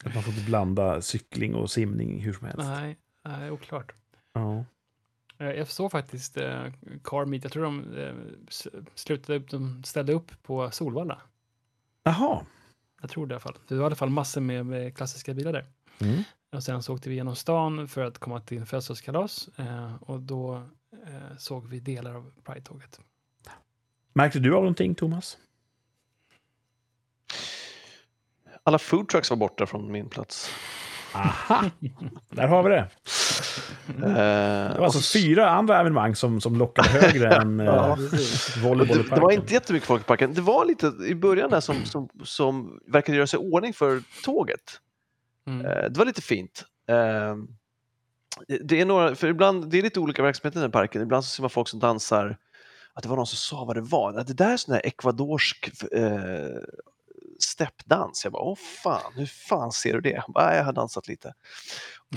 [0.03, 2.59] Att man får inte blanda cykling och simning hur som helst.
[2.63, 3.91] Nej, nej, oklart.
[4.33, 4.65] Ja.
[5.37, 6.63] Eh, Jag såg faktiskt eh,
[7.03, 8.13] Car Meet, jag tror de eh,
[8.95, 11.21] slutade upp, de ställde upp på Solvalla.
[12.03, 12.41] Jaha.
[13.01, 13.57] Jag tror det i alla fall.
[13.67, 15.65] Det var i alla fall massor med, med klassiska bilar där.
[15.99, 16.23] Mm.
[16.51, 20.19] Och sen så åkte vi genom stan för att komma till en födelsedagskalas eh, och
[20.19, 20.55] då
[21.07, 22.99] eh, såg vi delar av Pride-tåget.
[24.13, 25.37] Märkte du av någonting, Thomas?
[28.63, 30.49] Alla food trucks var borta från min plats.
[31.13, 31.63] Aha!
[32.29, 32.89] Där har vi det.
[33.87, 37.89] Eh, Det var alltså fyra andra evenemang som, som lockade högre än Ja.
[37.91, 40.33] eh, volleyboll det, det var inte jättemycket folk i parken.
[40.33, 44.81] Det var lite i början där som, som, som verkade göra sig ordning för tåget.
[45.47, 45.65] Mm.
[45.65, 46.65] Eh, Det var lite fint.
[46.87, 47.35] Eh,
[48.61, 51.01] Det är några, för ibland, det är lite olika verksamheter i den här parken.
[51.01, 52.37] Ibland så ser man folk som dansar
[52.93, 54.13] att det var någon som sa vad det var.
[54.13, 56.57] Att det där är sån här ekvadorsk eh,
[57.39, 58.23] steppdans.
[58.23, 60.09] Jag bara, åh fan, hur fan ser du det?
[60.09, 61.33] Jag, bara, "Nej, jag har dansat lite.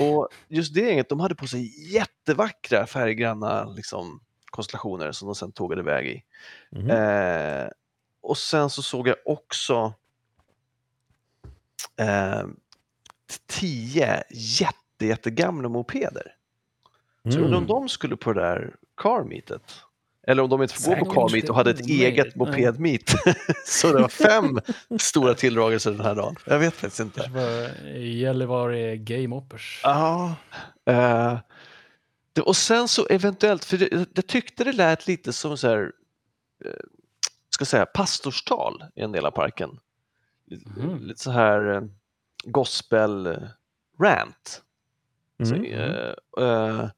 [0.01, 4.20] Och just det gänget, de hade på sig jättevackra färggranna liksom,
[4.51, 6.22] konstellationer som de sen tågade iväg i.
[6.70, 6.91] Mhm.
[6.91, 7.68] Eh,
[8.22, 9.95] och sen så såg jag också
[11.97, 12.43] eh,
[13.47, 16.35] tio jätte, jättegamla mopeder.
[17.24, 17.66] Så jag undrar om Mm.
[17.66, 19.62] de skulle på det där car meetet.
[20.26, 23.14] Eller om de inte får gå på car meet och hade ett eget moped-meet.
[23.66, 24.61] så det var fem
[25.01, 26.37] stora tilldragelser den här dagen.
[26.47, 27.31] Jag vet faktiskt inte.
[27.35, 29.81] Var Gällivare Gay Moppers.
[29.83, 30.35] Ja.
[30.87, 31.39] Eh,
[32.33, 35.93] det, och sen så eventuellt, för det, jag tyckte det lät lite som så här,
[36.64, 36.70] eh,
[37.51, 39.78] ska säga, pastorstal i en del av parken.
[40.76, 40.99] Mhm.
[41.03, 41.89] lite så här
[42.47, 43.38] eh, gospel eh,
[44.01, 44.62] rant.
[45.45, 45.72] Så, Mm.
[45.72, 46.88] eh, eh,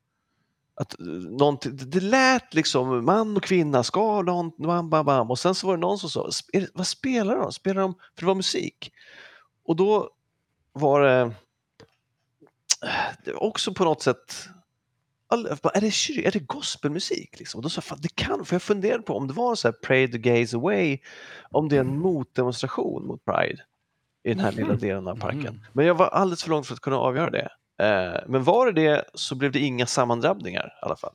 [0.75, 5.31] att eh, någonting, det lät liksom man och kvinna ska någon, bam, bam, bam.
[5.31, 7.53] och sen så var det någon som sa, "Sp- är det- vad spelar de?
[7.53, 8.93] Spelar de, för det var musik.
[9.65, 10.11] Och då
[10.73, 11.33] var det,
[13.25, 14.49] det var också på något sätt,
[15.31, 17.39] är det, är det gospelmusik?
[17.39, 17.59] Liksom?
[17.59, 19.69] Och då sa jag, fan, det kan, för jag funderade på om det var så
[19.69, 20.99] här Pray the gays away,
[21.51, 23.63] om det är en motdemonstration mot Pride
[24.25, 25.41] i den här lilla delen av parken.
[25.41, 25.65] Mhm.
[25.73, 27.49] Men jag var alldeles för långt för att kunna avgöra det.
[27.79, 31.15] Eh, men var det det så blev det inga sammandrabbningar i alla fall.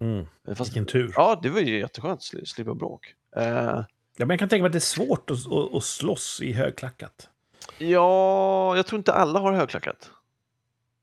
[0.00, 0.26] Mm.
[0.48, 1.12] Eh, Fast, Vilken tur.
[1.16, 3.14] ja, det var ju jätteskönt att sli- slippa bråk.
[3.36, 3.84] Eh,
[4.16, 6.52] Ja, men jag kan tänka mig att det är svårt att, att, att slåss i
[6.52, 7.28] högklackat.
[7.78, 10.10] ja, jag tror inte alla har högklackat.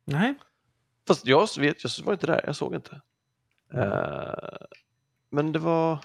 [0.06, 0.36] Nej.
[1.08, 3.02] Fast jag vet, jag var inte där, jag såg inte.
[3.74, 4.58] Eh,
[5.32, 6.00] men det var...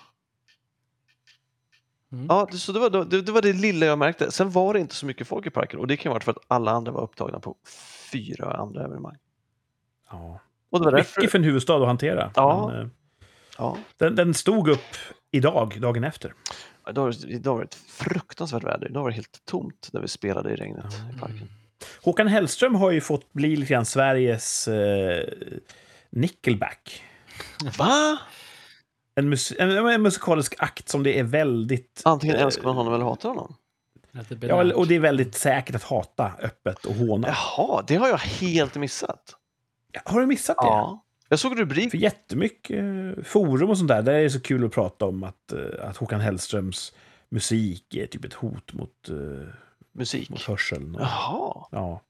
[2.15, 2.27] Mm.
[2.29, 4.31] Ja, så det var, det, det var det lilla jag märkte.
[4.33, 6.33] Sen var det inte så mycket folk i parken och det kan ha varit för
[6.33, 7.57] att alla andra var upptagna på
[8.13, 9.17] fyra andra evenemang.
[10.11, 10.41] Ja.
[10.71, 11.21] Och det var därför...
[11.21, 12.31] Mycket för en huvudstad att hantera.
[12.35, 12.71] Ja.
[12.73, 12.89] Men, eh,
[13.59, 14.97] Ja, den, den stod upp
[15.31, 16.35] idag, dagen efter.
[16.91, 18.89] idag, idag var det ett fruktansvärt väder.
[18.89, 20.85] Idag var det helt tomt när vi spelade i regnet
[21.17, 21.49] i parken.
[22.03, 25.25] Håkan Hellström har ju fått bli lite grann Sveriges eh,
[26.11, 27.05] Nickelback.
[27.79, 28.19] Va?
[29.15, 32.03] En, mus en, en musikalisk akt som det är väldigt...
[32.05, 33.55] Antingen älskar man honom eller hatar honom.
[34.41, 37.29] Ja, och det är väldigt säkert att hata öppet och håna.
[37.29, 39.37] Jaha, det har jag helt missat.
[40.05, 40.67] Har du missat det?
[40.67, 41.05] Ja.
[41.29, 41.91] Jag såg rubrik.
[41.91, 45.25] För jättemycket eh, forum och sånt där, där är det så kul att prata om
[45.25, 46.93] att, eh, att Håkan Hellströms
[47.29, 49.49] musik är typ ett hot mot, eh,
[49.93, 50.31] Musik.
[50.31, 50.95] mot hörseln.
[50.95, 51.67] Och, Jaha.
[51.71, 52.01] ja.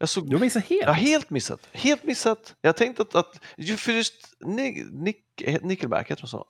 [0.00, 0.30] Jag såg...
[0.30, 0.82] Du har missat helt.
[0.82, 1.68] Jag har helt missat.
[1.72, 2.54] Helt missat.
[2.60, 3.40] Jag tänkte att, att
[3.78, 5.24] för just Nick, Nick,
[5.62, 6.46] Nickelback, heter de så?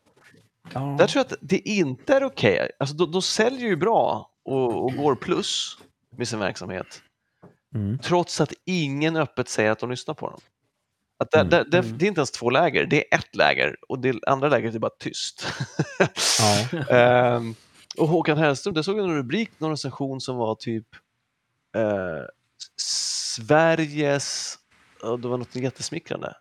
[0.72, 0.96] Ja.
[0.98, 2.70] Där tror jag att det inte är okej.
[2.78, 5.78] Alltså, de, de säljer ju bra och, och går plus
[6.16, 7.02] med sin verksamhet.
[7.74, 7.98] Mm.
[7.98, 10.40] Trots att ingen öppet säger att de lyssnar på dem.
[11.18, 11.50] Att det, Mm.
[11.50, 11.98] det, det, Mm.
[11.98, 14.78] det är inte ens två läger, det är ett läger och det andra lägret är
[14.78, 15.46] bara tyst.
[16.38, 16.78] Ja.
[16.96, 17.54] Ehm,
[17.96, 20.86] och Håkan Hellström, det såg jag en rubrik, någon recension som var typ
[21.76, 22.24] eh,
[23.36, 24.58] Sveriges,
[25.02, 26.34] ja, det var något jättesmickrande.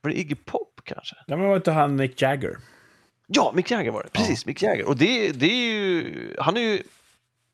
[0.00, 1.16] Var det Iggy Pop kanske?
[1.26, 2.56] ja, men var inte han Mick Jagger?
[3.26, 4.08] Ja, Mick Jagger var det.
[4.12, 4.88] Precis, Mick Jagger.
[4.88, 6.82] Och det, det är ju, han är ju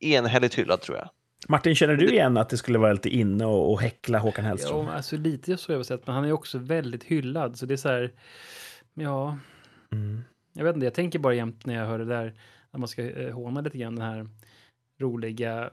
[0.00, 1.08] enhälligt hyllad tror jag.
[1.48, 4.86] Martin, känner du igen att det skulle vara lite inne och, och häckla Håkan Hellström?
[4.86, 7.58] Ja, alltså lite så har jag sett, men han är också väldigt hyllad.
[7.58, 8.12] Så det är så här,
[8.94, 9.38] ja,
[9.92, 10.24] Mm.
[10.52, 12.34] jag vet inte, jag tänker bara jämt när jag hör det där,
[12.70, 14.28] att man ska eh, håna lite grann den här
[15.00, 15.70] roliga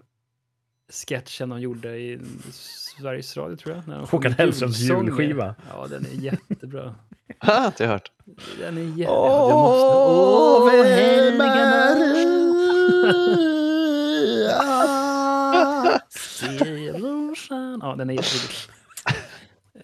[0.94, 2.20] sketchen de gjorde i
[2.52, 3.88] Sveriges Radio tror jag.
[3.88, 5.56] När de Håkan Hellströms julskiva.
[5.70, 6.96] Ja, den är jättebra.
[7.40, 8.12] Ha, har inte jag hört.
[8.60, 9.02] Den är jätte...
[9.12, 9.86] Ja, jag måste...
[9.86, 10.68] Åh,
[17.82, 18.58] Ja, den är jätterolig.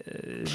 [0.06, 0.49] Eh,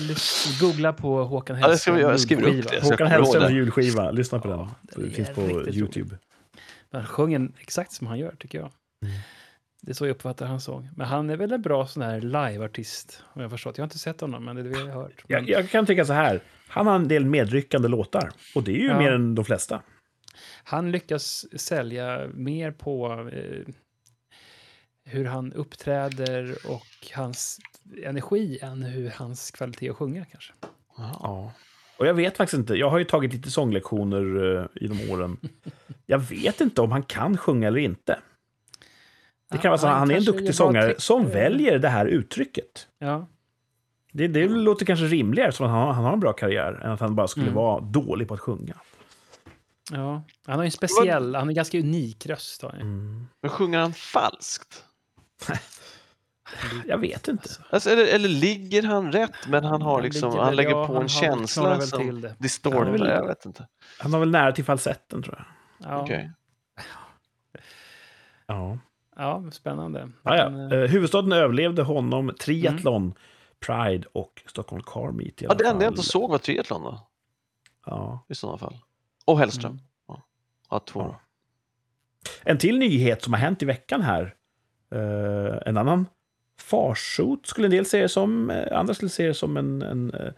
[0.60, 2.12] Googla på Håkan Ja, det ska Hellström vi göra.
[2.12, 2.74] Jag skriver upp julskiva.
[2.74, 2.80] det.
[2.80, 3.52] Så jag Håkan Hellströms det.
[3.54, 5.02] julskiva, lyssna på Ja, den.
[5.02, 5.40] den Det finns på
[5.70, 6.16] YouTube.
[6.92, 8.70] Han sjunger en exakt som han gör, tycker jag.
[9.02, 9.14] Mm.
[9.84, 10.90] Det är så jag uppfattar hans sång.
[10.96, 13.78] Men han är väl en bra sån här live-artist, om jag förstått.
[13.78, 15.24] Jag har inte sett honom, men det är det jag har hört.
[15.28, 18.30] Men Jag, jag kan tycka så här, han har en del medryckande låtar.
[18.54, 18.98] Och det är ju Ja.
[18.98, 19.82] mer än de flesta.
[20.64, 23.72] Han lyckas sälja mer på eh,
[25.04, 27.58] hur han uppträder och hans
[28.04, 30.52] energi än hur hans kvalitet att sjunga kanske.
[30.96, 31.52] Ja.
[31.98, 35.36] Och jag vet faktiskt inte, jag har ju tagit lite sånglektioner eh, i de åren.
[36.06, 38.18] Jag vet inte om han kan sjunga eller inte.
[39.54, 42.88] Det kan vara så att han är en duktig sångare som väljer det här uttrycket.
[42.98, 43.28] Ja,
[44.12, 47.00] Det, det låter kanske rimligare som att han, han har en bra karriär än att
[47.00, 47.56] han bara skulle Mm.
[47.56, 48.74] vara dålig på att sjunga.
[49.90, 50.22] ja.
[50.46, 52.62] Han har ju en speciell, han har en ganska unik röst.
[52.62, 52.80] Har han.
[52.80, 53.26] Mm.
[53.42, 54.84] Men sjunger han falskt?
[56.86, 57.48] Jag vet inte.
[57.70, 60.86] Alltså, eller, eller ligger han rätt, men han har liksom, ligger han väl- lägger ja,
[60.86, 62.34] på han en har- känsla väl som till det.
[62.38, 63.66] distortar, Ja, jag vet inte.
[63.98, 65.46] Han var väl nära till falsetten, tror jag.
[65.90, 66.30] Ja, Okej.
[68.46, 68.78] Ja.
[69.16, 70.10] Ja spännande.
[70.22, 70.50] Ja, ja.
[70.50, 73.14] Men, eh, Eh, huvudstaden överlevde honom triathlon,
[73.66, 75.42] Pride och Stockholm Car Meet.
[75.42, 77.06] i Ja, det enda jag inte såg var triathlon då,
[77.86, 78.24] Ja.
[78.28, 78.78] i sådana fall.
[79.24, 79.72] Och Hellström.
[79.72, 79.82] Mm.
[80.08, 80.22] Ja.
[80.70, 81.00] Ja, två.
[81.00, 81.20] Ja.
[82.42, 84.34] En till nyhet som har hänt i veckan här.
[84.94, 86.06] Eh, en annan
[86.60, 90.14] farsot skulle en del se det som, eh, andra skulle se det som en, en
[90.14, 90.32] eh,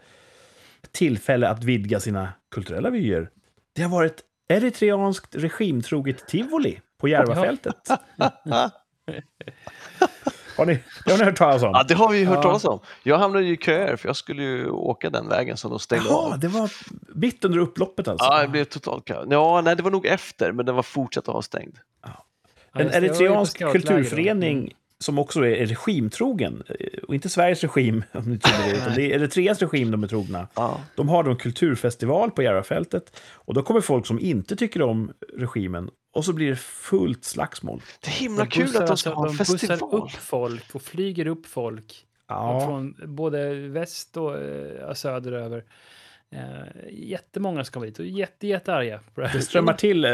[0.91, 3.29] tillfälle att vidga sina kulturella vyer.
[3.75, 7.75] Det har varit eritreanskt regimtroget tivoli på Järvafältet.
[10.57, 11.71] Har ni, det har ni hört talas om?
[11.73, 12.41] Ja, det har vi hört Ja.
[12.41, 12.79] talas om.
[13.03, 16.05] Jag hamnade ju i köer för jag skulle ju åka den vägen som de stängde
[16.09, 16.39] Jaha, av.
[16.39, 16.71] det var
[17.15, 18.25] mitt under upploppet alltså.
[18.25, 19.25] Ja, det blev totalt kö.
[19.29, 21.77] Ja, nej, det var nog efter, men den var fortsatt avstängd.
[22.03, 22.25] ja,
[22.73, 24.73] en eritreansk kulturförening Mm.
[24.99, 26.63] Som också är regimtrogen.
[26.79, 30.03] eh, Och inte Sveriges regim, om ni tror det, utan det är Eritreas regim de
[30.03, 30.47] är trogna.
[30.55, 30.81] Ja.
[30.95, 33.21] De har då en kulturfestival på Järvafältet.
[33.33, 35.89] Och då kommer folk som inte tycker om regimen.
[36.13, 37.81] Och så blir det fullt slagsmål.
[38.01, 40.01] Det är himla De kul att de alltså- ska ha en de bussar festival.
[40.03, 42.03] upp folk och flyger upp folk.
[42.29, 45.63] Ja, Från både väst och eh, söderöver.
[46.35, 46.41] Eh,
[46.91, 49.37] jättemånga ska dit och jätte, jättearga på det här.
[49.37, 50.11] det strömmar till eh,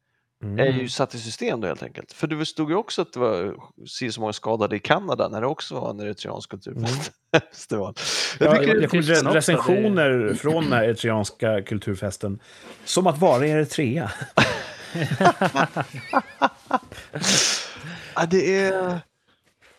[0.43, 0.59] Mm.
[0.59, 2.13] är ju satt i system då helt enkelt.
[2.13, 3.55] För det stod ju också att det var
[3.87, 7.93] si så många skadade i Kanada när det också var en eritreansk kulturfestival.
[8.39, 12.39] Jag Ja, tycker, det kommer också, recensioner från den eritreanska kulturfesten.
[12.85, 14.11] Som att vara i Eritrea.
[18.15, 19.01] ja, det är,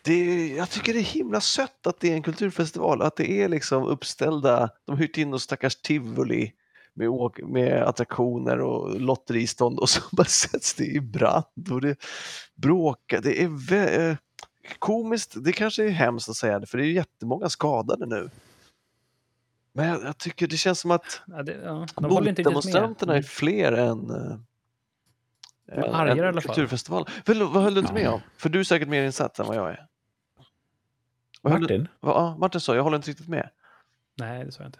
[0.02, 3.30] det är, jag tycker det är himla sött att det är en kulturfestival, att det
[3.30, 6.52] är liksom uppställda, de har hyrt in någon stackars tivoli
[6.94, 11.96] med, åk, med attraktioner och lotteristånd och så bara sätts det i brand och det
[12.54, 13.20] bråkar.
[13.20, 14.16] Det är vä- eh,
[14.78, 18.30] komiskt, det kanske är hemskt att säga det för det är jättemånga skadade nu.
[19.72, 23.72] Men jag, jag tycker det känns som att Ja, det, ja, de motdemonstranterna är fler
[23.72, 24.10] än,
[25.68, 26.54] är argare i alla fall.
[26.54, 27.06] kulturfestivalen.
[27.26, 27.98] Vad, vad höll du inte Ja.
[28.00, 28.20] med om?
[28.36, 29.86] För du är säkert mer insatt än vad jag är.
[31.42, 31.88] Vad du- Martin?
[32.00, 33.50] vad- Ja, Martin sa, jag håller inte riktigt med.
[34.16, 34.78] Nej, det sa jag inte.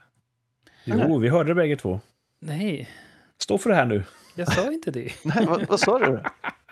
[0.84, 2.00] Jo, vi hörde det bägge två.
[2.40, 2.90] Nej,
[3.38, 4.04] Stå för det här nu.
[4.34, 5.12] jag sa inte det.
[5.24, 6.22] Nej, vad, vad sa du?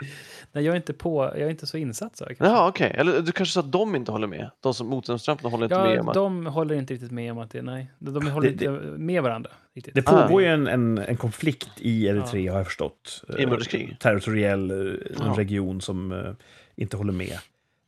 [0.54, 2.54] Nej, jag är inte på, jag är inte så insatt sa jag kanske.
[2.54, 2.92] Jaha, okej.
[2.98, 4.50] Eller du kanske sa att de inte håller med?
[4.60, 6.14] De som motdemonstranterna håller inte med om Ja, att...
[6.14, 7.90] de håller inte riktigt med om att det, nej.
[7.98, 9.50] De, de håller Det- inte med varandra.
[9.74, 9.94] Riktigt.
[9.94, 10.22] Det Ah.
[10.26, 13.24] pågår ju en, en, en konflikt i Eritrea, har jag förstått.
[13.28, 13.96] Eh, Inbördeskrig?
[14.00, 14.96] Territoriell eh, en
[15.26, 15.34] Ja.
[15.36, 16.32] region som eh,
[16.76, 17.38] inte håller med.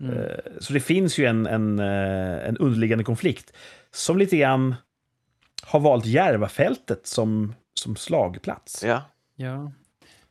[0.00, 0.16] Mm.
[0.18, 0.26] Eh,
[0.60, 3.52] Så det finns ju en, en, eh, en underliggande konflikt
[3.90, 4.74] som lite grann
[5.62, 8.84] har valt Järvafältet som, som slagplats.
[8.84, 9.02] Ja.
[9.36, 9.72] Ja.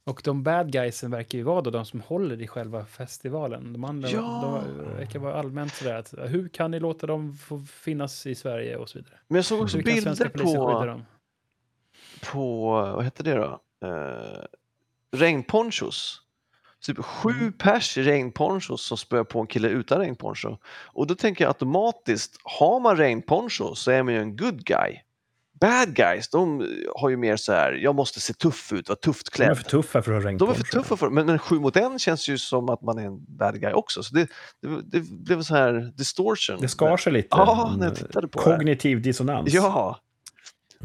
[0.05, 3.73] Och de bad guysen verkar ju vara då de som håller i själva festivalen.
[3.73, 4.63] De andra Ja.
[4.65, 8.77] de verkar vara allmänt sådär att hur kan ni låta dem få finnas i Sverige
[8.77, 9.13] och så vidare.
[9.27, 11.01] Men jag såg också svenska bilder på,
[12.31, 13.59] på, vad hette det då?
[13.87, 14.43] Eh,
[15.11, 16.19] regnponchos.
[16.81, 17.53] Typ sju Mm.
[17.53, 20.57] pers i regnponchos som spöar på en kille utan regnponcho.
[20.65, 24.99] Och då tänker jag automatiskt, har man regnponcho så är man ju en good guy.
[25.61, 29.37] Bad guys, de har ju mer så här, jag måste se tuff ut, vara tufft
[29.37, 29.57] De är klädd.
[29.57, 31.99] för tuffa för att ha De är för tuffa för men, men sju mot en
[31.99, 34.03] känns ju som att man är en bad guy också.
[34.03, 34.27] Så det,
[34.61, 36.57] det, det blev så här distortion.
[36.61, 37.27] Det skar sig lite.
[37.31, 38.45] Ja, när jag tittade på det.
[38.45, 39.53] Kognitiv dissonans.
[39.53, 39.99] Ja,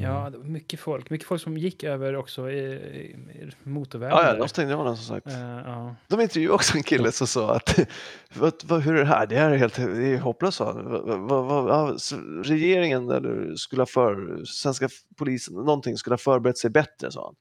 [0.01, 1.11] Ja, det var mycket folk.
[1.11, 3.17] Mycket folk som gick över också i, i
[3.63, 4.17] motorvägen.
[4.17, 5.27] ja, ja de stängde av den som sagt.
[5.27, 5.95] Eh, ja.
[6.09, 7.79] De intervjuade också en kille som sa att
[8.35, 9.27] vad, vad, hur är det här?
[9.27, 10.61] Det här är helt det är hopplöst.
[10.61, 11.97] ja,
[12.45, 17.35] regeringen eller skulle ha för, svenska polisen, någonting skulle ha förberett sig bättre, sa han.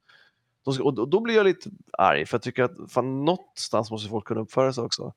[0.83, 4.25] Och då, då blir jag lite arg för jag tycker att fan, någonstans måste folk
[4.25, 5.13] kunna uppföra sig också.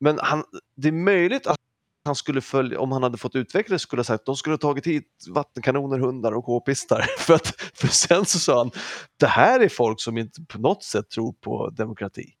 [0.00, 0.44] Men han,
[0.76, 1.58] det är möjligt att
[2.04, 4.52] han skulle följa, om han hade fått utveckla det, skulle ha sagt att de skulle
[4.52, 7.06] ha tagit hit vattenkanoner, hundar och k-pistar.
[7.18, 8.70] För, att, för sen så sa han,
[9.16, 12.34] det här är folk som inte på något sätt tror på demokrati.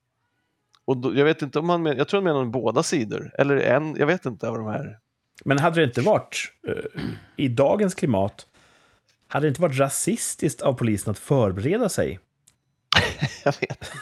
[0.84, 3.56] Och då, jag vet inte om han men, jag tror han menar båda sidor, eller
[3.56, 4.98] en, jag vet inte av de här.
[5.44, 7.02] Men hade det inte varit, eh,
[7.36, 8.46] i dagens klimat,
[9.28, 12.20] hade det inte varit rasistiskt av polisen att förbereda sig?
[13.44, 13.92] Jag vet.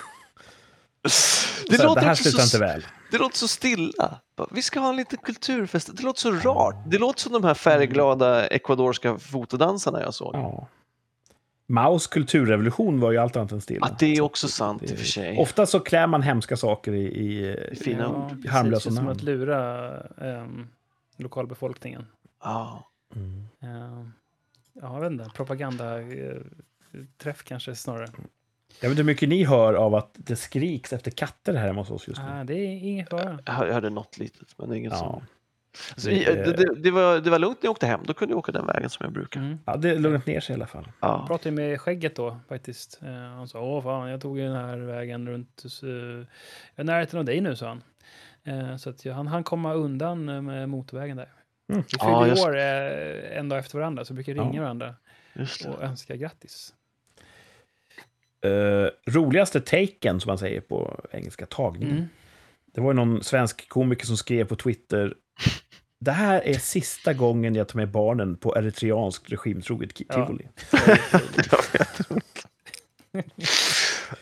[1.02, 2.86] Det, så här, det låter här slutar så, inte väl.
[3.12, 4.20] Det låter så stilla.
[4.50, 5.96] Vi ska ha en liten kulturfest.
[5.96, 6.74] Det låter så rart.
[6.86, 10.34] Det låter som de här färgglada ecuadorska fotodansarna jag såg.
[10.34, 10.68] Ja.
[11.66, 13.86] Maos kulturrevolution var ju allt annat än stilla.
[13.90, 15.38] Ja, det är Så också sant i och för sig.
[15.38, 18.46] Ofta så klär man hemska saker i, i, I fina ja, ord.
[18.46, 19.08] harmlösa Det är som namn.
[19.16, 20.68] att lura um,
[21.16, 22.06] lokalbefolkningen.
[22.44, 22.90] Ja.
[23.16, 23.48] Mm.
[23.62, 24.06] Eh,
[24.72, 25.30] ja, jag vet inte.
[25.34, 26.00] Propaganda.
[26.00, 26.36] eh,
[27.22, 28.08] träff kanske snarare.
[28.80, 31.80] Jag vet inte hur mycket ni hör av att det skriks efter katter här hemma
[31.80, 32.28] hos oss just nu.
[32.30, 33.38] Ah, det är ingen fara.
[33.44, 34.98] Jag hörde- jag något litet, men inget Ja.
[34.98, 35.22] som...
[35.90, 38.00] Alltså, Det- det, det, var, det var lugnt när jag åkte hem.
[38.04, 39.40] Då kunde jag åka den vägen som jag brukar.
[39.40, 39.58] Mm.
[39.66, 40.84] ja, det lugnat ner sig i alla fall.
[41.00, 41.24] Jag Ja.
[41.26, 43.00] pratade ju med skägget då faktiskt.
[43.02, 46.26] Eh, Han sa, åh fan, jag tog ju den här vägen runt, eh, jag
[46.74, 47.82] är närheten av dig nu, sa han.
[48.44, 51.28] Eh, Så att jag, han han komma undan med motorvägen där.
[51.72, 51.82] Mm.
[51.82, 52.56] Vi Ja, fyllde just- år
[53.36, 54.62] en dag efter varandra, så vi brukar ringa Ja.
[54.62, 54.94] varandra
[55.68, 56.74] och önska grattis.
[58.44, 61.96] Uh, roligaste taken, som man säger på engelska, tagningen.
[61.96, 62.08] Mm.
[62.74, 65.14] Det var ju någon svensk komiker som skrev på Twitter
[66.00, 70.26] det här är sista gången jag tar med barnen på eritreanskt regimtroget ki- Ja.
[70.26, 70.48] tivoli.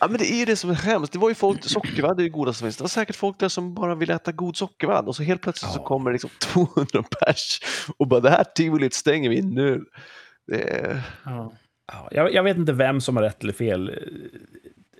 [0.00, 1.12] Ja, men det är ju det som är hemskt.
[1.12, 2.76] Det var ju folk, sockervadd är ju goda som finns.
[2.76, 5.72] Det var säkert folk där som bara ville äta god sockervadd och så helt plötsligt
[5.72, 5.84] så Ja.
[5.84, 7.60] kommer liksom 200 pers
[7.96, 9.84] och bara det här tivolit stänger vi nu.
[10.46, 11.02] Det är...
[11.24, 11.52] Ja.
[11.92, 13.98] Ja, jag, jag vet inte vem som har rätt eller fel.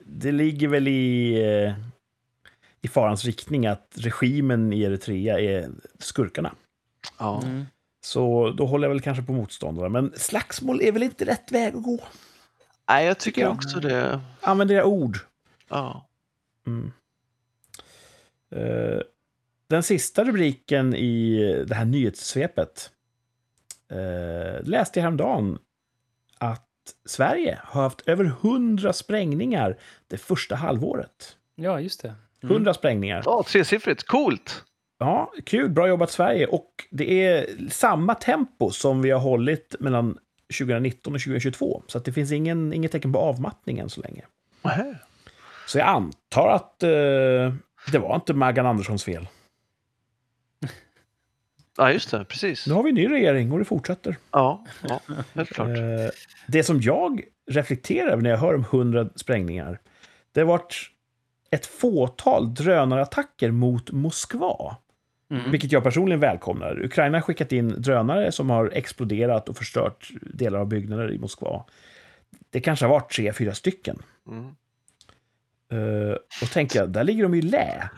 [0.04, 1.74] Det ligger väl i, eh,
[2.82, 6.52] i farans riktning att regimen i Eritrea är skurkarna.
[7.18, 7.42] Ja.
[7.42, 7.66] Mm.
[8.04, 9.88] Så då håller jag väl kanske på motståndarna.
[9.88, 12.00] Men slagsmål är väl inte rätt väg att gå?
[12.88, 13.52] Nej, jag tycker jag.
[13.52, 14.20] också det.
[14.40, 15.18] Använd era ord.
[15.68, 16.08] Ja.
[16.66, 16.92] Mm.
[18.50, 19.00] Eh,
[19.68, 22.90] den sista rubriken i det här nyhetssvepet
[23.92, 25.58] uh, läste jag häromdagen
[27.06, 29.76] Sverige har haft över 100 sprängningar
[30.08, 31.36] det första halvåret.
[31.54, 32.14] ja, just det.
[32.42, 32.54] Mm.
[32.56, 33.22] 100 sprängningar.
[33.26, 34.06] ja, tresiffrigt.
[34.06, 34.64] Coolt!
[34.98, 35.70] Ja, kul.
[35.70, 36.46] Bra jobbat Sverige.
[36.46, 40.18] Och det är samma tempo som vi har hållit mellan
[40.58, 41.82] 2019 och 2022.
[41.86, 44.24] Så att det finns ingen, inget tecken på avmattning än så länge.
[44.62, 44.94] Nähä.
[45.66, 46.88] Så jag antar att eh,
[47.92, 49.26] det var inte Maggan Anderssons fel.
[51.78, 52.24] Ja, just det.
[52.24, 52.66] Precis.
[52.66, 54.16] Nu har vi en ny regering och det fortsätter.
[54.30, 55.00] Ja, ja
[55.34, 55.68] helt klart.
[55.68, 56.10] Eh,
[56.46, 59.78] det som jag reflekterar över när jag hör om 100 sprängningar,
[60.32, 60.90] det har varit
[61.50, 64.76] ett fåtal drönarattacker mot Moskva.
[65.30, 65.50] Mm.
[65.50, 66.84] Vilket jag personligen välkomnar.
[66.84, 71.64] Ukraina har skickat in drönare som har exploderat och förstört delar av byggnader i Moskva.
[72.50, 74.02] Det kanske har varit tre, fyra stycken.
[74.28, 74.54] Mm.
[75.72, 77.90] Uh, och tänker jag, där ligger de i lä.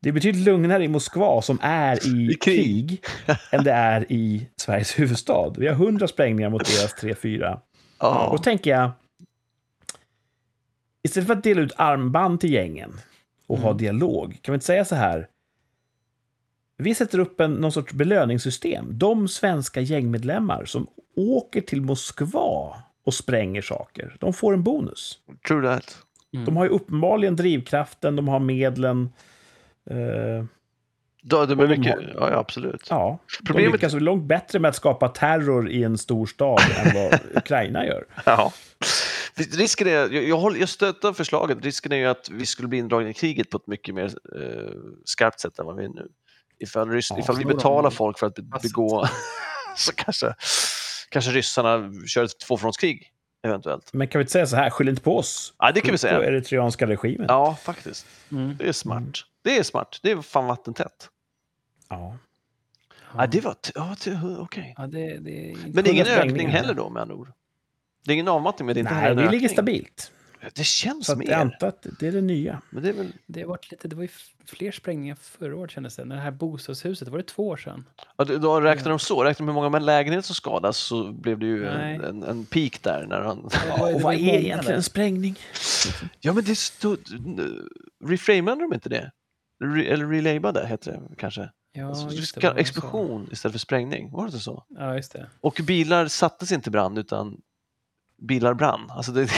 [0.00, 2.40] Det är betydligt lugnare i Moskva som är i, I krig.
[2.44, 3.04] krig
[3.50, 5.50] än det är i Sveriges huvudstad.
[5.58, 7.60] Vi har hundra sprängningar mot deras tre, fyra.
[7.98, 8.26] ja.
[8.26, 8.90] Och då tänker jag,
[11.04, 12.92] istället för att dela ut armband till gängen
[13.46, 13.78] och ha Mm.
[13.78, 15.28] dialog, kan vi inte säga så här?
[16.76, 18.98] Vi sätter upp en, någon sorts belöningssystem.
[18.98, 22.76] De svenska gängmedlemmar som åker till Moskva
[23.06, 25.18] och spränger saker, de får en bonus.
[25.48, 25.98] True that.
[26.34, 26.44] Mm.
[26.44, 29.12] De har ju uppenbarligen drivkraften, de har medlen.
[29.90, 30.44] Eh,
[31.24, 32.86] det Och är de mycket, har- ja, absolut.
[32.90, 36.60] ja, de Problemet- lyckas väl långt bättre med att skapa terror i en stor stad
[36.84, 38.04] än vad Ukraina gör.
[38.26, 38.52] Ja.
[39.34, 42.78] Risken är, jag, jag, håller, jag stöttar förslaget, risken är ju att vi skulle bli
[42.78, 44.72] indragna i kriget på ett mycket mer eh,
[45.04, 46.08] skarpt sätt än vad vi är nu.
[46.58, 49.06] Ifall, rys, Ja, ifall vi betalar folk för att be, begå,
[49.76, 50.34] så kanske,
[51.10, 53.11] kanske ryssarna kör ett tvåfrontskrig
[53.42, 53.92] eventuellt.
[53.92, 55.54] Men kan vi inte säga så här, skyll inte på oss.
[55.58, 56.24] Ja, det kan vi På säga.
[56.24, 57.26] eritreanska regimen.
[57.28, 58.06] Ja, faktiskt.
[58.32, 58.56] Mm.
[58.56, 59.18] Det är smart.
[59.42, 59.98] Det är smart.
[60.02, 61.08] Det är fan vattentätt.
[61.88, 62.16] Ja.
[63.16, 63.56] Ja, det var...
[63.74, 63.96] Ja,
[64.38, 64.74] okej.
[64.78, 65.56] Ja, det, det.
[65.74, 67.32] Men det är ingen ökning heller då med andra ord?
[68.04, 70.12] Det är ingen avmattning, men det är inte Nej, heller vi en ligger stabilt.
[70.54, 71.30] Det känns Så mer.
[71.30, 72.62] jag antar att det är det nya.
[72.70, 73.12] Men det är väl...
[73.26, 74.08] Det, har varit lite, det var ju
[74.46, 76.04] fler sprängningar förra året kändes det.
[76.04, 77.84] När det här bostadshuset, var det två år sedan?
[78.16, 79.24] Ja, då- räknar de så.
[79.24, 82.44] Räknar de hur många med lägenheter som skadas så blev det ju en, en, en
[82.46, 83.06] peak där.
[83.06, 83.48] När han...
[83.48, 85.38] Det och vad är egentligen en sprängning?
[86.20, 86.98] Ja, men det stod...
[88.04, 89.10] Reframade de inte det?
[89.64, 91.50] Re, eller relabade heter det kanske?
[91.72, 92.54] Ja, Alltså, just det.
[92.56, 94.10] explosion istället för sprängning.
[94.10, 94.64] Var det inte så?
[94.68, 95.30] Ja, just det.
[95.40, 97.40] Och bilar sattes inte brand utan
[98.28, 98.90] bilar brann.
[98.90, 99.28] Alltså det...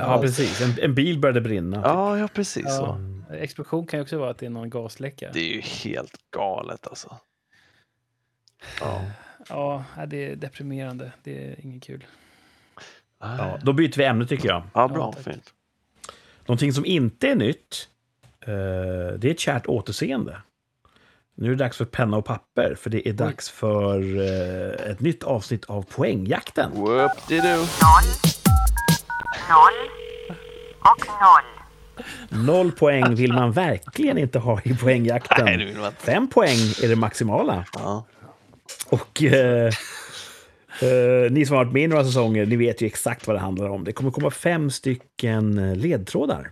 [0.00, 0.60] Ja, precis.
[0.60, 1.76] En, en bil började brinna.
[1.76, 1.84] typ.
[1.86, 2.98] ja, ja, precis Ja.
[3.28, 3.34] så.
[3.34, 5.30] Explosion kan ju också vara att det är någon gasläcka.
[5.32, 7.16] Det är ju helt galet alltså.
[8.80, 9.00] Ja.
[9.48, 11.12] Ja, det är deprimerande.
[11.22, 12.04] Det är inget kul.
[13.20, 14.62] Ja, då byter vi ämne tycker jag.
[14.74, 15.14] Ja, bra.
[15.16, 15.52] Ja, fint.
[16.46, 17.88] Någonting som inte är nytt,
[18.40, 18.48] eh,
[19.18, 20.36] det är ett kärt återseende.
[21.36, 25.00] Nu är det dags för penna och papper, för det är dags för eh, ett
[25.00, 26.70] nytt avsnitt av Poängjakten.
[26.74, 27.64] Whoop-de-doo.
[29.48, 29.90] Noll
[30.80, 31.54] och noll.
[32.46, 35.44] Noll poäng vill man verkligen inte ha i poängjakten.
[35.44, 35.92] Nej.
[35.98, 37.64] Fem poäng är det maximala.
[37.72, 38.06] Ja.
[38.90, 39.66] Och eh,
[40.80, 43.40] eh, ni som har varit med i några säsonger, ni vet ju exakt vad det
[43.40, 43.84] handlar om.
[43.84, 46.50] Det kommer komma fem stycken eh, ledtrådar.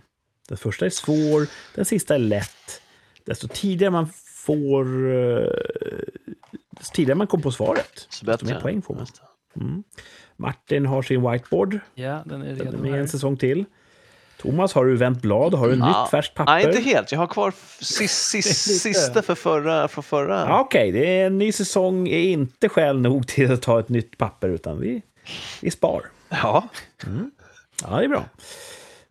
[0.49, 2.81] Den första är svår, den sista är lätt.
[3.25, 4.09] Desto tidigare man
[4.45, 4.85] får...
[5.13, 5.47] Eh,
[6.69, 9.07] desto tidigare man kommer på svaret, Så desto mer poäng får man.
[9.55, 9.83] Mm.
[10.43, 11.79] Martin har sin whiteboard.
[11.95, 12.97] Ja, den är Den är redo med här.
[12.99, 13.65] en säsong till.
[14.37, 15.53] Thomas, har du vänt blad?
[15.53, 15.87] Har du Ja.
[16.03, 16.51] nytt färskt papper?
[16.53, 17.11] Nej, inte helt.
[17.11, 18.79] Jag har kvar f- sis, sis, Lite.
[18.79, 19.87] sista för förra.
[19.87, 20.39] För förra.
[20.39, 23.89] Ja, Okej, det är en ny säsong är inte skäl nog till att ta ett
[23.89, 25.01] nytt papper, utan vi,
[25.61, 26.01] vi spar.
[26.29, 26.67] Ja.
[27.83, 28.25] Ja, det är bra.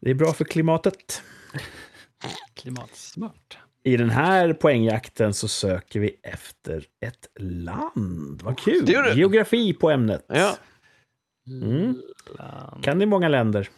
[0.00, 1.22] Det är bra för klimatet.
[2.54, 3.58] Klimatsmart.
[3.84, 8.40] I den här poängjakten så söker vi efter ett land.
[8.44, 8.88] Vad kul!
[9.14, 10.24] Geografi på ämnet.
[10.28, 10.56] ja.
[11.46, 12.02] Mm.
[12.82, 13.68] Kan ni många länder?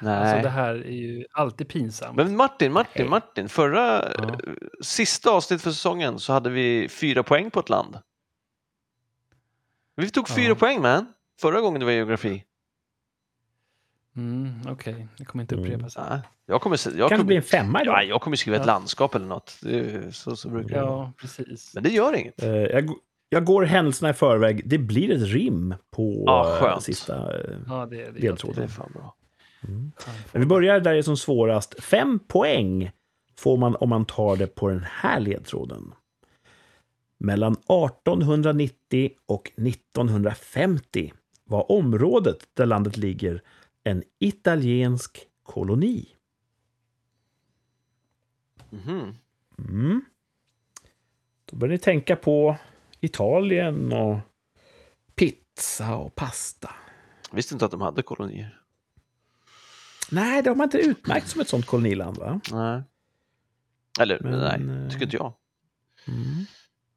[0.00, 0.14] Nej.
[0.18, 2.16] Alltså det här är ju alltid pinsamt.
[2.16, 3.48] Men Martin, Martin, Martin.
[3.48, 4.24] Förra, Ja.
[4.24, 4.38] eh,
[4.82, 7.98] sista avsnitt för säsongen så hade vi fyra poäng på ett land.
[9.96, 10.54] Vi tog fyra Ja.
[10.54, 11.06] poäng man.
[11.40, 12.44] Förra gången det var geografi.
[14.16, 15.96] Mm, Okej, det kommer inte upprepas.
[15.96, 16.08] Mm.
[16.10, 17.94] Nej, Jag kommer, jag Kanske blir kommer, en femma idag.
[17.94, 18.72] ja, jag kommer skriva ett Ja.
[18.72, 19.58] landskap eller något.
[19.62, 20.76] Det, är- så, så brukar det.
[20.86, 21.74] Ja, precis.
[21.74, 22.42] Men det gör inget.
[22.42, 22.90] Eh, Jag,
[23.32, 24.62] jag går händelserna i förväg.
[24.68, 26.82] Det blir ett rim på Ja, eh, skönt.
[26.82, 28.56] sista eh, Ja, det, det är ledtråden.
[28.56, 29.14] Det är fan bra.
[30.32, 31.82] Men vi börjar där det är som svårast.
[31.84, 32.90] Fem poäng
[33.36, 35.92] får man om man tar det på den här ledtråden.
[37.18, 41.12] Mellan 1890 och 1950
[41.44, 43.42] var området där landet ligger
[43.84, 46.08] en italiensk koloni.
[48.70, 49.14] Mhm.
[49.58, 50.04] Mm.
[51.44, 52.56] Då börjar ni tänka på
[53.00, 54.18] Italien och
[55.14, 56.70] pizza och pasta.
[57.30, 58.60] Jag visste inte att de hade kolonier.
[60.10, 62.40] Nej, de har inte utmärkt som ett sånt koloniland, va?
[62.52, 62.82] Nej.
[64.00, 65.32] Eller Men, nej, eh, tycker inte jag.
[66.08, 66.44] Mm.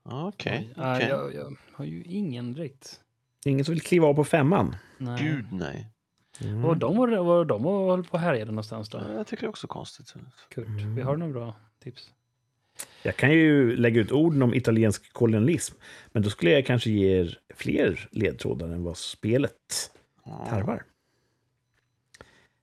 [0.03, 0.73] Okej.
[0.77, 1.09] Nej, okej.
[1.09, 2.99] jag, jag har ju ingen direkt.
[3.45, 4.75] Ingen som vill kliva av på femman?
[4.97, 5.23] Nej.
[5.23, 5.89] Gud nej.
[6.41, 6.61] Mm.
[6.61, 9.03] Var de var, var de och höll på att härja någonstans då?
[9.15, 10.13] Jag tycker det är också konstigt.
[10.49, 10.95] Kurt, Mm.
[10.95, 12.11] vi har några bra tips.
[13.03, 15.75] Jag kan ju lägga ut orden om italiensk kolonialism,
[16.11, 19.91] men då skulle jag kanske ge er fler ledtrådar än vad spelet
[20.49, 20.83] tarvar.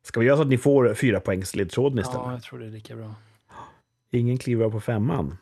[0.03, 2.20] Ska vi göra så att ni får fyra poängs ledtråden istället?
[2.24, 3.15] Ja, jag tror det är lika bra.
[4.11, 5.37] Ingen kliver på femman.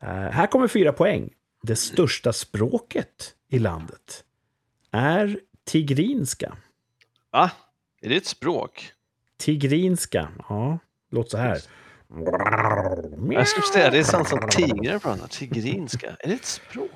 [0.00, 1.30] Eh, här kommer fyra poäng.
[1.62, 4.24] Det största språket i landet
[4.90, 6.56] är tigrinska.
[7.30, 7.50] Va?
[8.00, 8.92] Är det ett språk?
[9.36, 10.78] Tigrinska, ja,
[11.10, 11.58] låter så här.
[13.30, 15.26] Jag skulle säga det är sant som tigrar pratar.
[15.26, 16.16] Tigrinska.
[16.18, 16.90] Är det ett språk?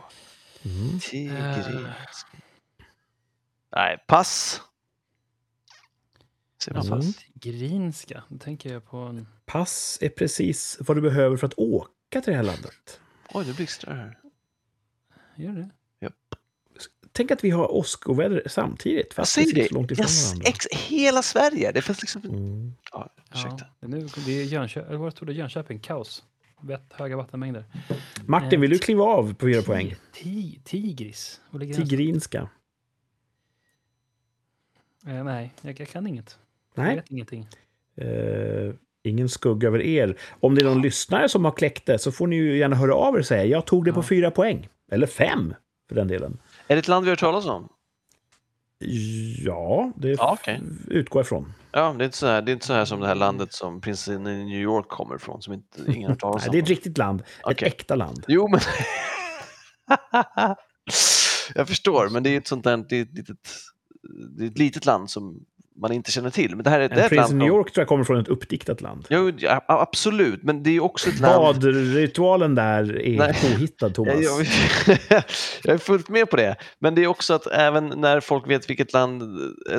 [0.65, 1.01] Mm.
[1.01, 2.39] Tigrinska.
[3.73, 4.61] Nej, pass.
[6.65, 6.99] Säger man Mm.
[6.99, 7.15] pass?
[7.35, 9.29] Grinska, då tänker jag på en...
[9.47, 13.01] Pass är precis vad du behöver för att åka till det här landet.
[13.35, 14.19] Oj, det blixtrar här.
[15.37, 15.71] Gör det?
[17.13, 19.69] Tänk att vi har åskoväder samtidigt, Jag fast vi säger det.
[19.69, 20.49] så långt ifrån Yes, varandra.
[20.49, 21.73] ex, hela Sverige.
[21.73, 22.23] Det finns liksom...
[22.25, 22.73] Mm.
[22.93, 23.65] Ja, ursäkta.
[23.81, 25.33] Ja, nu, det är Jönköping, eller vad stod det?
[25.35, 26.23] Jönköping, kaos.
[26.61, 27.65] Vett, höga vattenmängder.
[28.27, 29.95] Martin, vill du kliva av på fyra poäng?
[30.13, 31.41] Ti, tigris?
[31.61, 32.49] Tigrinska.
[35.07, 36.39] Eh, nej, jag, jag kan inget.
[36.75, 37.47] Jag Nej, vet ingenting.
[37.97, 40.17] eh, ingen skugga över er.
[40.41, 42.95] Om det är någon lyssnare som har kläckt det så får ni ju gärna höra
[42.95, 44.03] av er och säga jag tog det på Ja.
[44.09, 44.69] fyra poäng.
[44.91, 45.55] Eller fem,
[45.89, 46.39] för den delen.
[46.69, 47.69] Är det ett land vi har hört talas om?
[49.45, 50.61] Ja, det Ja, okej.
[50.89, 51.53] utgår jag ifrån.
[51.73, 53.53] Ja, det är, inte så här, det är inte så här som det här landet
[53.53, 56.53] som prinsen i New York kommer ifrån, som inte, ingen har talas Nej, om.
[56.53, 57.23] det är ett riktigt land.
[57.43, 57.69] Okej.
[57.69, 58.25] Ett äkta land.
[58.29, 58.61] Jo, men...
[61.55, 63.37] jag förstår, men det är ett sånt där, det är ett litet,
[64.39, 65.45] det är ett litet land som
[65.77, 66.57] man inte känner till.
[66.57, 68.29] Men det här är, det är land i New York tror jag kommer från ett
[68.29, 69.07] uppdiktat land.
[69.11, 71.35] Jo, ja, absolut, men det är också ett land...
[71.63, 73.35] Badritualen där är Nej.
[73.43, 74.15] påhittad, Thomas.
[74.21, 74.47] Jag,
[75.09, 75.23] jag,
[75.65, 76.57] jag är fullt med på det.
[76.79, 79.23] Men det är också att även när folk vet vilket land,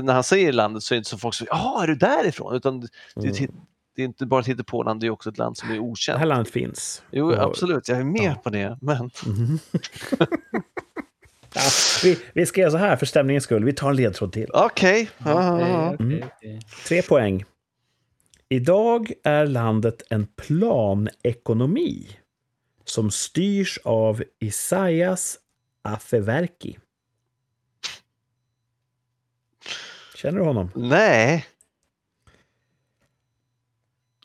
[0.02, 2.56] när han säger landet så är det inte så folk säger ja, är du därifrån?
[2.56, 2.88] Utan det,
[3.18, 3.30] Mm.
[3.30, 3.48] är,
[3.96, 6.20] det är inte bara ett hittepåland, det är också ett land som är Det okänt.
[6.20, 7.04] här landet finns.
[7.12, 8.42] Jo, absolut, jag är med Ja.
[8.44, 8.78] på det.
[8.82, 9.60] Men Mhm.
[11.56, 11.62] ja,
[12.04, 13.64] vi, vi ska göra så här för stämningens skull.
[13.66, 14.50] Vi tar en ledtråd till.
[14.54, 15.10] okej.
[15.20, 16.24] Okej, okej, Mm.
[16.38, 16.60] okej.
[16.88, 17.46] Tre poäng.
[18.50, 22.18] Idag är landet en planekonomi
[22.86, 25.38] som styrs av Isaias
[25.82, 26.78] Afewerki.
[30.16, 30.72] Känner du honom?
[30.76, 31.46] Nej.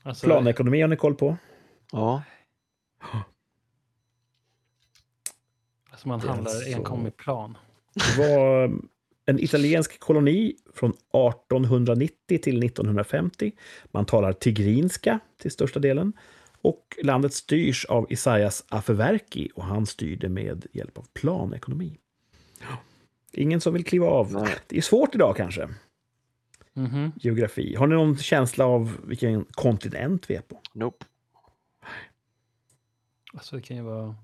[0.02, 1.36] Alltså, Planekonomi har ni koll på?
[1.92, 2.22] Ja.
[5.98, 7.56] Alltså man handlar alltså- enkom i plan.
[7.94, 8.70] Det var
[9.26, 13.52] en italiensk koloni från 1890 till 1950.
[13.84, 16.12] Man talar tigrinska till största delen.
[16.62, 21.98] Och landet styrs av Isaias Afewerki och han styrde med hjälp av planekonomi.
[23.32, 24.32] Ingen som vill kliva av.
[24.32, 24.54] Nej.
[24.66, 25.68] Det är svårt idag kanske,
[26.74, 27.12] Mhm.
[27.16, 27.74] geografi.
[27.74, 30.60] Har ni någon känsla av vilken kontinent vi är på?
[30.72, 31.06] Nope.
[33.32, 34.14] Alltså det kan ju vara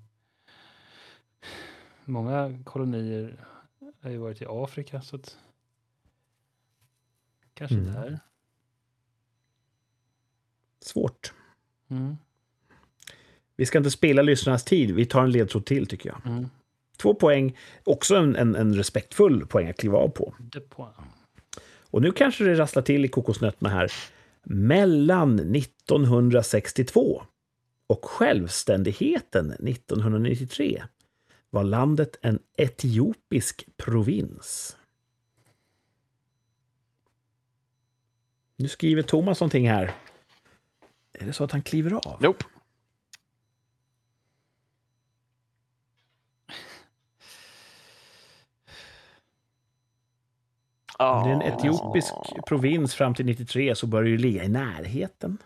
[2.05, 3.45] många kolonier
[4.01, 5.37] har ju varit i Afrika så att...
[7.53, 7.93] Kanske Mm.
[7.93, 8.19] där.
[10.81, 11.33] Svårt.
[11.89, 12.17] Mm.
[13.55, 14.95] Vi ska inte spela lyssnarnas tid.
[14.95, 16.21] Vi tar en ledtråd till, tycker jag.
[16.25, 16.49] Mm.
[16.97, 17.57] Två poäng.
[17.83, 20.33] Också en, en, en respektfull poäng att kliva av på.
[21.91, 23.91] Och nu kanske det rasslar till i kokosnötterna här.
[24.43, 27.23] Mellan 1962
[27.87, 30.83] och självständigheten 1993
[31.55, 34.77] var landet en etiopisk provins.
[38.55, 39.95] Nu skriver Thomas någonting här.
[41.13, 42.21] Är det så att han kliver av?
[42.21, 42.45] Nope.
[50.97, 52.13] Om det är en etiopisk
[52.47, 55.37] provins fram till 93 så bör det ju ligga i närheten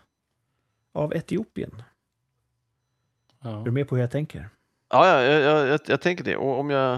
[0.92, 1.82] av Etiopien.
[3.40, 3.60] Ja.
[3.60, 4.50] Är du med på hur jag tänker?
[4.90, 6.36] Ja, ja jag, jag, jag, jag tänker det.
[6.36, 6.90] Och om jag...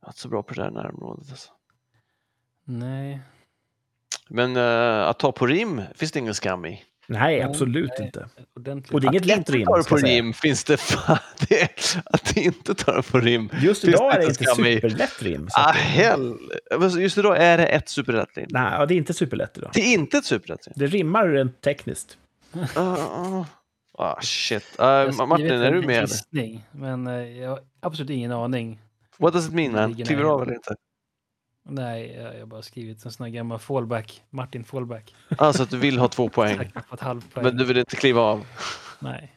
[0.00, 1.30] Jag är inte så bra på det här närområdet.
[1.30, 1.50] Alltså.
[2.64, 3.20] Nej.
[4.28, 6.82] Men eh, att ta på rim finns det ingen skam i.
[7.06, 8.06] Nej, absolut nej.
[8.06, 8.28] inte.
[8.56, 8.94] Ordentligt.
[8.94, 9.66] Och det är inget att lätt rim.
[9.66, 11.18] ska på rim finns det fan...
[11.48, 13.50] Det, att inte ta det på rim.
[13.62, 15.48] Just idag är det inte superlätt rim.
[15.52, 16.38] Ah, att- hell.
[16.98, 18.46] Just idag är det ett superlätt rim.
[18.50, 19.70] Nej, ja, det är inte superlätt idag.
[19.74, 20.74] Det är inte ett superlätt rim.
[20.76, 22.18] Det rimmar rent tekniskt.
[22.74, 23.46] Ah, ah.
[23.98, 24.76] Ah, shit.
[24.80, 26.00] Uh, Martin, är du med?
[26.00, 28.80] gissning, Men eh, jag har absolut ingen aning.
[29.18, 29.94] What does it mean man?
[29.94, 30.74] Kliver av eller inte?
[31.68, 34.22] Nej, jag har bara skrivit en sån här gammal fallback.
[34.30, 35.14] Martin fallback.
[35.38, 36.72] Alltså att du vill ha två poäng.
[37.34, 38.46] Men du vill inte kliva av?
[38.98, 39.32] Nej.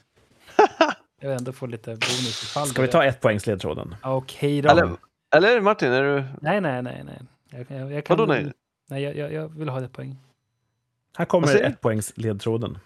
[1.20, 3.96] Jag vill ändå få lite bonus ifall Ska vi ta ett poängs ledtråden?
[4.04, 4.70] Okej då.
[4.70, 4.98] Eller,
[5.36, 6.24] eller Martin, är du...
[6.42, 7.20] Nej, nej, nej, nej.
[7.50, 8.18] Jag, jag, jag kan...
[8.18, 8.54] Vadå nej?
[8.88, 10.18] Nej, jag, jag, vill ha ett poäng.
[11.18, 12.78] Här kommer ett poängs ledtråden.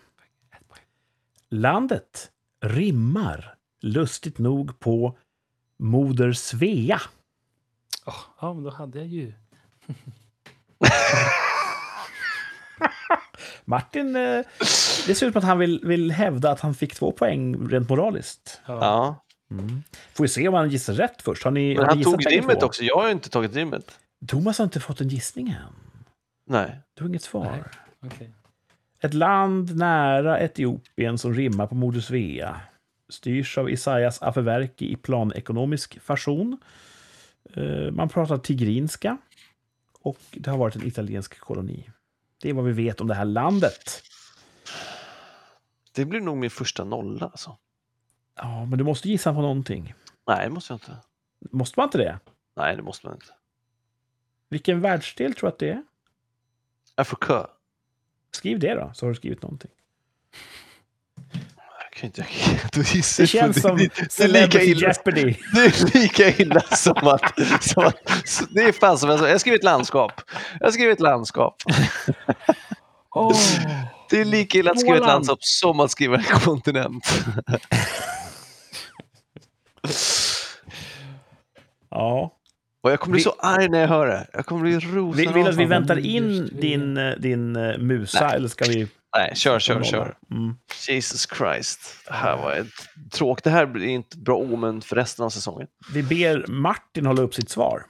[1.52, 5.18] Landet rimmar lustigt nog på
[5.80, 7.02] Moder Svea.
[8.06, 9.34] Åh, ja, men då hade jag ju.
[13.66, 14.46] Martin, eh,
[15.08, 17.90] det ser ut som att han vill, vill hävda att han fick två poäng rent
[17.90, 18.62] moraliskt.
[18.66, 19.26] Ja.
[19.52, 19.84] Mm.
[20.14, 21.44] Får vi se om han gissar rätt först.
[21.44, 22.66] Har ni, Men har ni han tog rimmet två?
[22.66, 22.84] också.
[22.84, 24.00] Jag har inte tagit rimmet.
[24.28, 25.74] Thomas har inte fått en gissning än.
[26.46, 26.80] Nej.
[26.94, 27.52] Du har inget svar.
[27.52, 27.64] Nej.
[28.12, 28.34] Okej.
[29.02, 32.62] Ett land nära Etiopien som rimmar på Moder Svea.
[33.10, 36.58] Styrs av Isaias Afewerki i planekonomisk fashion.
[37.54, 39.18] Eh, Man pratar tigrinska.
[40.02, 41.90] Och det har varit en italiensk koloni.
[42.42, 44.04] Det är vad vi vet om det här landet.
[45.92, 47.58] Det blir nog min första nolla alltså.
[48.36, 49.94] Ja, men du måste gissa på någonting.
[50.28, 50.98] Nej, det måste jag inte.
[51.52, 52.20] Måste man inte det?
[52.56, 53.34] Nej, det måste man inte.
[54.50, 55.84] Vilken världsdel tror du att det är?
[56.96, 57.48] Afrika.
[58.36, 59.72] Skriv det då, så har du skrivit någonting.
[62.74, 65.36] Det känns som det, det, är lika illa, Jeopardy.
[65.54, 67.64] det är lika illa som att...
[67.64, 67.96] Som att
[68.50, 69.26] det är fan som jag sa.
[69.26, 70.22] Jag har skrivit landskap.
[70.60, 71.56] Jag har skrivit landskap.
[74.10, 77.04] Det är lika illa att skriva ett landskap som att skriva en kontinent.
[81.90, 82.41] Ja.
[82.82, 84.28] Och jag kommer bli Vi- så arg när jag hör det.
[84.34, 88.28] Jag kommer bli Vill, rosen vill att vi väntar in din, eh, din eh, musa,
[88.28, 88.36] Nej.
[88.36, 88.88] eller ska vi...
[89.18, 90.16] Nej, kör, kör, kör.
[90.32, 90.56] Mm.
[90.90, 91.80] Jesus Christ.
[92.08, 93.44] Det här var ett tråk.
[93.44, 95.68] Det här blir inte bra omen för resten av säsongen.
[95.94, 97.84] Vi ber Martin hålla upp sitt svar.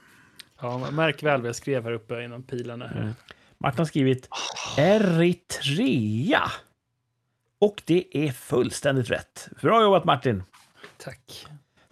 [0.60, 2.90] Ja, märk väl vad jag skrev här uppe innan pilarna.
[2.90, 3.12] Mm.
[3.58, 4.28] Martin har skrivit
[4.76, 6.42] Eritrea.
[7.60, 9.48] Och det är fullständigt rätt.
[9.62, 10.42] Bra jobbat Martin.
[10.96, 11.46] Tack.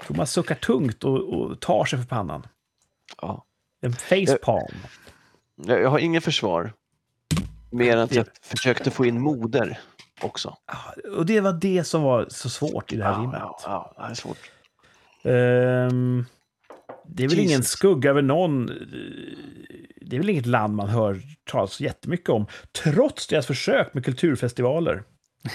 [0.06, 2.47] Thomas suckar tungt och, och tar sig för pannan.
[3.22, 3.44] Ja.
[3.82, 4.76] En facepalm.
[5.56, 6.72] Jag, jag har ingen försvar.
[7.72, 9.80] Mer än att jag försökte få in moder
[10.20, 10.56] också.
[11.16, 13.40] Och det var det som var så svårt i det här Ja, rimmet.
[13.40, 14.51] ja, ja, det är svårt.
[15.22, 16.24] Ehm,
[17.06, 17.68] det är väl ingen Jesus.
[17.68, 18.66] skugga över någon.
[20.01, 22.47] Det är väl inget land man hör talas jättemycket om.
[22.84, 25.02] Trots deras försök med kulturfestivaler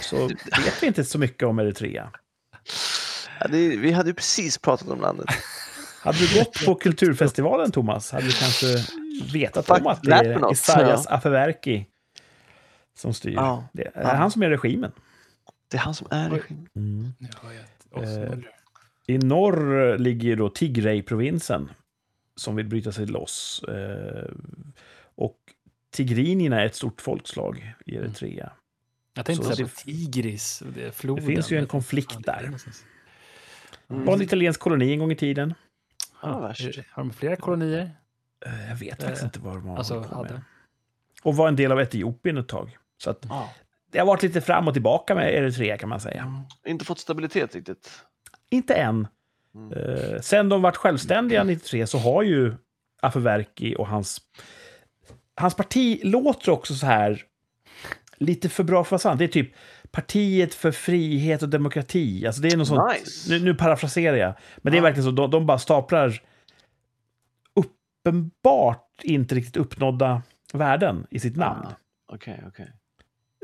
[0.02, 0.28] så
[0.66, 2.12] vet vi inte så mycket om Eritrea.
[3.40, 5.26] Ja, det, vi hade ju precis pratat om landet.
[6.06, 8.68] Hade du gått på kulturfestivalen, Thomas, hade du kanske
[9.34, 11.16] vetat om att det är Isaias ja.
[11.16, 11.86] Afewerki
[12.98, 13.34] som styr.
[13.34, 13.68] Ja.
[13.74, 14.08] Det är Ja.
[14.14, 14.92] han som är regimen.
[15.72, 17.14] Det är han som är regimen.
[17.96, 18.34] Ett Eh.
[19.08, 21.70] I norr ligger då Tigray-provinsen
[22.36, 23.64] som vill bryta sig loss.
[23.68, 24.32] Eh,
[25.16, 25.38] och
[25.94, 28.52] tigrinierna är ett stort folkslag i Eritrea.
[29.14, 31.16] Jag tänkte så säga det- Tigris, och det.
[31.16, 32.52] Det finns ju en konflikt där.
[33.88, 35.54] Det var en italiensk koloni en gång i tiden.
[36.26, 37.92] Ja, är- har de flera kolonier?
[38.46, 40.42] Eh, Jag vet faktiskt Eh, inte vad de har Alltså, hade.
[41.24, 42.78] Och var en del av Etiopien ett tag.
[42.98, 43.50] Så att Ja.
[43.92, 46.44] det har varit lite fram och tillbaka med Eritrea kan man säga.
[46.66, 48.02] Inte fått stabilitet riktigt.
[48.50, 49.08] Inte än.
[49.56, 49.74] Mm.
[49.74, 52.54] Eh, sen de vart självständiga 93 så har ju
[53.02, 54.22] Afewerki och hans,
[55.36, 57.22] hans parti låter också så här
[58.18, 59.20] lite för bra för att vara sant.
[59.20, 59.54] Det är typ
[59.96, 62.28] Partiet för frihet och demokrati.
[62.28, 63.30] Alltså det är något sånt, Nice.
[63.30, 66.22] nu, nu parafraserar jag, men det är verkligen så, de, de bara staplar
[67.54, 70.22] uppenbart inte riktigt uppnådda
[70.54, 71.66] värden i sitt namn.
[71.66, 71.72] Ah,
[72.08, 72.72] Okej, okej.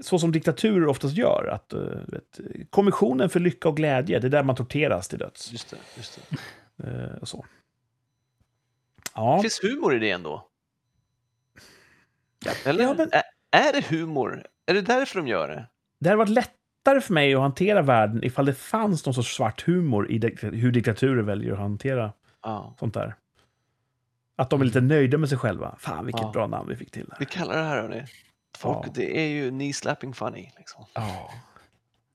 [0.01, 1.47] Så som diktaturer oftast gör.
[1.53, 5.51] Att, eh, vet, kommissionen för lycka och glädje, det är där man torteras till döds.
[5.51, 5.77] Just det.
[5.97, 6.37] Just det.
[6.83, 7.45] Eh, och så.
[9.15, 10.47] Ja, Det finns humor i det ändå.
[12.65, 12.83] Eller?
[12.83, 13.09] Ja, men-
[13.51, 14.45] Är det humor?
[14.65, 15.67] Är det därför de gör det?
[16.01, 19.61] Det hade varit lättare för mig att hantera världen ifall det fanns någon sorts svart
[19.67, 22.13] humor i hur diktaturer väljer att hantera
[22.43, 22.75] Ja.
[22.79, 23.15] sånt där.
[24.35, 25.75] Att de är lite nöjda med sig själva.
[25.79, 26.31] Fan, vilket Ja.
[26.31, 27.17] bra namn vi fick till där.
[27.19, 28.03] Vi kallar det här, hörni.
[28.57, 28.91] Folk, Ja.
[28.95, 30.51] Det är ju knee slapping funny.
[30.57, 30.85] Liksom.
[30.93, 31.31] Ja.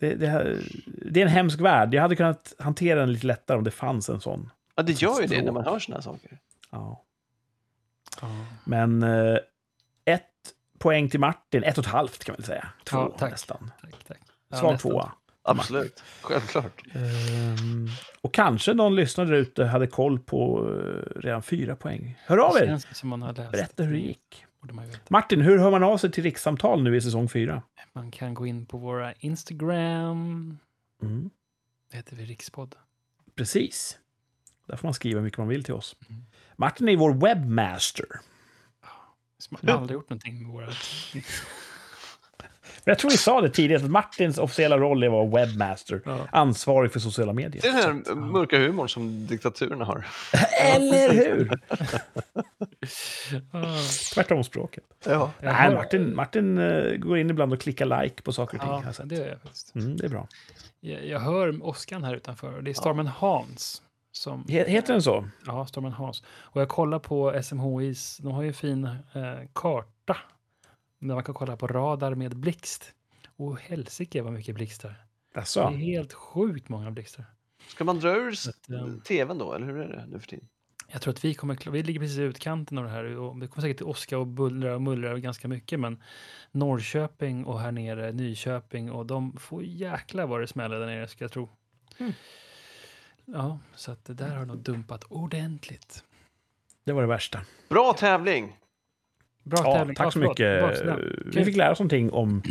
[0.00, 1.94] Det, det, här- det är en hemsk värld.
[1.94, 4.50] Jag hade kunnat hantera den lite lättare om det fanns en sån.
[4.74, 6.38] Ja, det gör ju det när man hör såna här saker.
[6.70, 7.04] Ja.
[8.20, 8.28] Ja.
[8.64, 9.36] Men eh,
[10.78, 12.68] poäng till Martin, ett och ett halvt kan man väl säga.
[12.84, 13.30] Två Ja, tack.
[13.30, 13.70] nästan.
[13.80, 14.18] Tack, tack.
[14.48, 14.90] Ja, Svag nästan.
[14.90, 15.12] tvåa.
[15.48, 16.02] Absolut.
[16.20, 16.82] Självklart.
[16.94, 17.88] Ehm,
[18.20, 22.18] och kanske någon lyssnare där ute hade koll på eh, redan fyra poäng.
[22.26, 22.66] Hör av Det er!
[22.66, 23.52] känns som man har läst.
[23.52, 24.44] Berätta hur det gick.
[25.08, 27.62] Martin, hur hör man av sig till rikssamtal nu i säsong fyra?
[27.92, 30.58] man kan gå in på våra Instagram.
[31.02, 31.30] Mm.
[31.90, 32.74] Det heter vi Rikspodd.
[33.36, 33.98] Precis.
[34.66, 35.96] Där får man skriva hur mycket man vill till oss.
[36.08, 36.22] Mm.
[36.56, 38.06] Martin är vår webbmaster.
[39.38, 40.66] Som har aldrig gjort någonting med våra...
[42.84, 46.00] Men jag tror vi sa det tidigare, att Martins officiella roll är att vara webbmaster.
[46.04, 46.26] Ja.
[46.32, 47.62] Ansvarig för sociala medier.
[47.62, 50.06] Det är den här mörka humorn som diktaturerna har.
[50.60, 51.50] Eller hur?
[53.52, 53.78] Ah,
[54.14, 54.84] Tvärtom språket.
[55.04, 55.30] Ja.
[55.40, 58.92] Nej, Martin, Martin eh, går in ibland och klickar like på saker och ting.
[58.98, 59.74] Ja, det gör jag faktiskt.
[59.74, 60.28] Mm, det är bra.
[60.80, 63.82] Jag, jag hör åskan här utanför och det är stormen Hans.
[64.16, 65.28] Som, He- Heter den så?
[65.46, 66.22] ja, stormen Hans.
[66.28, 68.94] Och jag kollar på SMHIs, de har ju en fin eh,
[69.52, 70.16] karta.
[70.98, 72.92] Där man kan kolla på radar med blixt.
[73.36, 74.94] Och helsike vad mycket blixtar.
[75.34, 75.60] Det Alltså.
[75.60, 77.24] är helt sjukt många blixtar.
[77.68, 80.48] Ska man dra ur att, ehm, tvn då, eller hur är det nu för tiden?
[80.92, 83.48] Jag tror att vi kommer, vi ligger precis i utkanten av det här och det
[83.48, 86.02] kommer säkert åska och bullra och mullra ganska mycket men
[86.52, 91.24] Norrköping och här nere Nyköping och de får jäkla vad det smäller där nere ska
[91.24, 91.48] jag tro.
[91.98, 92.12] Mm.
[93.26, 96.04] Ja, så att det där har nog dumpat ordentligt.
[96.84, 97.40] Det var det värsta.
[97.68, 98.56] Bra tävling!
[99.42, 99.96] Bra Ja, tävling.
[99.96, 100.82] tack så mycket.
[101.26, 102.42] Vi fick lära oss någonting om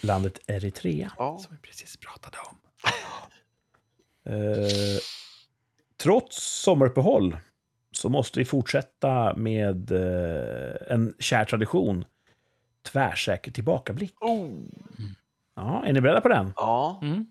[0.00, 1.12] landet Eritrea.
[1.18, 1.38] Ja.
[1.38, 2.56] Som vi precis pratade om.
[4.28, 4.98] Eh,
[6.02, 7.36] trots sommaruppehåll
[7.90, 12.04] så måste vi fortsätta med eh, en kär tradition.
[12.82, 14.14] Tvärsäker tillbakablick.
[14.22, 14.50] Oh.
[15.54, 16.52] Ja, är ni beredda på den?
[16.56, 16.98] Ja.
[17.02, 17.26] Mm.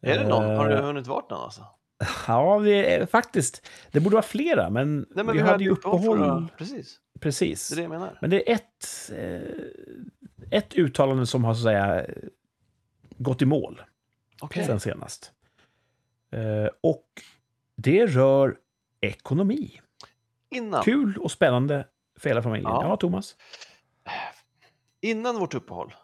[0.00, 0.56] Är det någon?
[0.56, 1.66] Har du Eh, hunnit vart någon alltså?
[2.26, 3.66] Ja, vi är, faktiskt.
[3.90, 7.68] Det borde vara flera, men, Nej, men vi, hade ju uppehåll förra- Precis, Precis.
[7.68, 8.18] det är det jag menar.
[8.20, 12.06] Men det är ett, eh, ett uttalande som har så att säga
[13.18, 13.82] gått i mål
[14.40, 14.64] Okej.
[14.64, 15.32] sen senast.
[16.32, 17.06] Eh, och
[17.76, 18.56] det rör
[19.00, 19.80] ekonomi.
[20.50, 21.86] Innan, Kul och spännande
[22.18, 22.70] för hela familjen.
[22.70, 22.88] Ja.
[22.88, 23.36] Ja, Thomas?
[25.00, 25.94] innan vårt uppehåll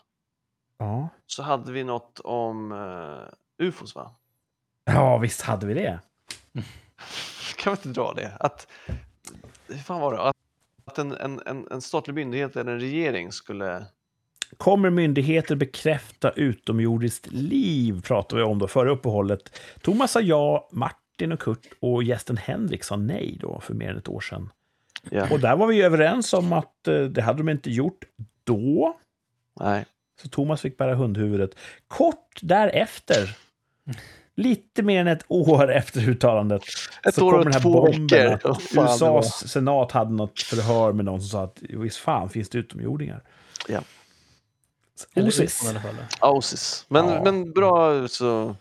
[0.79, 1.09] Ja.
[1.27, 3.29] så hade vi något om uh,
[3.59, 4.15] ufos va?
[4.87, 6.01] Ja, visst hade vi det.
[7.57, 8.33] Kan vi inte dra det?
[8.41, 8.67] Att,
[9.69, 10.21] hur fan var det?
[10.21, 10.37] Att,
[10.85, 13.85] att en, en, en, statlig myndighet eller en regering skulle...
[14.57, 18.03] Kommer myndigheter bekräfta utomjordiskt liv?
[18.03, 19.61] Pratar vi om då före uppehållet.
[19.83, 23.99] Thomas sa ja, Martin och Kurt och gästen Henrik sa nej då för mer än
[23.99, 24.51] ett år sedan.
[25.11, 25.29] Ja.
[25.31, 28.05] Och där var vi överens om att eh, det hade de inte gjort
[28.45, 28.97] då.
[29.61, 29.85] Nej.
[30.23, 31.51] Så Thomas fick bära hundhuvudet.
[31.89, 33.37] Kort därefter,
[34.37, 36.63] lite mer än ett år efter uttalandet,
[37.07, 38.51] Ett så år kom och den här två bomben veckor.
[38.51, 42.49] att det USAs senat hade något förhör med någon som sa att visst fan finns
[42.49, 43.23] det utomjordingar.
[43.69, 43.81] Ja.
[45.17, 45.61] Osis.
[45.73, 45.95] fall.
[46.21, 46.85] Ausis.
[46.89, 47.25] Men, Ja.
[47.25, 48.57] men bra så...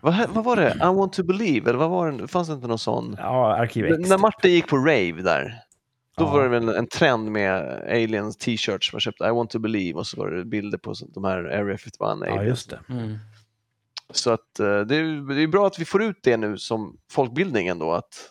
[0.00, 0.74] Vad, vad var det?
[0.82, 1.70] I want to believe?
[1.70, 2.28] Eller vad var det?
[2.28, 3.16] Fanns det inte någon sån?
[3.18, 4.08] Ja, Arkiv X.
[4.08, 5.60] När Martin gick på rave där.
[6.16, 6.30] Då Ja.
[6.32, 8.92] var det väl en trend med aliens t-shirts.
[8.92, 11.78] Man köpte I want to believe och så var det bilder på de här Area
[11.78, 12.48] 51 Ja, aliens.
[12.48, 12.78] just det.
[12.88, 13.18] Mm.
[14.12, 16.98] Så att eh, det är, det är bra att vi får ut det nu som
[17.10, 17.92] folkbildning ändå.
[17.92, 18.30] Att,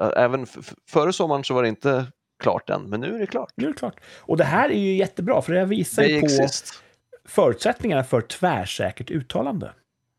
[0.00, 0.46] eh, även
[0.90, 2.06] före sommaren så var det inte
[2.42, 3.52] klart än, men nu är det klart.
[3.56, 4.00] Nu är det klart.
[4.20, 6.82] Och det här är ju jättebra, för det här visar Det ju på exist.
[7.28, 9.72] förutsättningarna för tvärsäkert uttalande.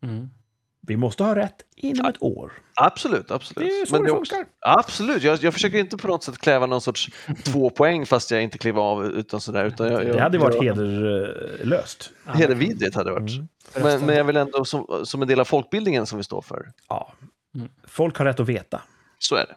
[0.04, 0.30] Mm.
[0.88, 2.52] Vi måste ha rätt inom ett år.
[2.76, 3.70] Absolut, absolut.
[3.70, 4.52] Det är så Men det är också- funkar.
[4.60, 7.10] Absolut, jag, jag försöker inte på något sätt kräva någon sorts
[7.44, 9.66] två poäng fast jag inte klev av utan sådär.
[9.66, 12.12] Utan jag, jag, Det hade varit jag, hederlöst.
[12.26, 13.32] Hedervidrigt hade det varit.
[13.72, 13.84] Förresten.
[13.99, 16.72] Men, men jag vill ändå som, som en del av folkbildningen som vi står för.
[16.90, 17.14] Ja.
[17.88, 18.82] Folk har rätt att veta.
[19.20, 19.56] Så är det.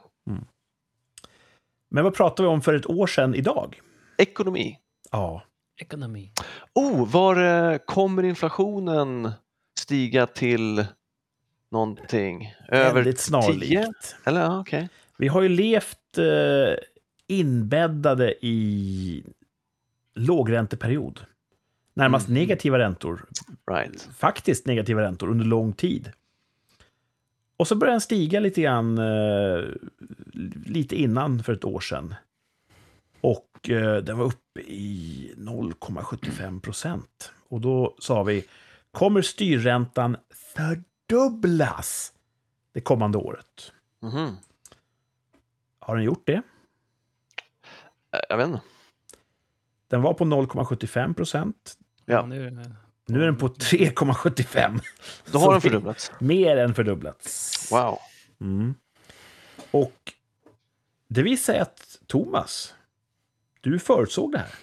[1.91, 3.81] Men vad pratar vi om för ett år sedan idag?
[4.19, 4.79] Ekonomi.
[5.11, 5.43] Ja,
[5.81, 6.31] Ekonomi.
[6.75, 9.31] Oh, var eh, kommer inflationen
[9.81, 10.87] stiga till
[11.71, 12.55] någonting?
[12.69, 13.69] Över snarlikt.
[13.69, 13.93] 10?
[14.25, 14.89] Eller okej.
[15.19, 16.75] Vi har ju levt eh,
[17.27, 19.25] inbäddade i
[20.15, 21.21] lågränteperiod.
[21.95, 22.41] Närmast Mm.
[22.41, 23.25] negativa räntor.
[23.71, 24.09] Right.
[24.19, 26.13] Faktiskt negativa räntor under lång tid.
[27.57, 29.65] Och så började den stiga lite grann eh,
[30.67, 32.15] lite innan för ett år sedan.
[33.21, 37.33] Och eh, den var uppe i 0,75 procent.
[37.49, 38.45] Och då sa vi,
[38.91, 40.17] kommer styrräntan
[41.09, 42.13] fördubblas
[42.73, 43.73] det kommande året?
[44.01, 44.37] Mhm.
[45.79, 46.43] Har den gjort det?
[48.13, 48.61] Eh, Jag vet inte.
[49.89, 51.79] Den var på 0,75 procent.
[52.05, 52.27] Ja.
[52.27, 52.47] nu,
[53.07, 54.81] är den på 3,75.
[55.33, 56.13] Då har den fördubblats.
[56.19, 57.69] Mer än fördubblats.
[57.73, 57.99] Wow.
[58.41, 58.75] Mm.
[59.71, 60.13] Och
[61.09, 62.75] det visar sig att Thomas,
[63.61, 64.55] du förutsåg det här.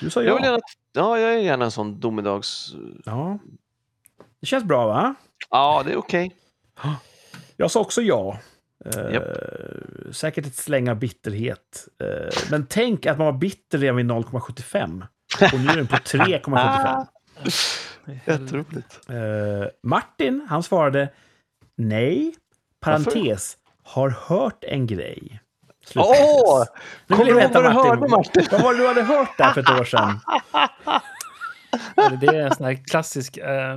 [0.00, 0.50] Du sa Jag, vill ja.
[0.50, 0.62] gärna,
[0.92, 2.74] ja, jag är gärna en sån domedags...
[3.04, 3.38] ja.
[4.40, 5.14] Det känns bra, va?
[5.50, 6.32] Ja, det är okej.
[7.56, 8.38] Jag sa också ja.
[8.84, 9.24] Eh, Japp.
[10.12, 11.88] säkert ett släng av bitterhet.
[12.02, 15.06] Eh, men tänk att man var bitter redan vid 0,75.
[15.52, 17.06] Och nu är den på 3,75.
[18.26, 19.00] Jätteroligt.
[19.08, 21.08] Eh, Martin, han svarade
[21.76, 22.34] nej,
[22.80, 25.40] parentes, har hört en grej.
[25.96, 26.64] Åh!
[27.06, 28.46] Nu Kommer du ihåg vad du hörde, Martin?
[28.50, 30.20] Vad var det du hade hört där för ett år sedan?
[32.20, 33.76] Det är en sån här klassisk äh,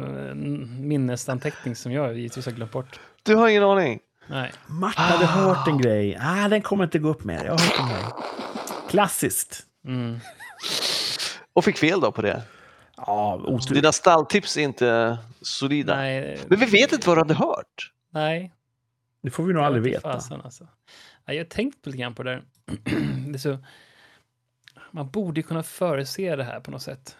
[0.79, 2.99] minnesanteckning som jag givetvis har glömt bort.
[3.23, 3.99] Du har ingen aning?
[4.27, 4.51] Nej.
[4.67, 6.17] Martin hade hört en grej.
[6.21, 7.45] Ah, den kommer inte gå upp mer.
[7.45, 8.05] Jag har hört en grej.
[8.89, 9.63] Klassiskt.
[9.87, 10.19] Mm.
[11.53, 12.43] Och fick fel då på det.
[12.97, 13.75] Ja, otur.
[13.75, 15.95] Dina stalltips är inte solida.
[15.95, 16.39] Nej.
[16.47, 17.91] Men vi vet inte vad du hade hört.
[18.09, 18.51] Nej.
[19.21, 20.13] Det får vi nog aldrig veta.
[20.13, 20.67] Fasen, alltså.
[21.25, 22.43] ja, jag har tänkt lite grann på det där.
[23.27, 23.57] det är så,
[24.91, 27.17] man borde ju kunna förutse det här på något sätt.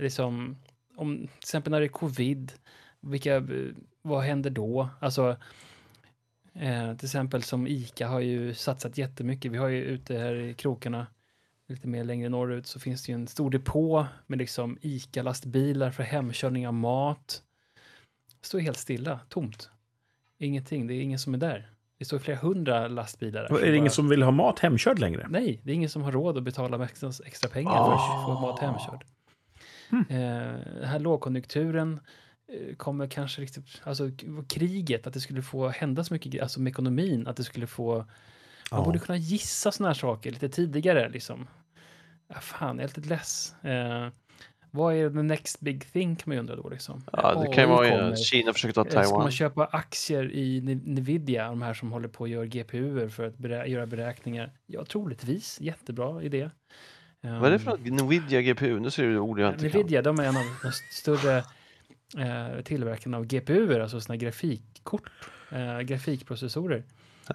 [0.00, 0.56] Det är som,
[0.96, 2.52] om, till exempel när det är covid,
[3.00, 3.42] vilka,
[4.02, 4.88] vad händer då?
[5.00, 5.36] Alltså,
[6.54, 9.52] eh, till exempel som ICA har ju satsat jättemycket.
[9.52, 11.06] Vi har ju ute här i krokarna,
[11.68, 16.02] lite mer längre norrut, så finns det ju en stor depå med liksom ICA-lastbilar för
[16.02, 17.42] hemkörning av mat.
[18.40, 19.70] Det står helt stilla, tomt.
[20.38, 21.70] Ingenting, det är ingen som är där.
[21.98, 23.58] Det står flera hundra lastbilar där.
[23.58, 25.26] Är det ingen som vill ha mat hemkörd längre?
[25.30, 26.84] Nej, det är ingen som har råd att betala
[27.24, 27.86] extra, pengar Ah.
[27.86, 29.04] för att få mat hemkörd.
[29.90, 30.04] Hmm.
[30.08, 32.00] Eh, den här lågkonjunkturen
[32.52, 34.10] eh, kommer kanske riktigt, alltså
[34.48, 37.96] kriget, att det skulle få hända så mycket, alltså med ekonomin, att det skulle få,
[37.96, 38.06] man
[38.70, 38.84] Ja.
[38.84, 41.46] borde kunna gissa sådana här saker lite tidigare liksom.
[42.28, 43.54] Ja, fan, jag är lite less.
[43.64, 44.08] Eh,
[44.72, 47.04] vad är the next big thing kan man ju undra då liksom.
[47.12, 49.22] Ja, det kan ju vara Kina försöker ta Eh, Ska Taiwan.
[49.22, 53.36] man köpa aktier i Nvidia, de här som håller på att göra GPUer för att
[53.38, 54.52] berä- göra beräkningar?
[54.66, 55.60] Ja, troligtvis.
[55.60, 56.50] Jättebra idé.
[57.20, 57.80] Vad är det för något?
[57.80, 58.80] Nvidia GPU?
[58.80, 59.80] Nu ser du ord jag inte kan.
[59.80, 61.36] Nvidia, de är en av de större
[62.18, 65.10] eh, tillverkarna av GPUer, alltså sådana grafikkort,
[65.50, 66.84] eh, grafikprocessorer.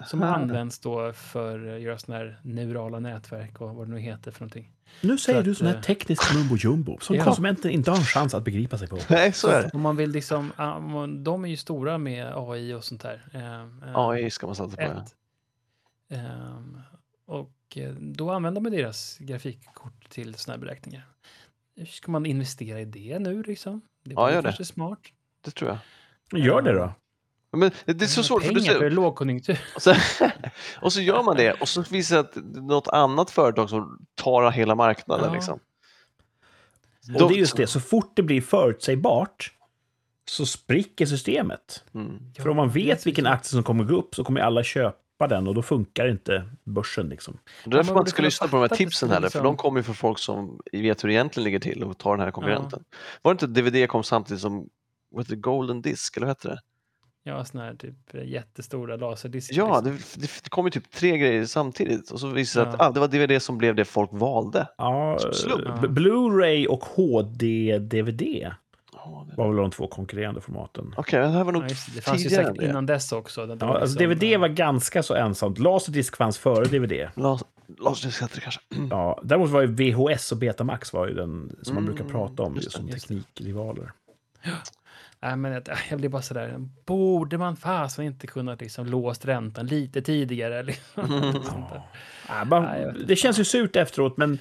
[0.06, 0.34] Som Aha.
[0.34, 4.40] används då för att göra sådana här neurala nätverk och vad det nu heter för
[4.40, 4.72] någonting.
[5.00, 7.24] Nu säger Så du sån här eh, teknisk mumbo jumbo som ja.
[7.24, 8.98] konsumenten inte har en chans att begripa sig på.
[9.10, 9.70] Nej, så är det.
[9.72, 10.52] Om man vill liksom,
[11.24, 13.22] de är ju stora med AI och sånt där.
[13.32, 14.82] Eh, eh, AI ska man satsa på.
[14.82, 15.02] Ja.
[15.02, 15.14] ett.
[17.66, 21.02] Och eh, då använder man deras grafikkort till såna här beräkningar.
[21.88, 23.80] Ska man investera i det nu liksom?
[24.04, 24.42] Det Ja, gör det.
[24.42, 24.98] kanske smart.
[25.44, 26.40] Det tror jag.
[26.40, 26.92] Gör det då.
[27.52, 29.60] Men det är så svårt för du Pengar för ser, lågkonjunktur.
[29.76, 29.94] och, så,
[30.80, 33.70] och så gör man det och så visar det att det är något annat företag
[33.70, 35.26] som tar hela marknaden.
[35.28, 35.34] Ja.
[35.34, 35.58] Liksom.
[37.14, 39.52] Och det är just det, så fort det blir förutsägbart
[40.28, 41.84] så spricker systemet.
[41.94, 42.18] Mm.
[42.34, 44.98] För om man det vet vilken aktie som kommer gå upp så kommer alla köpa
[45.18, 47.08] den och då funkar inte börsen.
[47.08, 47.38] Liksom.
[47.64, 49.78] Det är därför man inte ska lyssna på de här tipsen heller, för de kommer
[49.80, 52.84] ju för folk som vet hur det egentligen ligger till och tar den här konkurrenten.
[53.22, 54.68] Var det inte att DVD kom samtidigt som
[55.10, 56.58] vad heter det, Golden Disk, eller vad hette det?
[57.28, 59.56] Ja, såna här typ eh, jättestora laserdiskar.
[59.56, 62.62] Ja, det, det, det kom ju typ tre grejer samtidigt och så visade det sig
[62.62, 62.86] att Ja.
[62.86, 64.68] ah, det var DVD som blev det folk valde.
[64.78, 65.18] Ja,
[65.82, 68.54] Blu-ray och HD-DVD Ja,
[69.30, 70.94] det- var väl de två konkurrerande formaten.
[70.96, 72.00] Okej, det här var nog Ja, just det.
[72.00, 73.46] fanns ju säkert innan dess också.
[73.46, 75.58] Det Ja, alltså DVD var ganska så ensamt.
[75.58, 77.08] Laserdisk fanns före DVD.
[77.14, 77.44] Las-
[77.78, 78.60] Laserdisc hette det kanske.
[78.90, 82.42] Ja, däremot var ju VHS och Betamax var ju den som man Mm, brukar prata
[82.42, 83.92] om just som just teknikrivaler.
[85.20, 89.66] Nej, men jag, jag blir bara sådär, borde man fasen inte kunnat liksom låst räntan
[89.66, 90.62] lite tidigare?
[90.62, 91.10] Liksom,
[91.72, 91.82] där.
[92.28, 94.38] Ja, man, Nej, vet inte det känns ju surt efteråt, men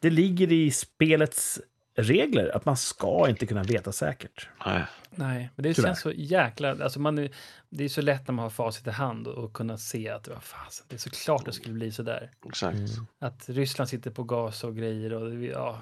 [0.00, 1.60] det ligger i spelets
[1.98, 4.48] regler att man ska inte kunna veta säkert.
[4.66, 4.84] Nej.
[5.10, 5.88] Nej, men det Tyvärr.
[5.88, 6.70] känns så jäkla...
[6.70, 7.30] Alltså man, är-
[7.68, 10.42] det är så lätt när man har facit i hand och, kunna se att vad
[10.42, 12.30] fasen, det är så klart det skulle bli så där.
[12.48, 12.76] Exakt.
[12.78, 13.06] Mm.
[13.18, 15.78] Att Ryssland sitter på gas och grejer och det- ja...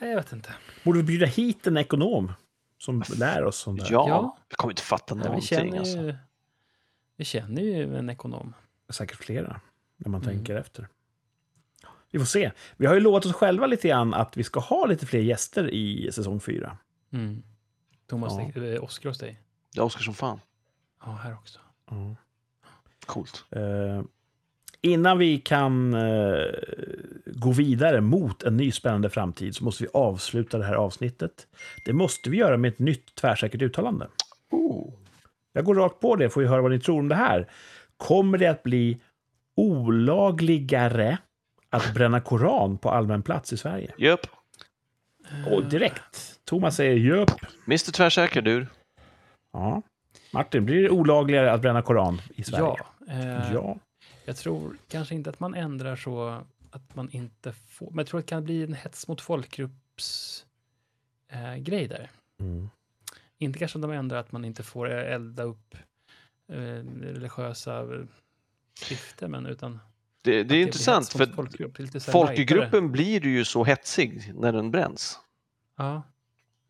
[0.00, 0.54] Nej, jag vet inte.
[0.84, 2.32] Borde vi bjuda hit en ekonom
[2.78, 3.88] som lär oss sånt där?
[3.92, 4.36] Ja, Ja.
[4.48, 5.46] vi kommer inte fatta Ja, vi, någonting.
[5.48, 5.98] känner Alltså.
[5.98, 6.14] ju,
[7.16, 8.54] vi känner ju en ekonom.
[8.90, 9.60] Säkert flera,
[9.96, 10.34] när man Mm.
[10.36, 10.88] tänker efter.
[12.10, 12.50] Vi får se.
[12.76, 15.74] Vi har ju lovat oss själva lite grann att vi ska ha lite fler gäster
[15.74, 16.76] i säsong fyra.
[17.12, 17.42] Mm.
[18.06, 18.62] Thomas, Ja.
[18.62, 18.80] ja.
[18.80, 19.40] Oskar hos dig.
[19.74, 20.40] Det är Oskar som fan.
[21.04, 21.58] Ja, här också.
[23.06, 23.44] Coolt.
[23.50, 24.02] Eh,
[24.80, 26.44] innan vi kan eh,
[27.26, 31.46] gå vidare mot en ny spännande framtid så måste vi avsluta det här avsnittet.
[31.84, 34.08] Det måste vi göra med ett nytt tvärsäkert uttalande.
[34.50, 34.92] Oh.
[35.52, 37.50] Jag går rakt på det, får vi höra vad ni tror om det här.
[37.96, 39.00] Kommer det att bli
[39.56, 41.18] olagligare
[41.70, 43.94] att bränna koran på allmän plats i Sverige?
[43.98, 44.26] Japp.
[45.50, 46.40] Och direkt.
[46.44, 47.30] Thomas säger jöp.
[47.66, 48.66] Mr Tvärsäker, du.
[49.52, 49.82] Ja.
[50.32, 52.64] Martin, blir det olagligare att bränna koran i Sverige?
[52.64, 52.78] Ja,
[53.08, 53.76] eh, ja.
[54.24, 57.86] jag tror kanske inte att man ändrar så att man inte får...
[57.90, 60.46] Men jag tror att det kan bli en hets mot folkgrupps
[61.28, 62.10] eh, grej där.
[62.40, 62.70] Mm.
[63.38, 65.74] Inte kanske de ändrar att man inte får elda upp
[66.52, 68.04] eh, religiösa eh,
[68.74, 69.80] skrifter, men utan...
[70.22, 72.02] Det, det är intressant för folkgrupp.
[72.02, 75.18] Folkgruppen blir ju så hetsig när den bränns.
[75.76, 76.02] Ja,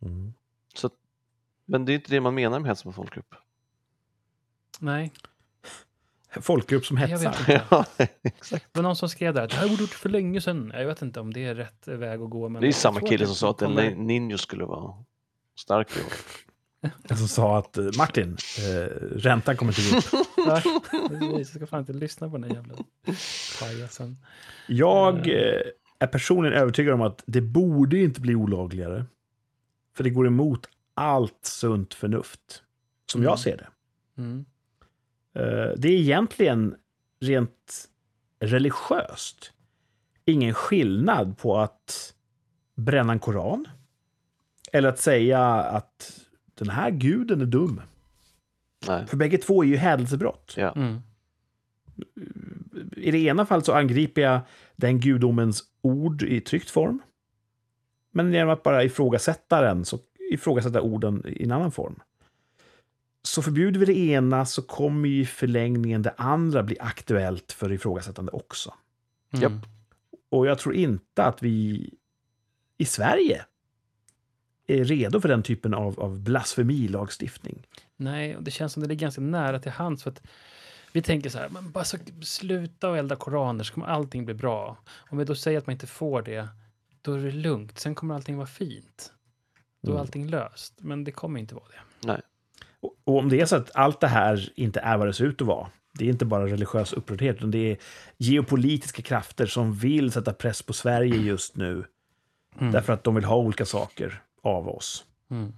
[0.03, 0.35] Mm.
[0.75, 0.91] Så,
[1.67, 3.35] men det är inte det man menar med hets mot folkgrupp.
[4.81, 5.13] nej.
[6.41, 7.31] Folkgrupp som Jag hetsar.
[7.31, 7.63] vet inte.
[7.71, 7.85] Ja,
[8.23, 8.67] exakt.
[8.73, 10.73] Det var någon som skrev där att det här borde gjort för länge sedan.
[10.75, 12.49] Jag vet inte om det är rätt väg att gå.
[12.49, 13.75] Men Det är samma kille som sa att en
[14.07, 15.05] ninja skulle vara
[15.57, 15.89] stark.
[17.09, 18.87] Som sa att eh, Martin, eh,
[19.17, 20.65] räntan kommer inte gå upp.
[21.39, 22.75] Jag ska fan inte lyssna på den här jävla
[23.61, 24.17] pajasen.
[24.67, 25.61] Jag eh,
[25.99, 29.05] är personligen övertygad om att det borde inte bli olagligare.
[29.97, 32.63] För det går emot allt sunt förnuft.
[33.13, 33.31] Som Mm.
[33.31, 33.69] jag ser det.
[34.23, 34.45] Mm.
[35.35, 36.75] Eh, Det är egentligen
[37.21, 37.89] rent
[38.41, 39.53] religiöst
[40.25, 42.15] ingen skillnad på att
[42.75, 43.69] bränna en koran
[44.73, 46.21] eller att säga att
[46.59, 47.81] den här guden är dum.
[48.87, 49.07] Nej.
[49.07, 50.55] För bägge två är ju hädelsebrott.
[50.57, 50.73] Ja.
[50.73, 50.99] Mm.
[52.97, 54.41] I det ena fallet så angriper jag
[54.77, 57.03] den gudomens ord i tryckt form.
[58.11, 59.99] Men genom att bara ifrågasätta den så
[60.31, 62.01] ifrågasätta orden i en annan form.
[63.23, 67.73] Så förbjuder vi det ena så kommer ju i förlängningen det andra bli aktuellt för
[67.73, 68.75] ifrågasättande också.
[69.31, 69.61] Mm.
[70.31, 71.91] Och jag tror inte att vi
[72.79, 73.45] i Sverige
[74.69, 77.67] är redo för den typen av, av blasfemilagstiftning.
[77.97, 80.03] Nej, och det känns som det ligger ganska nära till hands.
[80.03, 80.23] För att
[80.93, 84.35] vi tänker så här, men bara så, sluta och elda koraner så kommer allting bli
[84.35, 84.77] bra.
[85.11, 86.49] Om vi då säger att man inte får det,
[87.03, 87.79] då är det lugnt.
[87.79, 89.13] Sen kommer allting vara fint.
[89.83, 90.01] Då är Mm.
[90.01, 90.75] allting löst.
[90.79, 92.07] Men det kommer inte vara det.
[92.81, 95.25] Och, och om det är så att allt det här inte är vad det ser
[95.25, 97.77] ut att vara, det är inte bara religiös upprördhet, utan det är
[98.17, 101.85] geopolitiska krafter som vill sätta press på Sverige just nu,
[102.61, 102.73] Mm.
[102.73, 105.05] därför att de vill ha olika saker av oss.
[105.31, 105.53] Mm.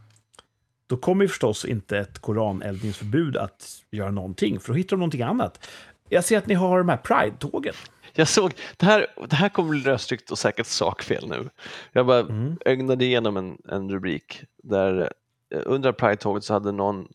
[0.86, 5.22] Då kommer ju förstås inte ett koraneldningsförbud att göra någonting, för då hittar de någonting
[5.22, 5.66] annat.
[6.08, 7.74] Jag ser att ni har de här Pride-tågen.
[8.12, 11.48] Jag såg, det här, det här kommer bli röstryckt och säkert sakfel nu.
[11.92, 12.56] Jag bara Mm.
[12.64, 15.12] ögnade igenom en, en rubrik där
[15.54, 17.08] eh, under Pride-tåget så hade någon,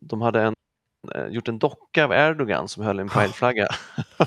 [0.00, 0.54] de hade en,
[1.30, 3.68] gjort en docka av Erdogan som höll en Pride-flagga.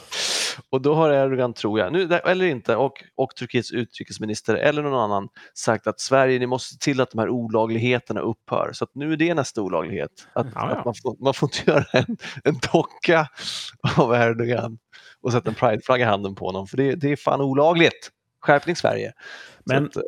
[0.69, 4.99] och då har Erdogan, tror jag, nu, eller inte, och, och Turkiets utrikesminister eller någon
[4.99, 8.69] annan sagt att Sverige, ni måste se till att de här olagligheterna upphör.
[8.73, 10.27] Så att nu är det nästa olaglighet.
[10.33, 10.75] Att, Ja, ja.
[10.75, 13.27] att man, får, man får inte göra en, en docka
[13.97, 14.77] av Erdogan
[15.21, 18.11] och sätta en prideflagga i handen på honom, för det, det är fan olagligt.
[18.41, 19.13] Skärpning Sverige.
[19.63, 20.01] Men att, eh,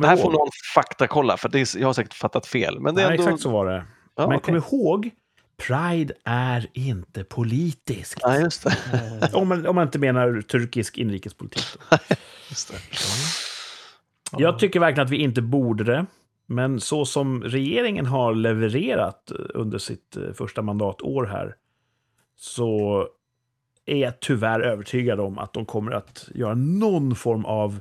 [0.00, 2.80] det här får någon faktakolla, för det är, jag har säkert fattat fel.
[2.80, 3.28] Men det är Nej, ändå...
[3.28, 3.84] exakt så var det.
[4.16, 4.60] Ja, Men okej.
[4.60, 5.10] kom ihåg,
[5.66, 8.18] Pride är inte politiskt.
[8.22, 8.76] Ja, just det.
[9.32, 11.66] Om man, om man inte menar turkisk inrikespolitik.
[12.48, 12.78] Just det.
[14.38, 16.06] Jag tycker verkligen att vi inte borde det.
[16.46, 21.54] Men så som regeringen har levererat under sitt eh, första mandatår här
[22.36, 23.08] så
[23.86, 27.80] är jag tyvärr övertygad om att de kommer att göra någon form av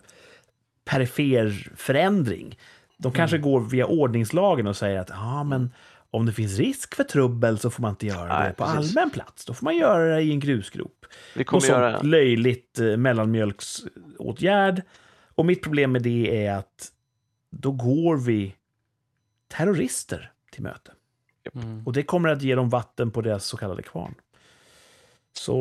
[0.85, 2.57] perifer förändring.
[2.97, 5.71] De kanske går via ordningslagen och säger att ah, men
[6.11, 8.97] om det finns risk för trubbel så får man inte göra Nej, det på precis.
[8.97, 9.45] allmän plats.
[9.45, 11.05] Då får man göra det i en grusgrop.
[11.35, 12.01] Vi Något kommer sånt göra...
[12.01, 14.81] löjligt eh, mellanmjölksåtgärd.
[15.35, 16.91] Och mitt problem med det är att
[17.51, 18.55] då går vi
[19.47, 20.91] terrorister till möte.
[21.55, 21.83] Mm.
[21.87, 24.15] Och det kommer att ge dem vatten på deras så kallade kvarn.
[25.33, 25.55] Så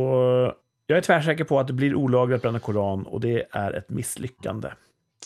[0.86, 3.90] jag är tvärsäker på att det blir olagligt att bränna koran och det är ett
[3.90, 4.68] misslyckande.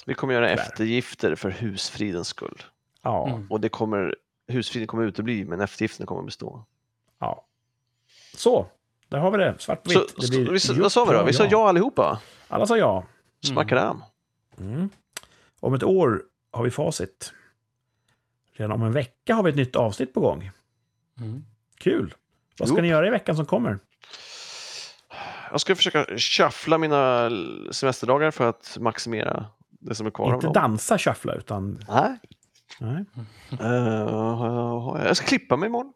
[0.06, 0.62] Vi kommer göra Tyvärr.
[0.62, 2.62] eftergifter för husfridens skull.
[3.02, 3.46] Ja, Mm.
[3.50, 4.16] Och det kommer,
[4.48, 6.64] husfriden kommer utebli, men eftergifterna kommer bestå.
[7.20, 7.46] ja.
[8.36, 8.66] Så,
[9.08, 9.54] där har vi det.
[9.58, 10.06] Svart Så,
[10.50, 10.68] vitt.
[10.78, 11.22] Vad sa vi då?
[11.24, 12.20] Vi sa ja allihopa.
[12.48, 13.04] Alla sa ja.
[13.44, 14.02] Smackadam.
[14.58, 14.88] Mm.
[15.60, 17.32] Om ett år har vi facit.
[18.52, 20.50] Redan om en vecka har vi ett nytt avsnitt på gång.
[21.20, 21.44] Mm.
[21.78, 22.14] Kul!
[22.58, 22.82] Vad ska Jo.
[22.82, 23.78] ni göra i veckan som kommer?
[25.50, 27.30] Jag ska försöka shuffla mina
[27.70, 30.62] semesterdagar för att maximera det som är kvar Inte av dem.
[30.62, 31.84] dansa shuffla, utan...
[31.88, 32.18] Nej.
[32.80, 33.04] Nej.
[33.60, 35.92] Eh, jag ska klippa mig imorgon.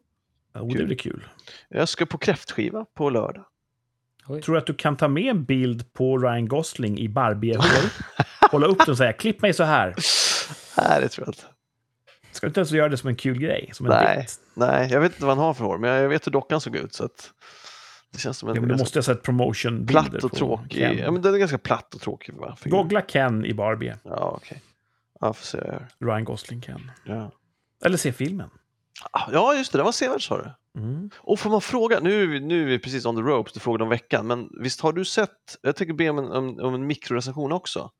[0.53, 0.85] Oh, det Kul.
[0.85, 1.27] blir kul.
[1.69, 3.45] Jag ska på kräftskiva på lördag.
[4.27, 4.41] Oj.
[4.41, 7.91] Tror du att du kan ta med en bild på Ryan Gosling i Barbie-hår?
[8.51, 9.95] Hålla upp den och säga klipp mig så här.
[10.77, 11.43] Nej, det tror jag inte.
[12.31, 13.69] Ska du inte ens göra det som en kul grej?
[13.73, 14.17] Som en Nej.
[14.17, 14.39] bit?
[14.53, 16.75] Nej, jag vet inte vad han har för hår, men jag vet hur dockan såg
[16.75, 16.93] ut.
[16.93, 17.31] Så att
[18.13, 20.71] det känns som en Ja, men du måste ha sett promotion-bilder platt och tråkig.
[20.79, 20.97] Ken.
[20.97, 22.33] Ja, men den är ganska platt och tråkig.
[22.35, 22.57] Va?
[22.63, 23.93] Googla Ken i Barbie.
[24.03, 24.61] Ja, okej.
[25.19, 25.57] Ja, får se.
[25.57, 25.87] vad jag gör.
[26.07, 26.91] Ryan Gosling Ken.
[27.05, 27.31] Ja.
[27.85, 28.49] Eller se filmen.
[29.11, 29.77] Ah, ja, just det.
[29.77, 30.51] Den var sevärd sa du.
[30.81, 31.09] Mm.
[31.17, 33.59] Och får man fråga, nu är, vi, nu är vi precis on the ropes, du
[33.59, 36.73] frågade om veckan, men visst har du sett, jag tänker be om en, om, om
[36.73, 37.91] en mikrorecension också,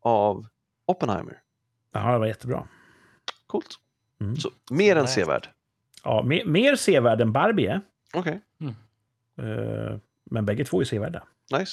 [0.00, 0.46] av
[0.86, 1.40] Oppenheimer.
[1.92, 2.68] Ja, det var jättebra.
[3.46, 3.76] Coolt.
[4.20, 4.36] Mm.
[4.36, 5.48] Så mer än sevärd.
[6.04, 7.80] Ja, mer, mer sevärd än Barbie.
[8.14, 8.40] Okej,
[9.38, 9.98] Eh,
[10.30, 11.22] men bägge två är sevärda.
[11.58, 11.72] nice.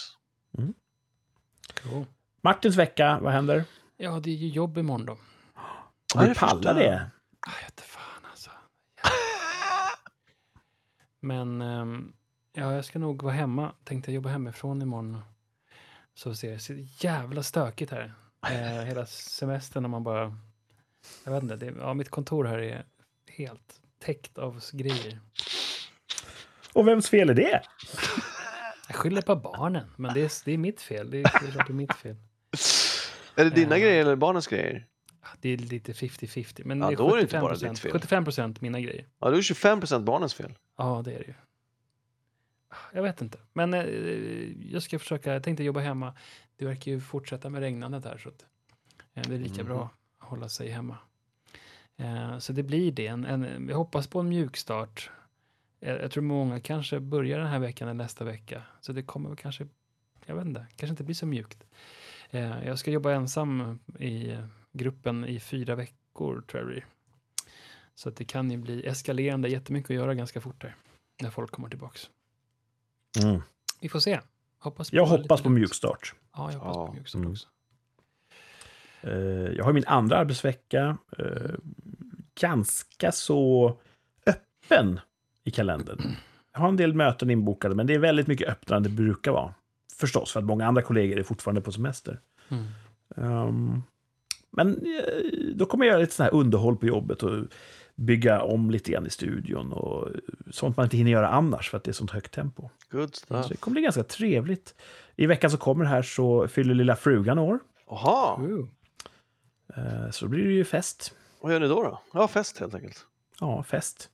[1.84, 2.06] Cool.
[2.42, 3.64] Martins vecka, vad händer?
[3.98, 5.18] Ja, det är ju jobb imorgon då.
[6.16, 7.10] Ja, Du pallar det?
[7.48, 8.50] Ah, Jag vet fan alltså.
[11.20, 12.14] Men ehm,
[12.54, 13.72] ja, jag ska nog vara hemma.
[13.84, 15.22] Tänkte jobba hemifrån imorgon.
[16.14, 18.14] Så ser det så jävla stökigt här.
[18.50, 20.38] Eh, hela semestern när man bara...
[21.24, 22.86] Jag vet inte, det, ja, mitt kontor här är
[23.28, 25.20] helt täckt av grejer.
[26.74, 27.62] Och vems fel är det?
[28.88, 31.12] Jag skyller på barnen, men det är, det är mitt fel.
[31.12, 31.24] Det är,
[31.54, 32.16] det är mitt fel.
[33.36, 33.82] Är det dina Eh.
[33.82, 34.86] grejer eller barnens grejer?
[35.42, 37.80] Det är lite 50-50, men Ja, det är då är det inte 75 bara ditt
[37.80, 37.92] fel.
[37.92, 39.06] 75 procent mina grejer.
[39.20, 40.54] Ja, då är 25% barnens fel.
[40.78, 41.34] Ja, det är det ju.
[42.94, 43.84] Jag vet inte, men eh,
[44.72, 45.34] jag ska försöka.
[45.34, 46.14] Jag tänkte jobba hemma.
[46.58, 48.46] Det verkar ju fortsätta med regnandet här så att,
[49.14, 49.66] eh, det är lika Mhm.
[49.66, 49.90] bra
[50.20, 50.98] att hålla sig hemma.
[51.98, 53.08] Eh, så det blir det.
[53.08, 55.10] En, en, jag hoppas på en mjuk start.
[55.80, 58.62] Jag, jag tror många kanske börjar den här veckan eller nästa vecka.
[58.82, 59.68] Så det kommer väl kanske,
[60.26, 61.64] jag vet inte, kanske inte bli så mjukt.
[62.36, 64.38] Eh, jag ska jobba ensam i
[64.72, 66.86] gruppen i fyra veckor tror jag det blir.
[67.96, 70.76] Så att det kan ju bli eskalerande, jättemycket att göra ganska fort här.
[71.22, 72.10] När folk kommer tillbaks.
[73.24, 73.42] Mm.
[73.82, 74.20] Vi får se.
[74.60, 76.14] Hoppas Jag hoppas på mjukstart.
[76.34, 77.32] Ja, jag hoppas Ja, på mjukstart mm.
[77.32, 77.48] också.
[79.02, 80.98] Eh, jag har min andra arbetsvecka.
[81.18, 81.52] eh,
[82.40, 83.78] ganska så
[84.26, 85.00] öppen
[85.44, 86.02] i kalendern.
[86.54, 89.32] Jag har en del möten inbokade, men det är väldigt mycket öppnare än det brukar
[89.32, 89.54] vara.
[90.00, 92.20] Förstås, för att många andra kollegor är fortfarande på semester.
[92.50, 92.64] Mm.
[93.18, 93.84] Ehm,
[94.52, 97.46] men eh, då kommer jag göra lite sån här underhåll på jobbet och
[97.96, 100.10] bygga om lite grann i studion och
[100.52, 102.70] sånt man inte hinner göra annars för att det är sånt högt tempo.
[102.92, 103.48] Good Så stuff.
[103.50, 104.76] det kommer bli ganska trevligt.
[105.16, 107.60] I veckan som kommer här så fyller lilla frugan år.
[107.88, 108.68] Ooh.
[109.76, 111.16] Eh, Så blir det ju fest.
[111.42, 111.84] vad gör ni då?
[111.84, 112.02] då?
[112.14, 113.06] Ja, fest helt enkelt.
[113.40, 114.10] Ja, fest.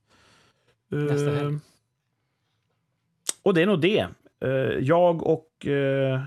[0.89, 1.57] Nästa Eh, helg.
[3.43, 4.07] Och det är nog det.
[4.41, 4.49] Eh,
[4.79, 6.21] Jag och eh,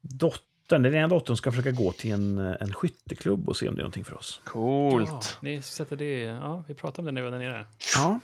[0.00, 3.80] dottern, den ena dottern ska försöka gå till en, en skytteklubb och se om det
[3.80, 4.40] är någonting för oss.
[4.44, 5.10] Coolt.
[5.10, 7.66] Ja, ni sätter det, ja, vi pratade om det när vi var där nere.
[7.96, 8.20] Ja.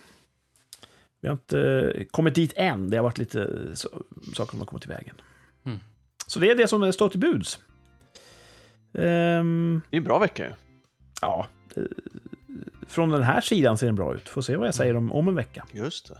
[1.21, 2.91] Vi har inte kommit dit än.
[2.91, 3.89] Det har varit lite så,
[4.35, 5.15] saker som har kommit i vägen.
[5.65, 5.79] Mm.
[6.27, 7.59] Så det är det som står till buds.
[8.95, 10.53] Ehm, Det är en bra vecka ju.
[11.21, 11.47] ja,
[11.77, 11.83] eh,
[12.89, 14.29] från den här sidan ser den bra ut.
[14.29, 15.67] Får se vad jag säger om, om en vecka.
[15.73, 16.19] Just det.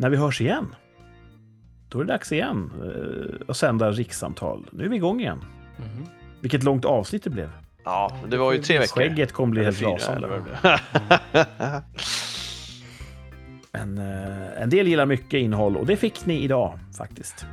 [0.00, 0.74] När vi hörs igen,
[1.88, 4.66] då är det dags igen eh, att sända rikssamtal.
[4.72, 5.44] Nu är vi igång igen.
[5.76, 6.06] Mhm.
[6.40, 7.50] Vilket långt avsnitt det blev.
[7.84, 8.94] Ja, men det var ju tre veckor.
[8.94, 10.28] Skägget kommer bli helt rasande.
[13.72, 17.46] Men eh, en del gillar mycket innehåll och det fick ni idag faktiskt.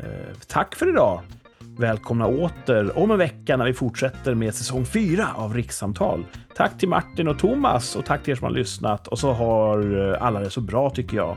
[0.00, 1.20] Eh, tack för idag.
[1.78, 6.24] Välkomna åter om en vecka när vi fortsätter med säsong 4 av Rikssamtal.
[6.54, 10.12] Tack till Martin och Thomas och tack till er som har lyssnat och så har
[10.20, 11.36] alla det så bra tycker jag.